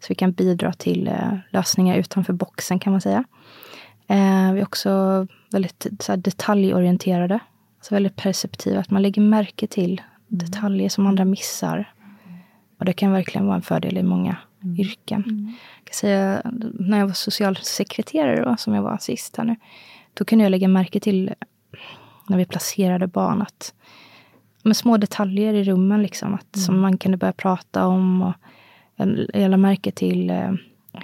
Så 0.00 0.06
vi 0.08 0.14
kan 0.14 0.32
bidra 0.32 0.72
till 0.72 1.08
eh, 1.08 1.34
lösningar 1.50 1.96
utanför 1.96 2.32
boxen 2.32 2.78
kan 2.78 2.92
man 2.92 3.00
säga. 3.00 3.24
Eh, 4.12 4.52
vi 4.52 4.60
är 4.60 4.62
också 4.62 5.26
väldigt 5.52 5.86
så 6.00 6.12
här, 6.12 6.16
detaljorienterade. 6.16 7.38
Så 7.80 7.94
väldigt 7.94 8.16
perceptiva. 8.16 8.80
Att 8.80 8.90
man 8.90 9.02
lägger 9.02 9.22
märke 9.22 9.66
till 9.66 10.00
detaljer 10.28 10.88
som 10.88 11.06
andra 11.06 11.24
missar. 11.24 11.92
Och 12.78 12.84
det 12.84 12.92
kan 12.92 13.12
verkligen 13.12 13.46
vara 13.46 13.56
en 13.56 13.62
fördel 13.62 13.98
i 13.98 14.02
många 14.02 14.36
yrken. 14.78 15.24
Jag 15.78 15.84
kan 15.84 15.94
säga, 15.94 16.42
när 16.74 16.98
jag 16.98 17.06
var 17.06 17.14
socialsekreterare, 17.14 18.44
då, 18.44 18.56
som 18.56 18.74
jag 18.74 18.82
var 18.82 18.98
sist 18.98 19.36
här 19.36 19.44
nu. 19.44 19.56
Då 20.14 20.24
kunde 20.24 20.44
jag 20.44 20.50
lägga 20.50 20.68
märke 20.68 21.00
till 21.00 21.34
när 22.28 22.36
vi 22.36 22.44
placerade 22.44 23.06
barn 23.06 23.42
att 23.42 23.74
med 24.62 24.76
små 24.76 24.96
detaljer 24.96 25.54
i 25.54 25.64
rummen 25.64 26.02
liksom, 26.02 26.34
att, 26.34 26.56
som 26.56 26.80
man 26.80 26.98
kunde 26.98 27.16
börja 27.16 27.32
prata 27.32 27.86
om. 27.86 28.22
Och 28.22 28.34
jag, 28.96 29.26
jag 29.34 29.50
lade 29.50 29.56
märke 29.56 29.90
till 29.90 30.30
eh, 30.30 30.52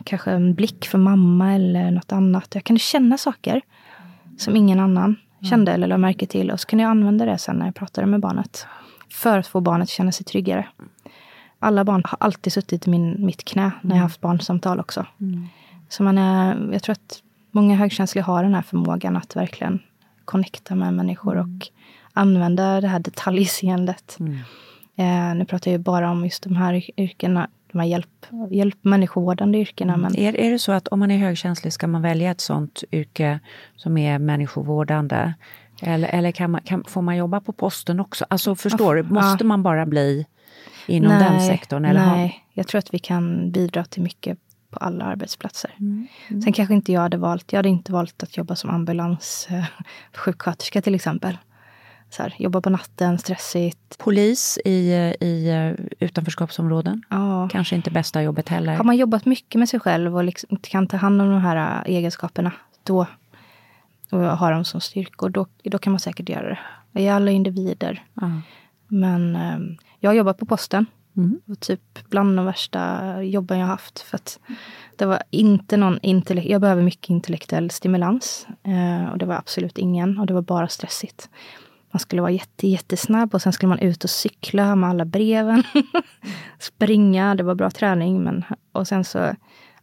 kanske 0.04 0.30
en 0.30 0.54
blick 0.54 0.86
för 0.86 0.98
mamma 0.98 1.54
eller 1.54 1.90
något 1.90 2.12
annat. 2.12 2.54
Jag 2.54 2.64
kunde 2.64 2.80
känna 2.80 3.18
saker 3.18 3.60
som 4.38 4.56
ingen 4.56 4.80
annan 4.80 5.16
kände 5.42 5.72
eller 5.72 5.86
lade 5.86 6.00
märke 6.00 6.26
till. 6.26 6.50
Och 6.50 6.60
så 6.60 6.66
kunde 6.66 6.82
jag 6.82 6.90
använda 6.90 7.24
det 7.24 7.38
sen 7.38 7.56
när 7.56 7.66
jag 7.66 7.74
pratade 7.74 8.06
med 8.06 8.20
barnet. 8.20 8.66
För 9.10 9.38
att 9.38 9.46
få 9.46 9.60
barnet 9.60 9.86
att 9.86 9.90
känna 9.90 10.12
sig 10.12 10.24
tryggare. 10.24 10.68
Alla 11.58 11.84
barn 11.84 12.02
har 12.04 12.18
alltid 12.20 12.52
suttit 12.52 12.86
i 12.86 12.90
min, 12.90 13.26
mitt 13.26 13.44
knä 13.44 13.70
när 13.82 13.90
jag 13.90 13.96
har 13.96 14.02
haft 14.02 14.20
barnsamtal 14.20 14.80
också. 14.80 15.06
Så 15.88 16.02
man 16.02 16.18
är, 16.18 16.72
jag 16.72 16.82
tror 16.82 16.92
att 16.92 17.22
många 17.50 17.76
högkänsliga 17.76 18.24
har 18.24 18.42
den 18.42 18.54
här 18.54 18.62
förmågan 18.62 19.16
att 19.16 19.36
verkligen 19.36 19.78
connecta 20.24 20.74
med 20.74 20.94
människor 20.94 21.36
och 21.36 21.68
använda 22.12 22.80
det 22.80 22.88
här 22.88 22.98
detaljseendet. 22.98 24.18
Eh, 24.98 25.34
nu 25.34 25.44
pratar 25.44 25.70
jag 25.70 25.78
ju 25.78 25.82
bara 25.82 26.10
om 26.10 26.24
just 26.24 26.42
de 26.42 26.56
här 26.56 27.00
yrkena, 27.00 27.48
de 27.72 27.78
här 27.78 27.86
hjälp, 27.86 28.26
hjälp 28.50 28.78
människovårdande 28.80 29.58
yrkena. 29.58 29.96
Men 29.96 30.16
Är, 30.16 30.36
är 30.36 30.50
det 30.50 30.58
så 30.58 30.72
att 30.72 30.88
om 30.88 30.98
man 30.98 31.10
är 31.10 31.18
högkänslig 31.18 31.72
ska 31.72 31.86
man 31.86 32.02
välja 32.02 32.30
ett 32.30 32.40
sånt 32.40 32.84
yrke 32.92 33.40
som 33.76 33.98
är 33.98 34.18
människovårdande? 34.18 35.34
Eller, 35.82 36.08
eller 36.08 36.32
kan 36.32 36.50
man, 36.50 36.60
kan, 36.60 36.84
får 36.84 37.02
man 37.02 37.16
jobba 37.16 37.40
på 37.40 37.52
posten 37.52 38.00
också? 38.00 38.26
Alltså 38.30 38.54
förstår 38.54 38.94
du, 38.94 39.02
måste 39.02 39.44
man 39.44 39.62
bara 39.62 39.86
bli 39.86 40.26
inom 40.86 41.18
den 41.18 41.40
sektorn? 41.40 41.84
Eller 41.84 42.06
nej, 42.06 42.44
jag 42.52 42.66
tror 42.66 42.78
att 42.78 42.94
vi 42.94 42.98
kan 42.98 43.50
bidra 43.50 43.84
till 43.84 44.02
mycket 44.02 44.38
på 44.70 44.78
alla 44.78 45.04
arbetsplatser. 45.04 45.70
Sen 46.28 46.52
kanske 46.52 46.74
inte 46.74 46.92
jag 46.92 47.00
hade 47.00 47.16
valt, 47.16 47.52
jag 47.52 47.58
hade 47.58 47.68
inte 47.68 47.92
valt 47.92 48.22
att 48.22 48.36
jobba 48.36 48.56
som 48.56 48.70
ambulanssjuksköterska 48.70 50.82
till 50.82 50.94
exempel. 50.94 51.38
Så 52.10 52.22
här, 52.22 52.34
jobba 52.38 52.60
på 52.60 52.70
natten, 52.70 53.18
stressigt. 53.18 53.98
Polis 53.98 54.58
i, 54.64 54.92
i 55.20 55.48
eh, 55.50 55.84
utanförskapsområden. 55.98 57.02
Ja. 57.08 57.48
Kanske 57.52 57.76
inte 57.76 57.90
bästa 57.90 58.22
jobbet 58.22 58.48
heller. 58.48 58.76
Har 58.76 58.84
man 58.84 58.96
jobbat 58.96 59.26
mycket 59.26 59.58
med 59.58 59.68
sig 59.68 59.80
själv 59.80 60.16
och 60.16 60.24
liksom 60.24 60.58
kan 60.62 60.86
ta 60.86 60.96
hand 60.96 61.22
om 61.22 61.30
de 61.30 61.40
här 61.40 61.82
äh, 61.86 61.94
egenskaperna, 61.96 62.52
då 62.82 63.06
och 64.10 64.20
har 64.20 64.52
dem 64.52 64.64
som 64.64 64.80
styrkor, 64.80 65.28
då, 65.28 65.46
då 65.64 65.78
kan 65.78 65.92
man 65.92 66.00
säkert 66.00 66.28
göra 66.28 66.48
det. 66.48 66.58
Vi 66.92 67.06
är 67.06 67.12
alla 67.12 67.30
individer. 67.30 68.04
Ja. 68.14 68.30
Men 68.88 69.36
eh, 69.36 69.58
jag 70.00 70.10
har 70.10 70.14
jobbat 70.14 70.38
på 70.38 70.46
posten. 70.46 70.86
Mm. 71.16 71.40
Och 71.46 71.60
typ 71.60 72.08
bland 72.10 72.36
de 72.36 72.46
värsta 72.46 73.22
jobben 73.22 73.58
jag 73.58 73.66
haft. 73.66 74.00
För 74.00 74.16
att 74.16 74.38
det 74.96 75.06
var 75.06 75.22
inte 75.30 75.76
någon 75.76 75.98
intellekt... 76.02 76.48
Jag 76.48 76.60
behöver 76.60 76.82
mycket 76.82 77.10
intellektuell 77.10 77.70
stimulans. 77.70 78.46
Eh, 78.62 79.10
och 79.10 79.18
det 79.18 79.26
var 79.26 79.34
absolut 79.34 79.78
ingen. 79.78 80.18
Och 80.18 80.26
det 80.26 80.34
var 80.34 80.42
bara 80.42 80.68
stressigt. 80.68 81.30
Man 81.90 82.00
skulle 82.00 82.22
vara 82.22 82.30
jätte, 82.30 82.68
jättesnabb 82.68 83.34
och 83.34 83.42
sen 83.42 83.52
skulle 83.52 83.68
man 83.68 83.78
ut 83.78 84.04
och 84.04 84.10
cykla 84.10 84.76
med 84.76 84.90
alla 84.90 85.04
breven. 85.04 85.62
Springa, 86.58 87.34
det 87.34 87.42
var 87.42 87.54
bra 87.54 87.70
träning. 87.70 88.24
Men, 88.24 88.44
och 88.72 88.88
sen 88.88 89.04
så... 89.04 89.18
eh, 89.18 89.34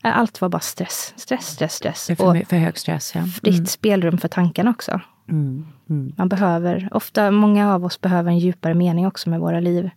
Allt 0.02 0.42
var 0.42 0.50
bara 0.50 0.60
stress. 0.60 1.14
Stress, 1.18 1.46
stress, 1.48 1.74
stress. 1.74 2.06
För, 2.18 2.28
och 2.30 2.48
för 2.48 2.58
hög 2.58 2.78
stress, 2.78 3.16
ja. 3.16 3.24
fritt 3.44 3.70
spelrum 3.70 4.18
för 4.18 4.28
tankarna 4.28 4.70
också. 4.72 5.02
Mm. 5.30 5.66
Mm. 5.90 6.14
Man 6.18 6.30
behöver, 6.30 6.90
ofta, 6.92 7.32
många 7.32 7.74
av 7.74 7.86
oss 7.86 8.02
behöver 8.02 8.32
en 8.32 8.40
djupare 8.40 8.74
mening 8.74 9.08
också 9.08 9.30
med 9.30 9.40
våra 9.40 9.60
liv. 9.60 9.90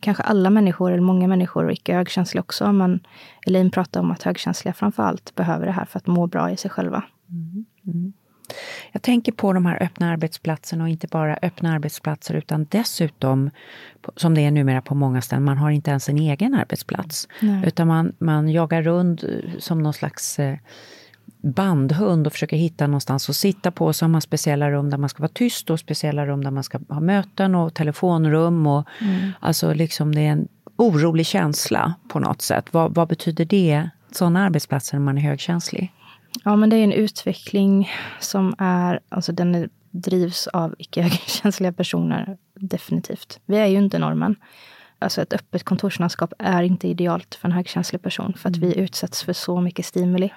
Kanske 0.00 0.22
alla 0.22 0.50
människor, 0.50 0.90
eller 0.92 1.02
många 1.02 1.28
människor, 1.28 1.64
och 1.64 1.72
icke 1.72 1.94
högkänsliga 1.94 2.40
också. 2.40 2.72
Men 2.72 3.00
Elin 3.46 3.70
pratar 3.70 4.00
om 4.00 4.10
att 4.10 4.22
högkänsliga 4.22 4.72
framför 4.72 5.02
allt 5.02 5.34
behöver 5.34 5.66
det 5.66 5.72
här 5.72 5.84
för 5.84 5.98
att 5.98 6.06
må 6.06 6.26
bra 6.26 6.50
i 6.50 6.56
sig 6.56 6.70
själva. 6.70 7.02
Jag 8.92 9.02
tänker 9.02 9.32
på 9.32 9.52
de 9.52 9.66
här 9.66 9.82
öppna 9.82 10.10
arbetsplatserna 10.10 10.84
och 10.84 10.90
inte 10.90 11.06
bara 11.06 11.38
öppna 11.42 11.72
arbetsplatser 11.72 12.34
utan 12.34 12.66
dessutom, 12.70 13.50
som 14.16 14.34
det 14.34 14.40
är 14.40 14.50
numera 14.50 14.82
på 14.82 14.94
många 14.94 15.22
ställen, 15.22 15.44
man 15.44 15.58
har 15.58 15.70
inte 15.70 15.90
ens 15.90 16.08
en 16.08 16.18
egen 16.18 16.54
arbetsplats. 16.54 17.28
Nej. 17.40 17.62
Utan 17.66 17.88
man, 17.88 18.12
man 18.18 18.48
jagar 18.48 18.82
runt 18.82 19.22
eh, 19.22 19.28
som 19.58 19.82
någon 19.82 19.94
slags 19.94 20.38
eh, 20.38 20.56
bandhund 21.44 22.26
och 22.26 22.32
försöker 22.32 22.56
hitta 22.56 22.86
någonstans 22.86 23.28
att 23.28 23.36
sitta 23.36 23.70
på. 23.70 23.92
Så 23.92 24.04
har 24.04 24.10
man 24.10 24.20
speciella 24.20 24.70
rum 24.70 24.90
där 24.90 24.98
man 24.98 25.08
ska 25.08 25.22
vara 25.22 25.32
tyst 25.34 25.70
och 25.70 25.80
speciella 25.80 26.26
rum 26.26 26.44
där 26.44 26.50
man 26.50 26.64
ska 26.64 26.80
ha 26.88 27.00
möten 27.00 27.54
och 27.54 27.74
telefonrum. 27.74 28.66
Och, 28.66 28.88
Alltså 29.40 29.72
liksom 29.72 30.14
det 30.14 30.20
är 30.20 30.30
en 30.30 30.48
orolig 30.76 31.26
känsla 31.26 31.94
på 32.08 32.18
något 32.18 32.42
sätt. 32.42 32.64
Vad, 32.70 32.94
vad 32.94 33.08
betyder 33.08 33.44
det, 33.44 33.90
sådana 34.12 34.44
arbetsplatser 34.44 34.96
när 34.96 35.04
man 35.04 35.18
är 35.18 35.22
högkänslig? 35.22 35.92
Ja, 36.42 36.56
men 36.56 36.70
det 36.70 36.76
är 36.76 36.84
en 36.84 36.92
utveckling 36.92 37.90
som 38.20 38.54
är, 38.58 39.00
alltså 39.08 39.32
den 39.32 39.54
är, 39.54 39.68
drivs 39.90 40.46
av 40.46 40.74
icke 40.78 41.02
högkänsliga 41.02 41.72
personer, 41.72 42.38
definitivt. 42.54 43.40
Vi 43.46 43.56
är 43.56 43.66
ju 43.66 43.78
inte 43.78 43.98
normen. 43.98 44.36
Alltså 44.98 45.22
ett 45.22 45.32
öppet 45.32 45.64
kontorslandskap 45.64 46.32
är 46.38 46.62
inte 46.62 46.88
idealt 46.88 47.34
för 47.34 47.48
en 47.48 47.52
högkänslig 47.52 48.02
person, 48.02 48.34
för 48.34 48.48
att 48.48 48.56
vi 48.56 48.78
utsätts 48.78 49.22
för 49.22 49.32
så 49.32 49.60
mycket 49.60 49.86
stimuli. 49.86 50.32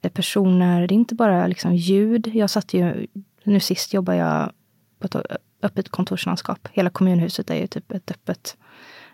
Det 0.00 0.08
är 0.08 0.12
personer, 0.12 0.86
det 0.86 0.94
är 0.94 0.96
inte 0.96 1.14
bara 1.14 1.46
liksom 1.46 1.74
ljud. 1.74 2.30
Jag 2.34 2.50
satt 2.50 2.74
ju, 2.74 3.06
nu 3.44 3.60
sist 3.60 3.94
jobbade 3.94 4.18
jag 4.18 4.52
på 4.98 5.06
ett 5.06 5.26
öppet 5.62 5.88
kontorslandskap. 5.88 6.68
Hela 6.72 6.90
kommunhuset 6.90 7.50
är 7.50 7.54
ju 7.54 7.66
typ 7.66 7.92
ett 7.92 8.10
öppet, 8.10 8.56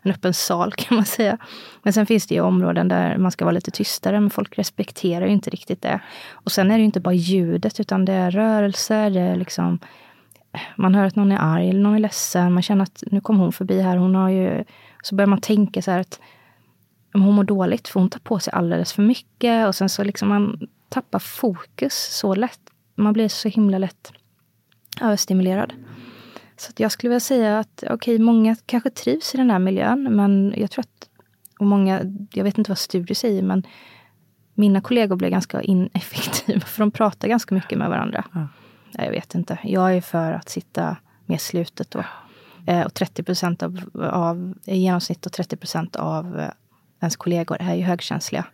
en 0.03 0.11
öppen 0.11 0.35
sal 0.35 0.73
kan 0.77 0.97
man 0.97 1.05
säga. 1.05 1.39
Men 1.83 1.93
sen 1.93 2.07
finns 2.07 2.27
det 2.27 2.35
ju 2.35 2.41
områden 2.41 2.89
där 2.89 3.17
man 3.17 3.31
ska 3.31 3.45
vara 3.45 3.55
lite 3.55 3.71
tystare, 3.71 4.21
men 4.21 4.31
folk 4.31 4.59
respekterar 4.59 5.27
ju 5.27 5.33
inte 5.33 5.51
riktigt 5.51 5.83
det. 5.83 6.01
Och 6.33 6.53
sen 6.53 6.71
är 6.71 6.75
det 6.75 6.81
ju 6.81 6.85
inte 6.85 7.01
bara 7.01 7.15
ljudet, 7.15 7.81
utan 7.81 8.05
det 8.05 8.13
är 8.13 8.31
rörelser, 8.31 9.11
det 9.11 9.21
är 9.21 9.37
liksom 9.37 9.79
man 10.77 10.95
hör 10.95 11.05
att 11.05 11.17
någon 11.17 11.33
är 11.33 11.39
arg 11.39 11.69
eller 11.69 11.81
någon 11.81 11.95
är 11.95 11.99
ledsen. 11.99 12.53
Man 12.53 12.63
känner 12.63 12.83
att 12.83 13.03
nu 13.07 13.21
kom 13.21 13.39
hon 13.39 13.53
förbi 13.53 13.81
här. 13.81 13.97
Hon 13.97 14.15
har 14.15 14.29
ju... 14.29 14.65
Så 15.03 15.15
börjar 15.15 15.27
man 15.27 15.41
tänka 15.41 15.83
så 15.83 15.91
här 15.91 16.01
att 16.01 16.21
hon 17.13 17.35
mår 17.35 17.45
dåligt 17.45 17.89
för 17.89 18.01
hon 18.01 18.11
tar 18.11 18.21
på 18.21 18.39
sig 18.39 18.53
alldeles 18.53 18.93
för 18.93 19.03
mycket. 19.03 19.67
Och 19.67 19.75
sen 19.75 19.89
så 19.89 20.05
liksom 20.05 20.29
man 20.29 20.69
tappar 20.89 21.19
fokus 21.19 22.19
så 22.19 22.35
lätt. 22.35 22.61
Man 22.95 23.13
blir 23.13 23.29
så 23.29 23.49
himla 23.49 23.79
lätt 23.79 24.13
överstimulerad. 25.01 25.73
Så 26.61 26.73
jag 26.77 26.93
skulle 26.93 27.09
vilja 27.09 27.21
säga 27.21 27.59
att 27.59 27.85
okej, 27.91 28.19
många 28.19 28.57
kanske 28.67 28.91
trivs 28.91 29.35
i 29.35 29.37
den 29.37 29.51
här 29.51 29.59
miljön. 29.59 30.17
Men 30.17 30.55
jag 30.57 30.71
tror 30.71 30.83
att, 30.83 31.09
och 31.59 31.67
många, 31.67 32.01
jag 32.33 32.45
vet 32.45 32.59
inte 32.59 32.71
vad 32.71 32.79
studier 32.79 33.15
säger, 33.15 33.43
men 33.43 33.67
mina 34.55 34.81
kollegor 34.81 35.17
blir 35.17 35.29
ganska 35.29 35.63
ineffektiva. 35.63 36.61
För 36.67 36.81
de 36.81 36.91
pratar 36.91 37.29
ganska 37.29 37.55
mycket 37.55 37.79
med 37.79 37.89
varandra. 37.89 38.25
Ja. 38.35 38.49
Ja, 38.93 39.05
Jag 39.05 39.11
vet 39.11 39.35
inte. 39.35 39.59
Jag 39.65 39.97
är 39.97 40.01
för 40.01 40.33
att 40.33 40.49
sitta 40.49 40.97
mer 41.27 41.39
slutet 41.39 41.91
då. 41.91 42.05
Eh, 42.67 42.87
och 42.87 42.95
30 42.95 43.23
procent 43.23 43.63
av, 43.63 43.81
av, 44.13 44.55
i 44.65 44.77
genomsnitt 44.79 45.27
och 45.27 45.33
30 45.33 45.57
procent 45.57 45.97
av 45.97 46.39
eh, 46.41 46.51
ens 47.01 47.17
kollegor 47.17 47.57
är 47.61 47.75
ju 47.75 47.83
högkänsliga. 47.83 48.45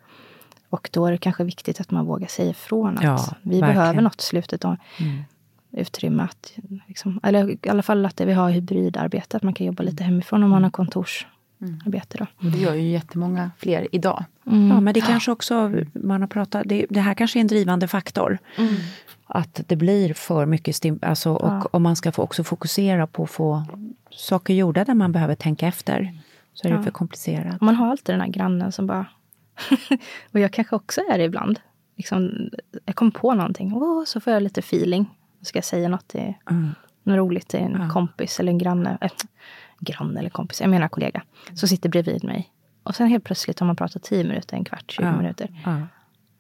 Och 0.70 0.88
då 0.92 1.07
är 1.07 1.12
det 1.12 1.18
kanske 1.18 1.44
viktigt 1.44 1.80
att 1.80 1.90
man 1.90 2.07
vågar 2.07 2.28
säga 2.28 2.50
ifrån 2.50 2.98
att 2.98 3.04
Ja, 3.04 3.18
vi 3.42 3.61
verkligen. 3.61 3.74
behöver 3.74 4.02
något 4.02 4.20
i 4.22 4.24
slutet 4.24 4.64
av 4.64 4.76
utrymme. 5.76 6.22
Att, 6.22 6.52
liksom, 6.86 7.20
eller 7.22 7.50
i 7.50 7.68
alla 7.68 7.82
fall 7.82 8.06
att 8.06 8.20
vi 8.20 8.32
har 8.32 8.50
hybridarbete, 8.50 9.36
att 9.36 9.42
man 9.42 9.54
kan 9.54 9.66
jobba 9.66 9.82
lite 9.82 10.04
hemifrån 10.04 10.42
om 10.42 10.50
man 10.50 10.62
har 10.64 10.70
kontorsarbete. 10.70 12.18
Då. 12.18 12.48
Det 12.50 12.58
gör 12.58 12.74
ju 12.74 12.88
jättemånga 12.90 13.50
fler 13.58 13.88
idag. 13.92 14.24
Ja, 14.44 14.80
men 14.80 14.94
det 14.94 15.00
kanske 15.00 15.30
också, 15.30 15.72
man 15.92 16.20
har 16.20 16.28
pratat, 16.28 16.62
det, 16.66 16.86
det 16.90 17.00
här 17.00 17.14
kanske 17.14 17.38
är 17.38 17.40
en 17.40 17.46
drivande 17.46 17.88
faktor. 17.88 18.38
Att 19.26 19.60
det 19.66 19.76
blir 19.76 20.14
för 20.14 20.46
mycket 20.46 20.76
stim, 20.76 20.98
alltså, 21.02 21.30
och 21.30 21.74
om 21.74 21.82
man 21.82 21.96
ska 21.96 22.12
få 22.12 22.22
också 22.22 22.44
fokusera 22.44 23.06
på 23.06 23.22
att 23.22 23.30
få 23.30 23.64
saker 24.10 24.54
gjorda 24.54 24.84
där 24.84 24.94
man 24.94 25.12
behöver 25.12 25.34
tänka 25.34 25.66
efter, 25.66 26.18
så 26.54 26.68
är 26.68 26.72
det 26.72 26.78
Ja. 26.78 26.82
för 26.82 26.90
komplicerat. 26.90 27.60
Man 27.60 27.74
har 27.74 27.90
alltid 27.90 28.14
den 28.14 28.20
här 28.20 28.28
grannen 28.28 28.72
som 28.72 28.86
bara... 28.86 29.06
och 30.32 30.40
jag 30.40 30.52
kanske 30.52 30.76
också 30.76 31.00
är 31.10 31.18
det 31.18 31.24
ibland. 31.24 31.60
Liksom, 31.96 32.50
jag 32.84 32.94
kommer 32.94 33.10
på 33.10 33.34
någonting, 33.34 33.72
Åh, 33.74 34.04
så 34.04 34.20
får 34.20 34.32
jag 34.32 34.42
lite 34.42 34.60
feeling. 34.60 35.06
Ska 35.43 35.57
jag 35.57 35.64
säga 35.64 35.89
något, 35.89 36.09
till, 36.09 36.34
Mm. 36.51 36.74
något 37.03 37.16
roligt 37.16 37.49
till 37.49 37.61
en 37.61 37.91
kompis 37.91 38.41
eller 38.41 38.53
en 38.53 38.59
granne. 38.59 38.99
Äh, 39.01 39.11
granne 39.80 40.20
eller 40.20 40.30
kompis, 40.30 40.61
jag 40.61 40.70
menar 40.70 40.89
kollega. 40.89 41.22
Som 41.55 41.68
sitter 41.68 41.89
bredvid 41.89 42.24
mig. 42.24 42.51
Och 42.82 42.95
sen 42.95 43.07
helt 43.07 43.24
plötsligt 43.24 43.61
har 43.61 43.66
man 43.66 43.76
pratat 43.76 44.03
10 44.03 44.24
minuter, 44.24 44.57
en 44.57 44.64
kvart, 44.64 44.84
20 44.93 45.05
Ja. 45.07 45.16
minuter. 45.16 45.62
Ja. 45.64 45.76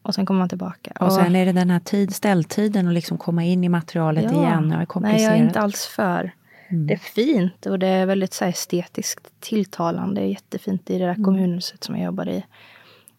Och 0.02 0.14
sen 0.14 0.26
kommer 0.26 0.38
man 0.38 0.48
tillbaka. 0.48 0.92
Och 1.00 1.12
sen 1.12 1.36
är 1.36 1.46
det 1.46 1.52
den 1.52 1.70
här 1.70 1.80
tid, 1.80 2.14
ställtiden 2.14 2.86
och 2.86 2.92
liksom 2.92 3.18
komma 3.18 3.44
in 3.44 3.64
i 3.64 3.68
materialet 3.68 4.24
igen. 4.32 4.70
Ja, 4.70 4.78
det 4.78 4.96
är 4.96 5.00
Nej, 5.00 5.22
jag 5.22 5.32
är 5.32 5.36
inte 5.44 5.60
alls 5.60 5.86
för. 5.86 6.30
Det 6.70 6.94
är 6.94 6.98
fint 6.98 7.66
och 7.66 7.78
det 7.78 7.86
är 7.86 8.06
väldigt 8.06 8.32
så 8.32 8.44
här, 8.44 8.50
estetiskt 8.52 9.40
tilltalande. 9.40 10.20
Det 10.20 10.26
är 10.26 10.30
jättefint 10.30 10.90
i 10.90 10.98
det 10.98 11.06
där 11.06 11.14
kommunhuset 11.24 11.84
som 11.84 11.96
jag 11.96 12.04
jobbar 12.04 12.28
i. 12.28 12.44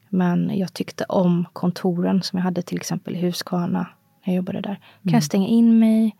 Men 0.09 0.57
jag 0.57 0.73
tyckte 0.73 1.03
om 1.03 1.45
kontoren 1.53 2.23
som 2.23 2.37
jag 2.37 2.43
hade 2.43 2.61
till 2.61 2.77
exempel 2.77 3.15
i 3.15 3.21
Huskvarna. 3.21 3.87
Jag 4.27 4.35
jobbade 4.35 4.61
där. 4.61 4.79
Kan 5.03 5.13
jag 5.13 5.23
stänga 5.23 5.47
in 5.47 5.79
mig. 5.79 6.15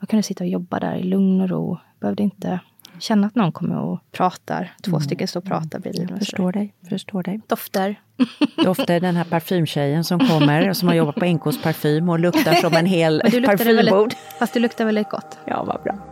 Jag 0.00 0.08
kunde 0.08 0.22
sitta 0.22 0.44
och 0.44 0.50
jobba 0.50 0.80
där 0.80 0.94
i 0.96 1.02
lugn 1.02 1.40
och 1.40 1.48
ro. 1.48 1.78
Behövde 2.00 2.22
inte 2.22 2.60
känna 2.98 3.26
att 3.26 3.34
någon 3.34 3.52
kommer 3.52 3.76
och 3.78 4.00
pratar. 4.12 4.72
Två 4.82 5.00
stycken 5.00 5.28
står 5.28 5.40
och 5.40 5.46
pratar 5.46 5.78
bredvid 5.78 6.10
mig. 6.10 6.18
Förstår 6.18 6.52
dig, 6.52 6.74
förstår 6.88 7.22
dig. 7.22 7.40
Dofter. 7.46 8.00
Doftar 8.64 9.00
den 9.00 9.16
här 9.16 9.24
parfymtjejen 9.24 10.04
som 10.04 10.18
kommer, 10.18 10.72
som 10.72 10.88
har 10.88 10.94
jobbat 10.94 11.14
på 11.14 11.24
NKs 11.24 11.62
parfym 11.62 12.08
och 12.08 12.18
luktar 12.18 12.54
som 12.54 12.74
en 12.74 12.86
hel 12.86 13.20
parfymbod. 13.46 13.86
väldigt, 13.86 14.18
fast 14.38 14.54
du 14.54 14.60
luktar 14.60 14.84
väldigt 14.84 15.08
gott. 15.08 15.38
Ja, 15.46 15.64
vad 15.64 15.82
bra. 15.82 16.11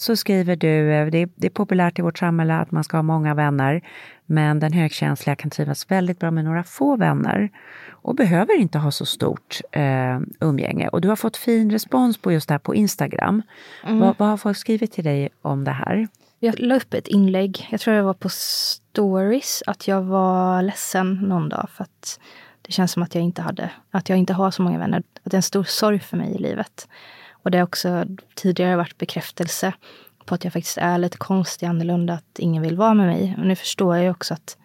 Så 0.00 0.16
skriver 0.16 0.56
du, 0.56 0.92
eh, 0.92 1.06
det 1.06 1.18
är, 1.18 1.28
det 1.36 1.46
är 1.46 1.50
populärt 1.50 1.98
i 1.98 2.02
vårt 2.02 2.18
samhälle 2.18 2.54
att 2.54 2.70
man 2.70 2.84
ska 2.84 2.96
ha 2.96 3.02
många 3.02 3.34
vänner, 3.34 3.82
men 4.26 4.60
den 4.60 4.72
högkänsliga 4.72 5.36
kan 5.36 5.50
trivas 5.50 5.90
väldigt 5.90 6.18
bra 6.18 6.30
med 6.30 6.44
några 6.44 6.64
få 6.64 6.96
vänner 6.96 7.50
och 7.90 8.14
behöver 8.14 8.60
inte 8.60 8.78
ha 8.78 8.90
så 8.90 9.06
stort 9.06 9.60
eh, 9.72 10.20
umgänge. 10.40 10.88
Och 10.88 11.00
du 11.00 11.08
har 11.08 11.16
fått 11.16 11.36
fin 11.36 11.70
respons 11.70 12.18
på 12.18 12.32
just 12.32 12.48
det 12.48 12.54
här 12.54 12.58
på 12.58 12.74
Instagram. 12.74 13.42
Mm. 13.84 13.98
Vad, 13.98 14.14
vad 14.18 14.28
har 14.28 14.36
folk 14.36 14.56
skrivit 14.56 14.92
till 14.92 15.04
dig 15.04 15.28
om 15.42 15.64
det 15.64 15.70
här? 15.70 16.08
Jag 16.38 16.58
la 16.58 16.76
upp 16.76 16.94
ett 16.94 17.08
inlägg, 17.08 17.68
jag 17.70 17.80
tror 17.80 17.94
det 17.94 18.02
var 18.02 18.14
på 18.14 18.28
stories, 18.28 19.62
att 19.66 19.88
jag 19.88 20.02
var 20.02 20.62
ledsen 20.62 21.14
någon 21.14 21.48
dag 21.48 21.68
för 21.72 21.84
att 21.84 22.20
det 22.62 22.72
känns 22.72 22.92
som 22.92 23.02
att 23.02 23.14
jag 23.14 23.24
inte 23.24 23.42
hade, 23.42 23.70
att 23.90 24.08
jag 24.08 24.18
inte 24.18 24.32
har 24.32 24.50
så 24.50 24.62
många 24.62 24.78
vänner. 24.78 24.98
Att 24.98 25.30
det 25.30 25.34
är 25.34 25.38
en 25.38 25.42
stor 25.42 25.64
sorg 25.64 25.98
för 25.98 26.16
mig 26.16 26.34
i 26.34 26.38
livet. 26.38 26.88
Och 27.42 27.50
det 27.50 27.58
har 27.58 27.64
också 27.64 28.04
tidigare 28.34 28.76
varit 28.76 28.98
bekräftelse 28.98 29.72
på 30.24 30.34
att 30.34 30.44
jag 30.44 30.52
faktiskt 30.52 30.78
är 30.78 30.98
lite 30.98 31.18
konstig, 31.18 31.66
annorlunda, 31.66 32.14
att 32.14 32.38
ingen 32.38 32.62
vill 32.62 32.76
vara 32.76 32.94
med 32.94 33.06
mig. 33.06 33.34
Och 33.38 33.46
nu 33.46 33.56
förstår 33.56 33.96
jag 33.96 34.04
ju 34.04 34.10
också 34.10 34.34
att, 34.34 34.56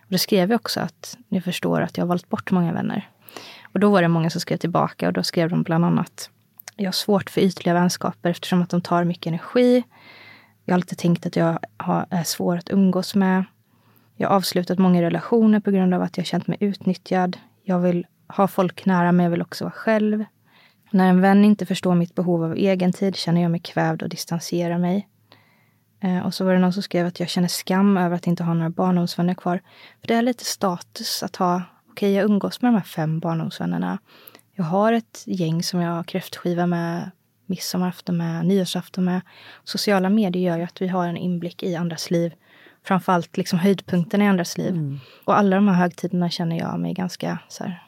och 0.00 0.10
det 0.10 0.18
skrev 0.18 0.50
jag 0.50 0.60
också, 0.60 0.80
att 0.80 1.18
nu 1.28 1.40
förstår 1.40 1.80
att 1.80 1.96
jag 1.96 2.04
har 2.04 2.08
valt 2.08 2.28
bort 2.28 2.50
många 2.50 2.72
vänner. 2.72 3.10
Och 3.72 3.80
då 3.80 3.90
var 3.90 4.02
det 4.02 4.08
många 4.08 4.30
som 4.30 4.40
skrev 4.40 4.56
tillbaka 4.56 5.06
och 5.06 5.12
då 5.12 5.22
skrev 5.22 5.50
de 5.50 5.62
bland 5.62 5.84
annat, 5.84 6.30
jag 6.76 6.86
har 6.86 6.92
svårt 6.92 7.30
för 7.30 7.40
ytliga 7.40 7.74
vänskaper 7.74 8.30
eftersom 8.30 8.62
att 8.62 8.70
de 8.70 8.80
tar 8.80 9.04
mycket 9.04 9.26
energi. 9.26 9.82
Jag 10.64 10.72
har 10.72 10.78
alltid 10.78 10.98
tänkt 10.98 11.26
att 11.26 11.36
jag 11.36 11.58
har, 11.76 12.06
är 12.10 12.22
svår 12.22 12.56
att 12.56 12.70
umgås 12.70 13.14
med. 13.14 13.44
Jag 14.16 14.28
har 14.28 14.36
avslutat 14.36 14.78
många 14.78 15.02
relationer 15.02 15.60
på 15.60 15.70
grund 15.70 15.94
av 15.94 16.02
att 16.02 16.16
jag 16.16 16.26
känt 16.26 16.46
mig 16.46 16.58
utnyttjad. 16.60 17.36
Jag 17.62 17.78
vill 17.78 18.06
ha 18.28 18.48
folk 18.48 18.86
nära 18.86 19.12
mig, 19.12 19.24
jag 19.24 19.30
vill 19.30 19.42
också 19.42 19.64
vara 19.64 19.72
själv. 19.72 20.24
När 20.94 21.08
en 21.08 21.20
vän 21.20 21.44
inte 21.44 21.66
förstår 21.66 21.94
mitt 21.94 22.14
behov 22.14 22.44
av 22.44 22.56
egen 22.56 22.92
tid 22.92 23.16
känner 23.16 23.42
jag 23.42 23.50
mig 23.50 23.60
kvävd 23.60 24.02
och 24.02 24.08
distanserar 24.08 24.78
mig. 24.78 25.08
Eh, 26.00 26.26
och 26.26 26.34
så 26.34 26.44
var 26.44 26.52
det 26.52 26.58
någon 26.58 26.72
som 26.72 26.82
skrev 26.82 27.06
att 27.06 27.20
jag 27.20 27.28
känner 27.28 27.48
skam 27.48 27.96
över 27.96 28.16
att 28.16 28.26
inte 28.26 28.42
ha 28.42 28.54
några 28.54 28.70
barndomsvänner 28.70 29.34
kvar. 29.34 29.60
För 30.00 30.08
det 30.08 30.14
är 30.14 30.22
lite 30.22 30.44
status 30.44 31.22
att 31.22 31.36
ha, 31.36 31.62
okej 31.90 31.92
okay, 31.92 32.10
jag 32.10 32.24
umgås 32.24 32.62
med 32.62 32.72
de 32.72 32.76
här 32.76 32.84
fem 32.84 33.20
barndomsvännerna. 33.20 33.98
Jag 34.52 34.64
har 34.64 34.92
ett 34.92 35.24
gäng 35.26 35.62
som 35.62 35.80
jag 35.80 35.92
har 35.92 36.04
kräftskiva 36.04 36.66
med, 36.66 37.10
midsommarafton 37.46 38.16
med, 38.16 38.46
nyårsafton 38.46 39.04
med. 39.04 39.20
Sociala 39.64 40.08
medier 40.08 40.42
gör 40.42 40.58
ju 40.58 40.64
att 40.64 40.82
vi 40.82 40.88
har 40.88 41.08
en 41.08 41.16
inblick 41.16 41.62
i 41.62 41.76
andras 41.76 42.10
liv. 42.10 42.34
Framförallt 42.84 43.36
liksom 43.36 43.58
höjdpunkten 43.58 44.22
i 44.22 44.28
andras 44.28 44.58
liv. 44.58 44.72
Mm. 44.72 45.00
Och 45.24 45.38
alla 45.38 45.56
de 45.56 45.68
här 45.68 45.74
högtiderna 45.74 46.30
känner 46.30 46.58
jag 46.58 46.80
mig 46.80 46.94
ganska 46.94 47.38
så 47.48 47.64
här, 47.64 47.82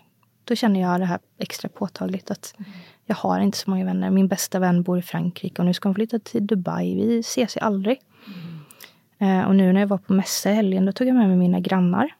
då 0.46 0.54
känner 0.54 0.80
jag 0.80 1.00
det 1.00 1.06
här 1.06 1.18
extra 1.38 1.68
påtagligt 1.68 2.30
att 2.30 2.54
mm. 2.58 2.70
jag 3.04 3.16
har 3.16 3.40
inte 3.40 3.58
så 3.58 3.70
många 3.70 3.84
vänner. 3.84 4.10
Min 4.10 4.28
bästa 4.28 4.58
vän 4.58 4.82
bor 4.82 4.98
i 4.98 5.02
Frankrike 5.02 5.62
och 5.62 5.66
nu 5.66 5.74
ska 5.74 5.88
hon 5.88 5.94
flytta 5.94 6.18
till 6.18 6.46
Dubai. 6.46 6.94
Vi 6.94 7.18
ses 7.18 7.56
ju 7.56 7.60
aldrig. 7.60 8.00
Mm. 8.26 9.40
Eh, 9.40 9.46
och 9.46 9.56
nu 9.56 9.72
när 9.72 9.80
jag 9.80 9.88
var 9.88 9.98
på 9.98 10.12
mässa 10.12 10.50
i 10.50 10.54
helgen, 10.54 10.86
då 10.86 10.92
tog 10.92 11.08
jag 11.08 11.14
med 11.14 11.28
mig 11.28 11.36
mina 11.36 11.60
grannar. 11.60 12.14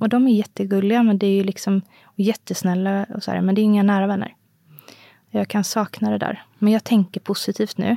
Och 0.00 0.08
de 0.08 0.28
är 0.28 0.32
jättegulliga, 0.32 1.02
men 1.02 1.18
det 1.18 1.26
är 1.26 1.34
ju 1.34 1.44
liksom 1.44 1.82
jättesnälla 2.16 3.06
och 3.14 3.22
så 3.22 3.30
här, 3.30 3.40
men 3.40 3.54
det 3.54 3.60
är 3.60 3.62
inga 3.62 3.82
nära 3.82 4.06
vänner. 4.06 4.34
Jag 5.30 5.48
kan 5.48 5.64
sakna 5.64 6.10
det 6.10 6.18
där. 6.18 6.42
Men 6.58 6.72
jag 6.72 6.84
tänker 6.84 7.20
positivt 7.20 7.78
nu. 7.78 7.96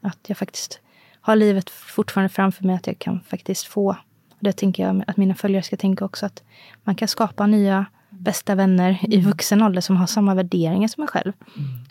Att 0.00 0.18
jag 0.26 0.38
faktiskt 0.38 0.80
har 1.20 1.36
livet 1.36 1.70
fortfarande 1.70 2.28
framför 2.28 2.64
mig. 2.64 2.76
Att 2.76 2.86
jag 2.86 2.98
kan 2.98 3.20
faktiskt 3.20 3.66
få. 3.66 3.96
Det 4.40 4.52
tänker 4.52 4.82
jag 4.82 5.04
att 5.06 5.16
mina 5.16 5.34
följare 5.34 5.62
ska 5.62 5.76
tänka 5.76 6.04
också. 6.04 6.26
Att 6.26 6.42
man 6.84 6.94
kan 6.94 7.08
skapa 7.08 7.46
nya 7.46 7.86
bästa 8.20 8.54
vänner 8.54 8.98
i 9.02 9.14
Mm. 9.16 9.26
vuxen 9.30 9.62
ålder 9.62 9.80
som 9.80 9.96
har 9.96 10.06
samma 10.06 10.34
värderingar 10.34 10.88
som 10.88 11.00
mig 11.00 11.08
själv. 11.08 11.32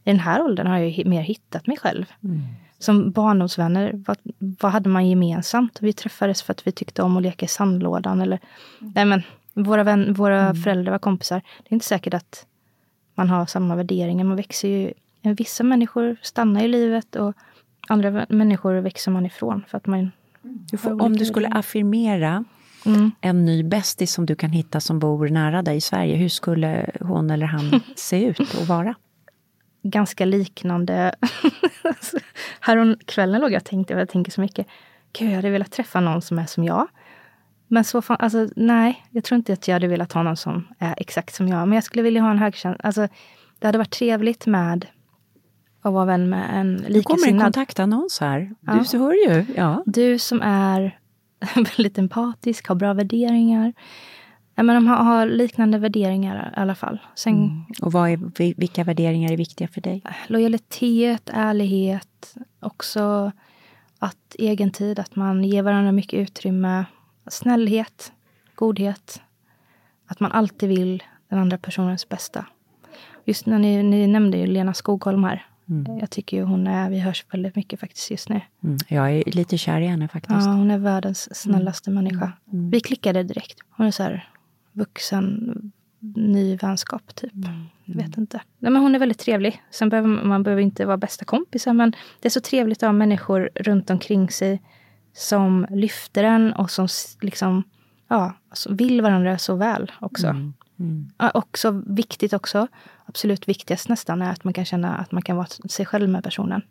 I 0.04 0.10
den 0.10 0.20
här 0.20 0.42
åldern 0.42 0.68
har 0.68 0.78
jag 0.78 1.06
mer 1.08 1.22
hittat 1.22 1.68
mig 1.68 1.78
själv. 1.78 2.06
Mm. 2.24 2.42
Som 2.80 3.12
barndomsvänner, 3.12 4.04
vad, 4.08 4.18
vad 4.40 4.72
hade 4.72 4.90
man 4.90 5.08
gemensamt? 5.08 5.78
Vi 5.82 5.94
träffades 5.94 6.42
för 6.42 6.54
att 6.54 6.68
vi 6.68 6.72
tyckte 6.72 7.02
om 7.02 7.18
att 7.18 7.24
leka 7.24 7.46
i 7.46 7.50
sandlådan. 7.50 8.22
Eller, 8.22 8.40
nej 8.80 9.06
men, 9.06 9.22
våra, 9.54 9.84
vän, 9.84 10.14
våra 10.14 10.56
föräldrar 10.56 10.92
var 10.92 11.00
kompisar. 11.00 11.42
Det 11.64 11.70
är 11.70 11.74
inte 11.74 11.86
säkert 11.86 12.14
att 12.14 12.46
man 13.16 13.30
har 13.30 13.46
samma 13.46 13.76
värderingar. 13.76 14.26
Man 14.26 14.36
växer 14.38 14.68
ju, 14.68 14.94
vissa 15.22 15.64
människor 15.64 16.18
stannar 16.22 16.64
i 16.64 16.68
livet 16.68 17.16
och 17.16 17.34
andra 17.88 18.26
människor 18.30 18.74
växer 18.74 19.12
man 19.12 19.26
ifrån. 19.26 19.64
För 19.68 19.78
att 19.78 19.88
man 19.88 20.12
om 21.00 21.16
du 21.18 21.26
skulle 21.26 21.48
affirmera 21.48 22.46
Mm. 22.86 23.12
en 23.22 23.46
ny 23.46 23.64
bästis 23.64 24.14
som 24.14 24.26
du 24.26 24.36
kan 24.36 24.50
hitta 24.52 24.80
som 24.80 25.00
bor 25.00 25.30
nära 25.30 25.62
dig 25.62 25.78
i 25.78 25.82
Sverige, 25.82 26.16
hur 26.16 26.30
skulle 26.30 26.90
hon 27.02 27.30
eller 27.30 27.46
han 27.46 27.82
se 27.96 28.26
ut 28.26 28.40
och 28.40 28.68
vara? 28.68 28.96
ganska 29.84 30.26
liknande. 30.26 31.16
Häromkvällen 32.60 33.42
låg 33.42 33.52
jag 33.52 33.60
och 33.60 33.66
tänkte, 33.66 33.94
jag 33.94 34.10
tänker 34.10 34.32
så 34.32 34.42
mycket, 34.42 34.68
gud 35.14 35.30
jag 35.30 35.36
hade 35.36 35.50
velat 35.50 35.72
träffa 35.72 36.00
någon 36.00 36.22
som 36.22 36.40
är 36.40 36.46
som 36.46 36.64
jag. 36.64 36.88
Men 37.68 37.84
så 37.84 38.02
fan, 38.02 38.18
alltså 38.20 38.48
nej, 38.56 39.06
jag 39.12 39.24
tror 39.24 39.36
inte 39.36 39.54
att 39.54 39.68
jag 39.68 39.76
hade 39.76 39.88
velat 39.88 40.14
ha 40.14 40.24
någon 40.24 40.38
som 40.38 40.68
är 40.80 40.94
exakt 40.98 41.36
som 41.36 41.48
jag. 41.48 41.68
Men 41.68 41.76
jag 41.76 41.84
skulle 41.84 42.02
vilja 42.04 42.22
ha 42.22 42.32
en 42.32 42.38
högkänsla, 42.40 42.84
alltså 42.84 43.08
det 43.60 43.68
hade 43.68 43.78
varit 43.78 43.92
trevligt 43.92 44.46
med 44.46 44.86
att 45.82 45.94
vara 45.94 46.06
vän 46.06 46.30
med 46.30 46.60
en 46.60 46.74
Nu 46.74 46.78
kommer 46.78 46.88
en 46.88 46.94
likasinnad. 46.94 47.44
kontaktannons 47.46 48.20
här. 48.20 48.56
Ja. 48.62 48.86
Du 48.92 48.98
hör 48.98 49.14
ju. 49.14 49.46
Ja. 49.56 49.84
Du 49.86 50.20
som 50.20 50.42
är 50.42 50.99
väldigt 51.78 51.98
empatisk, 51.98 52.68
har 52.68 52.76
bra 52.76 52.94
värderingar. 52.94 53.74
Ja, 54.56 54.64
men 54.64 54.76
de 54.76 54.88
har, 54.88 54.96
har 55.04 55.26
liknande 55.26 55.78
värderingar 55.78 56.54
i 56.58 56.60
alla 56.60 56.76
fall. 56.76 57.00
Sen 57.16 57.64
Och 57.82 57.92
vad 57.92 58.10
är, 58.10 58.20
vi- 58.38 58.54
vilka 58.58 58.84
värderingar 58.84 59.32
är 59.32 59.38
viktiga 59.38 59.68
för 59.68 59.82
dig? 59.82 60.04
lojalitet, 60.28 61.30
ärlighet, 61.34 62.36
också 62.60 63.32
att 64.00 64.36
egen 64.40 64.72
tid, 64.72 65.00
att 65.00 65.16
man 65.16 65.44
ger 65.44 65.64
varandra 65.64 65.92
mycket 65.92 66.20
utrymme, 66.20 66.86
snällhet, 67.28 68.12
godhet, 68.56 69.22
att 70.08 70.20
man 70.20 70.32
alltid 70.32 70.70
vill 70.70 71.04
den 71.30 71.40
andra 71.40 71.58
personens 71.58 72.10
bästa. 72.10 72.46
Just 73.26 73.46
när 73.46 73.60
ni, 73.60 73.84
ni 73.84 74.08
nämnde 74.08 74.38
ju 74.38 74.48
Lena 74.48 74.74
Skogholm 74.74 75.24
här. 75.24 75.46
Jag 76.00 76.10
tycker 76.10 76.38
ju 76.38 76.44
hon 76.44 76.68
är, 76.68 76.90
vi 76.90 77.00
hörs 77.00 77.26
väldigt 77.32 77.56
mycket 77.56 77.80
faktiskt 77.80 78.12
just 78.12 78.30
nu. 78.30 78.42
Mm. 78.64 78.78
Jag 78.88 79.12
är 79.12 79.24
lite 79.32 79.58
kär 79.58 79.82
i 79.82 79.86
henne 79.86 80.08
faktiskt. 80.08 80.46
Ja, 80.46 80.52
hon 80.52 80.72
är 80.72 80.78
världens 80.78 81.36
snällaste 81.36 81.92
människa. 81.92 82.32
Vi 82.46 82.80
klickade 82.80 83.24
direkt. 83.24 83.60
Hon 83.70 83.86
är 83.88 83.92
så 83.92 84.04
här 84.04 84.30
vuxen, 84.72 85.54
ny 86.16 86.56
vänskap 86.56 87.16
typ. 87.16 87.34
Jag 87.86 87.96
vet 87.96 88.18
inte. 88.18 88.42
Nej, 88.60 88.72
men 88.72 88.82
hon 88.82 88.96
är 88.96 89.00
väldigt 89.00 89.20
trevlig. 89.20 89.62
Sen 89.72 89.90
behöver 89.90 90.10
man, 90.10 90.28
man 90.28 90.44
behöver 90.44 90.62
inte 90.62 90.86
vara 90.86 90.98
bästa 90.98 91.26
kompisar, 91.26 91.74
men 91.74 91.92
det 92.20 92.28
är 92.28 92.30
så 92.30 92.42
trevligt 92.42 92.84
att 92.84 92.88
ha 92.88 92.94
människor 92.94 93.50
runt 93.56 93.90
omkring 93.90 94.30
sig 94.30 94.62
som 95.14 95.68
lyfter 95.70 96.24
en 96.24 96.54
och 96.54 96.72
som 96.72 96.88
liksom, 97.22 97.64
ja, 98.08 98.34
alltså 98.50 98.74
vill 98.74 99.02
varandra 99.02 99.38
så 99.38 99.56
väl 99.56 99.92
också. 100.02 100.36
Ja, 101.18 101.32
också 101.34 101.84
viktigt 101.88 102.34
också, 102.34 102.68
absolut 103.06 103.48
viktigast 103.48 103.90
nästan, 103.90 104.22
är 104.22 104.32
att 104.32 104.44
man 104.44 104.54
kan 104.54 104.66
känna 104.66 104.98
att 104.98 105.12
man 105.12 105.22
kan 105.22 105.36
vara 105.38 105.48
sig 105.70 105.86
själv 105.86 106.10
med 106.10 106.24
personen. 106.24 106.62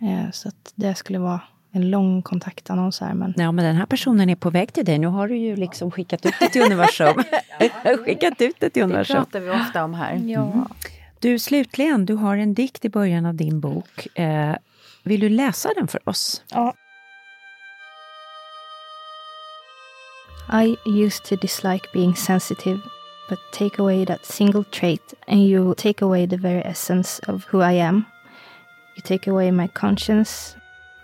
Eh, 0.00 0.30
Så 0.32 0.48
att 0.48 0.72
det 0.74 0.94
skulle 0.94 1.18
vara 1.18 1.40
en 1.72 1.90
lång 1.90 2.22
kontaktannons 2.22 3.00
här. 3.00 3.14
Men 3.14 3.34
Ja, 3.36 3.52
men 3.52 3.64
den 3.64 3.76
här 3.76 3.86
personen 3.86 4.30
är 4.30 4.36
på 4.36 4.50
väg 4.50 4.72
till 4.72 4.84
dig. 4.84 4.98
Nu 4.98 5.06
har 5.06 5.28
du 5.28 5.36
ju 5.36 5.56
liksom 5.56 5.90
skickat 5.90 6.26
ut 6.26 6.34
det 6.40 6.48
till 6.48 6.62
universum. 6.62 7.14
skickat 8.04 8.40
ut 8.40 8.56
det 8.58 8.70
till 8.70 8.80
Det 8.80 8.84
universum. 8.84 9.16
pratar 9.16 9.40
vi 9.40 9.50
ofta 9.50 9.84
om 9.84 9.94
här. 9.94 10.14
ja. 10.24 10.66
Du, 11.20 11.38
slutligen, 11.38 12.06
du 12.06 12.14
har 12.14 12.36
en 12.36 12.54
dikt 12.54 12.84
i 12.84 12.88
början 12.88 13.26
av 13.26 13.34
din 13.34 13.60
bok. 13.60 14.18
Eh, 14.18 14.56
vill 15.02 15.20
du 15.20 15.28
läsa 15.28 15.68
den 15.76 15.88
för 15.88 16.08
oss? 16.08 16.42
I 20.48 20.76
used 20.84 21.24
to 21.24 21.36
dislike 21.36 21.92
being 21.92 22.14
sensitive, 22.14 22.80
but 23.28 23.38
take 23.52 23.78
away 23.78 24.04
that 24.04 24.24
single 24.24 24.64
trait 24.64 25.02
and 25.26 25.46
you 25.46 25.74
take 25.76 26.02
away 26.02 26.26
the 26.26 26.36
very 26.36 26.64
essence 26.64 27.18
of 27.28 27.44
who 27.44 27.60
I 27.60 27.72
am. 27.72 28.06
You 28.94 29.02
take 29.02 29.26
away 29.26 29.50
my 29.50 29.66
conscience, 29.66 30.56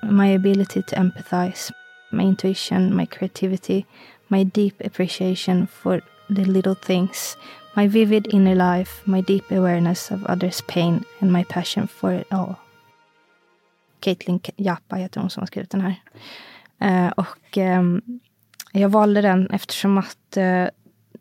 my 0.02 0.28
ability 0.28 0.82
to 0.82 0.96
empathize, 0.96 1.72
my 2.10 2.22
intuition, 2.22 2.94
my 2.94 3.06
creativity, 3.06 3.86
my 4.28 4.44
deep 4.44 4.80
appreciation 4.80 5.66
for 5.66 6.02
the 6.30 6.44
little 6.44 6.74
things 6.74 7.36
My 7.74 7.88
vivid 7.88 8.26
inner 8.34 8.54
life, 8.54 9.00
my 9.06 9.22
deep 9.22 9.50
awareness 9.50 10.10
of 10.10 10.26
others' 10.26 10.60
pain 10.60 11.04
and 11.20 11.32
my 11.32 11.44
passion 11.44 11.86
for 11.86 12.12
it 12.12 12.26
all. 12.30 12.58
Caitlin 14.00 14.40
Japa 14.56 14.96
heter 14.96 15.20
hon 15.20 15.30
som 15.30 15.40
har 15.40 15.46
skrivit 15.46 15.70
den 15.70 15.80
här. 15.80 16.02
Eh, 16.78 17.08
och 17.08 17.58
eh, 17.58 17.82
jag 18.80 18.88
valde 18.88 19.20
den 19.20 19.50
eftersom 19.50 19.98
att 19.98 20.36
eh, 20.36 20.66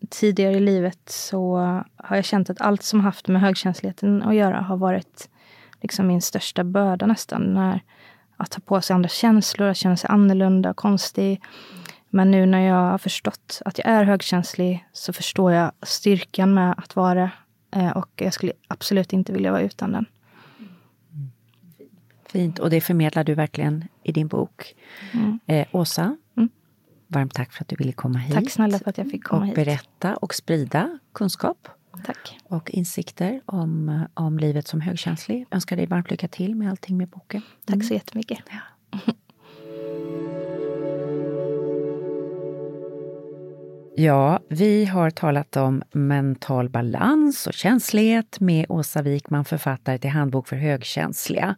tidigare 0.10 0.54
i 0.54 0.60
livet 0.60 1.00
så 1.06 1.56
har 1.96 2.16
jag 2.16 2.26
känt 2.26 2.50
att 2.50 2.62
allt 2.62 2.84
som 2.84 3.00
haft 3.00 3.28
med 3.28 3.42
högkänsligheten 3.42 4.24
att 4.24 4.36
göra 4.36 4.62
har 4.62 4.78
varit 4.78 5.30
liksom 5.82 6.08
min 6.08 6.22
största 6.22 6.64
börda 6.64 7.06
nästan. 7.06 7.54
När, 7.54 7.82
att 8.38 8.52
ta 8.52 8.60
på 8.60 8.82
sig 8.82 8.94
andra 8.94 9.10
känslor, 9.10 9.68
att 9.68 9.78
känna 9.78 9.98
sig 9.98 10.10
annorlunda, 10.10 10.70
och 10.70 10.76
konstig. 10.76 11.42
Men 12.10 12.32
nu 12.32 12.46
när 12.46 12.60
jag 12.60 12.92
har 12.92 12.98
förstått 12.98 13.62
att 13.66 13.78
jag 13.78 13.88
är 13.88 14.04
högkänslig 14.04 14.86
så 14.94 15.14
förstår 15.14 15.52
jag 15.52 15.72
styrkan 15.82 16.54
med 16.54 16.74
att 16.78 16.96
vara 16.96 17.14
det. 17.14 17.32
Eh, 17.80 17.90
och 17.90 18.10
jag 18.16 18.34
skulle 18.34 18.54
absolut 18.68 19.14
inte 19.14 19.34
vilja 19.34 19.52
vara 19.52 19.62
utan 19.62 19.92
den. 19.92 20.06
Fint, 22.26 22.60
och 22.60 22.70
det 22.70 22.82
förmedlar 22.82 23.24
du 23.24 23.36
verkligen 23.36 23.88
i 24.04 24.12
din 24.12 24.28
bok. 24.28 24.76
Mm. 25.14 25.40
Eh, 25.46 25.68
Åsa. 25.72 26.18
Varmt 27.12 27.34
tack 27.34 27.52
för 27.52 27.64
att 27.64 27.68
du 27.68 27.76
ville 27.76 27.92
komma 27.92 28.20
hit. 28.20 28.36
Tack 28.36 28.50
snälla 28.50 28.80
för 28.80 28.90
att 28.90 28.98
jag 28.98 29.12
fick 29.12 29.24
komma 29.24 29.42
och 29.42 29.48
hit. 29.48 29.58
Och 29.58 29.66
berätta 29.66 30.16
och 30.16 30.36
sprida 30.36 31.00
kunskap. 31.14 31.68
Tack. 32.06 32.38
Och 32.44 32.70
insikter 32.70 33.42
om, 33.46 34.02
om 34.14 34.40
livet 34.40 34.68
som 34.68 34.82
högkänslig. 34.82 35.42
Jag 35.50 35.56
önskar 35.56 35.76
dig 35.76 35.86
varmt 35.86 36.12
lycka 36.12 36.28
till 36.28 36.56
med 36.56 36.70
allting 36.70 36.98
med 36.98 37.08
boken. 37.08 37.42
Tack 37.66 37.84
så 37.84 37.94
mm. 37.94 37.94
jättemycket. 37.94 38.40
Ja. 38.50 39.14
Ja, 43.96 44.40
vi 44.50 44.86
har 44.86 45.10
talat 45.10 45.58
om 45.58 45.84
mental 45.92 46.70
balans 46.70 47.48
och 47.48 47.54
känslighet 47.54 48.40
med 48.40 48.66
Åsa 48.70 49.02
Wikman, 49.02 49.46
författare 49.46 49.98
till 49.98 50.10
Handbok 50.10 50.48
för 50.48 50.56
högkänsliga. 50.56 51.56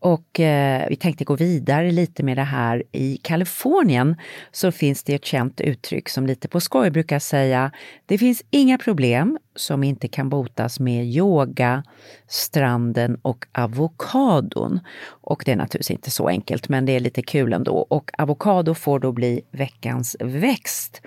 Och 0.00 0.40
eh, 0.40 0.88
vi 0.88 0.96
tänkte 0.96 1.24
gå 1.24 1.36
vidare 1.36 1.92
lite 1.92 2.22
med 2.22 2.36
det 2.36 2.42
här. 2.42 2.82
I 2.92 3.16
Kalifornien 3.16 4.16
så 4.52 4.72
finns 4.72 5.02
det 5.02 5.14
ett 5.14 5.24
känt 5.24 5.60
uttryck 5.60 6.08
som 6.08 6.26
lite 6.26 6.48
på 6.48 6.60
skoj 6.60 6.90
brukar 6.90 7.18
säga 7.18 7.72
det 8.06 8.18
finns 8.18 8.42
inga 8.50 8.78
problem 8.78 9.38
som 9.56 9.84
inte 9.84 10.08
kan 10.08 10.28
botas 10.28 10.80
med 10.80 11.06
yoga, 11.06 11.82
stranden 12.26 13.18
och 13.22 13.46
avokadon. 13.52 14.80
Och 15.06 15.42
det 15.46 15.52
är 15.52 15.56
naturligtvis 15.56 15.90
inte 15.90 16.10
så 16.10 16.28
enkelt, 16.28 16.68
men 16.68 16.86
det 16.86 16.92
är 16.92 17.00
lite 17.00 17.22
kul 17.22 17.52
ändå. 17.52 17.76
Och 17.76 18.10
avokado 18.18 18.74
får 18.74 18.98
då 18.98 19.12
bli 19.12 19.42
veckans 19.50 20.16
växt. 20.20 21.02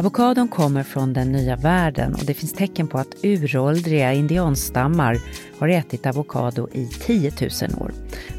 Avokadon 0.00 0.48
kommer 0.48 0.82
från 0.82 1.12
den 1.12 1.32
nya 1.32 1.56
världen 1.56 2.14
och 2.14 2.24
det 2.24 2.34
finns 2.34 2.52
tecken 2.52 2.88
på 2.88 2.98
att 2.98 3.14
uråldriga 3.22 4.12
indianstammar 4.12 5.18
har 5.58 5.68
ätit 5.68 6.06
avokado 6.06 6.68
i 6.72 6.86
10 6.86 7.32
000 7.40 7.50
år. 7.82 7.92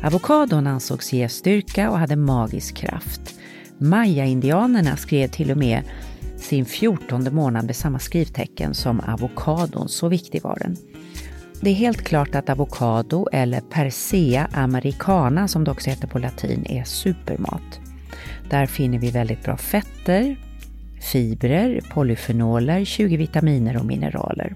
Avokadon 0.03 0.67
ansågs 0.67 1.13
ge 1.13 1.29
styrka 1.29 1.89
och 1.89 1.99
hade 1.99 2.15
magisk 2.15 2.75
kraft. 2.75 3.35
Maya-indianerna 3.77 4.97
skrev 4.97 5.27
till 5.27 5.51
och 5.51 5.57
med 5.57 5.83
sin 6.37 6.65
fjortonde 6.65 7.31
månad 7.31 7.65
med 7.65 7.75
samma 7.75 7.99
skrivtecken 7.99 8.73
som 8.73 8.99
avokadon, 8.99 9.89
så 9.89 10.07
viktig 10.07 10.43
var 10.43 10.57
den. 10.59 10.77
Det 11.61 11.69
är 11.69 11.75
helt 11.75 12.01
klart 12.01 12.35
att 12.35 12.49
avokado, 12.49 13.27
eller 13.31 13.61
Persea 13.61 14.49
americana 14.53 15.47
som 15.47 15.63
det 15.63 15.71
också 15.71 15.89
heter 15.89 16.07
på 16.07 16.19
latin, 16.19 16.65
är 16.65 16.83
supermat. 16.83 17.79
Där 18.49 18.65
finner 18.65 18.99
vi 18.99 19.11
väldigt 19.11 19.43
bra 19.43 19.57
fetter, 19.57 20.37
fibrer, 21.01 21.81
polyfenoler, 21.93 22.85
20 22.85 23.17
vitaminer 23.17 23.77
och 23.77 23.85
mineraler. 23.85 24.53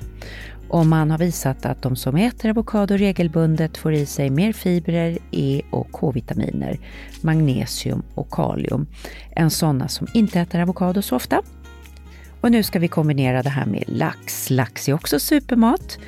Och 0.70 0.86
man 0.86 1.12
har 1.12 1.18
visat 1.18 1.66
att 1.66 1.82
de 1.82 1.96
som 1.96 2.16
äter 2.16 2.50
avokado 2.50 2.98
regelbundet 2.98 3.78
får 3.78 3.94
i 3.94 4.06
sig 4.06 4.30
mer 4.30 4.54
fibrer, 4.54 5.18
E 5.32 5.62
och 5.72 5.92
K-vitaminer, 5.92 6.80
magnesium 7.22 8.04
och 8.14 8.32
kalium 8.32 8.88
än 9.36 9.50
sådana 9.50 9.88
som 9.88 10.08
inte 10.14 10.40
äter 10.40 10.62
avokado 10.62 11.02
så 11.02 11.16
ofta. 11.16 11.42
Och 12.42 12.52
nu 12.52 12.64
ska 12.64 12.80
vi 12.80 12.88
kombinera 12.88 13.44
det 13.44 13.50
här 13.50 13.66
med 13.66 13.84
lax. 13.88 14.50
Lax 14.50 14.90
är 14.90 14.94
också 14.94 15.20
supermat 15.20 16.00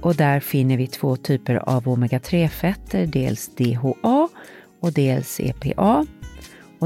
och 0.00 0.14
där 0.14 0.40
finner 0.40 0.76
vi 0.76 0.86
två 0.86 1.16
typer 1.16 1.54
av 1.54 1.84
omega-3-fetter, 1.84 3.06
dels 3.06 3.50
DHA 3.56 4.28
och 4.80 4.92
dels 4.92 5.40
EPA 5.40 6.06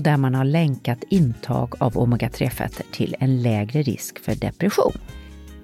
och 0.01 0.05
där 0.05 0.17
man 0.17 0.35
har 0.35 0.45
länkat 0.45 1.05
intag 1.09 1.75
av 1.79 1.93
omega-3-fetter 1.93 2.85
till 2.93 3.17
en 3.19 3.43
lägre 3.43 3.83
risk 3.83 4.19
för 4.19 4.35
depression. 4.35 4.93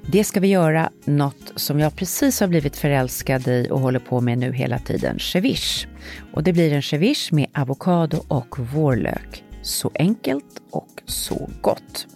Det 0.06 0.24
ska 0.24 0.40
vi 0.40 0.48
göra 0.48 0.90
något 1.04 1.52
som 1.56 1.80
jag 1.80 1.96
precis 1.96 2.40
har 2.40 2.48
blivit 2.48 2.76
förälskad 2.76 3.48
i 3.48 3.68
och 3.70 3.80
håller 3.80 3.98
på 3.98 4.20
med 4.20 4.38
nu 4.38 4.52
hela 4.52 4.78
tiden, 4.78 5.18
ceviche. 5.18 5.88
Och 6.32 6.42
det 6.42 6.52
blir 6.52 6.72
en 6.72 6.82
ceviche 6.82 7.32
med 7.32 7.46
avokado 7.54 8.24
och 8.28 8.58
vårlök. 8.58 9.44
Så 9.62 9.90
enkelt 9.94 10.62
och 10.70 11.02
så 11.04 11.50
gott. 11.60 12.06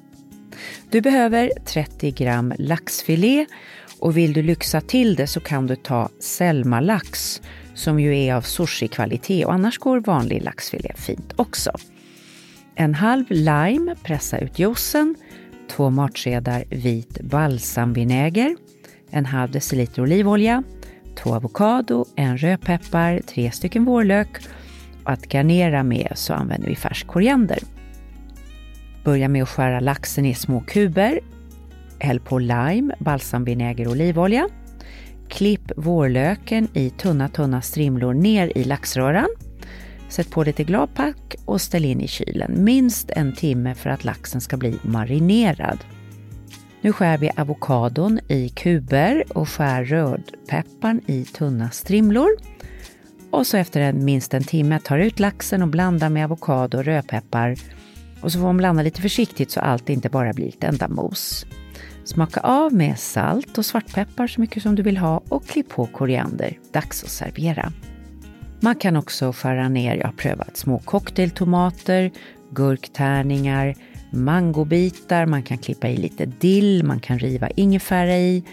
Du 0.91 1.01
behöver 1.01 1.51
30 1.67 2.11
gram 2.11 2.53
laxfilé 2.59 3.47
och 3.99 4.17
vill 4.17 4.33
du 4.33 4.43
lyxa 4.43 4.81
till 4.81 5.15
det 5.15 5.27
så 5.27 5.41
kan 5.41 5.67
du 5.67 5.77
ta 5.77 6.09
Selma-lax 6.21 7.41
som 7.75 8.01
ju 8.01 8.19
är 8.19 8.35
av 8.35 8.43
sushi-kvalitet 8.43 9.45
och 9.45 9.55
annars 9.55 9.79
går 9.79 10.01
vanlig 10.01 10.43
laxfilé 10.43 10.93
fint 10.97 11.33
också. 11.37 11.73
En 12.75 12.95
halv 12.95 13.25
lime, 13.31 13.95
pressa 14.03 14.39
ut 14.39 14.59
juicen, 14.59 15.15
två 15.71 15.91
matskedar 15.91 16.65
vit 16.69 17.21
balsamvinäger, 17.21 18.57
en 19.11 19.27
halv 19.27 19.51
deciliter 19.51 20.03
olivolja, 20.03 20.63
två 21.23 21.35
avokado, 21.35 22.05
en 22.17 22.39
rödpeppar, 22.39 23.21
tre 23.27 23.51
stycken 23.51 23.85
vårlök 23.85 24.29
och 25.05 25.11
att 25.11 25.27
garnera 25.33 25.83
med 25.83 26.13
så 26.15 26.35
använder 26.35 26.69
vi 26.69 26.77
färsk 26.77 27.07
koriander. 27.07 27.59
Börja 29.05 29.29
med 29.29 29.43
att 29.43 29.49
skära 29.49 29.81
laxen 29.81 30.27
i 30.27 30.35
små 30.35 30.61
kuber. 30.61 31.21
Häll 31.99 32.21
på 32.21 32.39
lime, 32.39 32.95
balsamvinäger 32.99 33.87
och 33.87 33.93
olivolja. 33.93 34.49
Klipp 35.29 35.73
vårlöken 35.77 36.69
i 36.75 36.91
tunna, 36.91 37.29
tunna 37.29 37.63
strimlor 37.63 38.15
ner 38.15 38.53
i 38.59 38.65
laxröran. 38.65 39.29
Sätt 40.11 40.31
på 40.31 40.43
lite 40.45 40.65
gladpack 40.65 41.37
och 41.45 41.61
ställ 41.61 41.85
in 41.85 42.01
i 42.01 42.09
kylen 42.09 42.65
minst 42.65 43.11
en 43.11 43.33
timme 43.33 43.75
för 43.75 43.91
att 43.91 44.05
laxen 44.05 44.41
ska 44.41 44.57
bli 44.57 44.79
marinerad. 44.83 45.79
Nu 46.81 46.93
skär 46.93 47.19
vi 47.19 47.31
avokadon 47.37 48.21
i 48.29 48.49
kuber 48.49 49.25
och 49.29 49.49
skär 49.49 49.85
rödpepparn 49.85 51.01
i 51.07 51.25
tunna 51.25 51.71
strimlor. 51.71 52.29
Och 53.31 53.47
så 53.47 53.57
efter 53.57 53.81
en, 53.81 54.05
minst 54.05 54.35
en 54.35 54.45
timme 54.45 54.81
tar 54.81 54.99
ut 54.99 55.21
laxen 55.21 55.63
och 55.63 55.69
blandar 55.69 56.09
med 56.09 56.25
avokado 56.25 56.79
och 56.79 56.85
rödpeppar. 56.85 57.57
Och 58.21 58.33
så 58.33 58.39
får 58.39 58.47
man 58.47 58.57
blanda 58.57 58.83
lite 58.83 59.03
försiktigt 59.03 59.51
så 59.51 59.61
allt 59.61 59.91
inte 59.91 60.09
bara 60.09 60.33
blir 60.33 60.49
ett 60.49 60.65
enda 60.65 60.89
mos. 60.89 61.47
Smaka 62.05 62.41
av 62.41 62.73
med 62.75 62.99
salt 62.99 63.59
och 63.59 63.67
svartpeppar 63.67 64.27
så 64.27 64.41
mycket 64.41 64.63
som 64.63 64.75
du 64.75 64.83
vill 64.83 64.97
ha 64.97 65.23
och 65.29 65.47
klipp 65.47 65.69
på 65.69 65.87
koriander. 65.87 66.59
Dags 66.73 67.05
att 67.05 67.11
servera. 67.11 67.73
Man 68.63 68.75
kan 68.75 68.97
också 68.97 69.33
skära 69.33 69.69
ner, 69.69 69.97
jag 69.97 70.07
har 70.07 70.13
prövat 70.13 70.57
små 70.57 70.79
cocktailtomater, 70.79 72.11
gurktärningar, 72.51 73.75
mangobitar, 74.11 75.27
man 75.27 75.43
kan 75.43 75.59
klippa 75.59 75.89
i 75.89 75.97
lite 75.97 76.27
dill, 76.27 76.85
man 76.85 77.01
kan 77.01 77.19
riva 77.19 77.49
ingefära 77.51 78.17
i. 78.17 78.45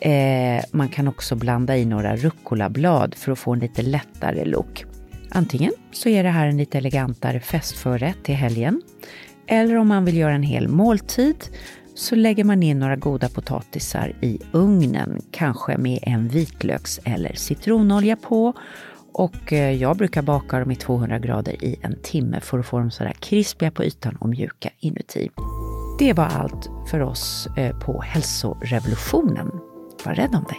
Eh, 0.00 0.64
man 0.70 0.88
kan 0.88 1.08
också 1.08 1.36
blanda 1.36 1.76
i 1.76 1.84
några 1.84 2.16
rucolablad 2.16 3.14
för 3.14 3.32
att 3.32 3.38
få 3.38 3.52
en 3.52 3.58
lite 3.58 3.82
lättare 3.82 4.44
look. 4.44 4.84
Antingen 5.30 5.72
så 5.92 6.08
är 6.08 6.22
det 6.22 6.28
här 6.28 6.46
en 6.46 6.56
lite 6.56 6.78
elegantare 6.78 7.40
festförrätt 7.40 8.24
till 8.24 8.34
helgen. 8.34 8.82
Eller 9.46 9.76
om 9.76 9.88
man 9.88 10.04
vill 10.04 10.16
göra 10.16 10.34
en 10.34 10.42
hel 10.42 10.68
måltid 10.68 11.44
så 11.94 12.14
lägger 12.14 12.44
man 12.44 12.62
in 12.62 12.78
några 12.78 12.96
goda 12.96 13.28
potatisar 13.28 14.12
i 14.20 14.38
ugnen, 14.52 15.20
kanske 15.30 15.78
med 15.78 15.98
en 16.02 16.28
vitlöks 16.28 17.00
eller 17.04 17.32
citronolja 17.34 18.16
på 18.16 18.54
och 19.12 19.52
eh, 19.52 19.72
jag 19.82 19.96
brukar 19.96 20.22
baka 20.22 20.58
dem 20.58 20.70
i 20.70 20.76
200 20.76 21.18
grader 21.18 21.64
i 21.64 21.76
en 21.82 21.96
timme 22.02 22.40
för 22.40 22.58
att 22.58 22.66
få 22.66 22.78
dem 22.78 22.90
sådär 22.90 23.16
krispiga 23.20 23.70
på 23.70 23.84
ytan 23.84 24.16
och 24.16 24.28
mjuka 24.28 24.70
inuti. 24.78 25.30
Det 25.98 26.12
var 26.12 26.24
allt 26.24 26.70
för 26.90 27.00
oss 27.00 27.48
eh, 27.56 27.78
på 27.78 28.02
hälsorevolutionen. 28.02 29.50
Var 30.04 30.14
rädd 30.14 30.34
om 30.34 30.44
dig! 30.44 30.58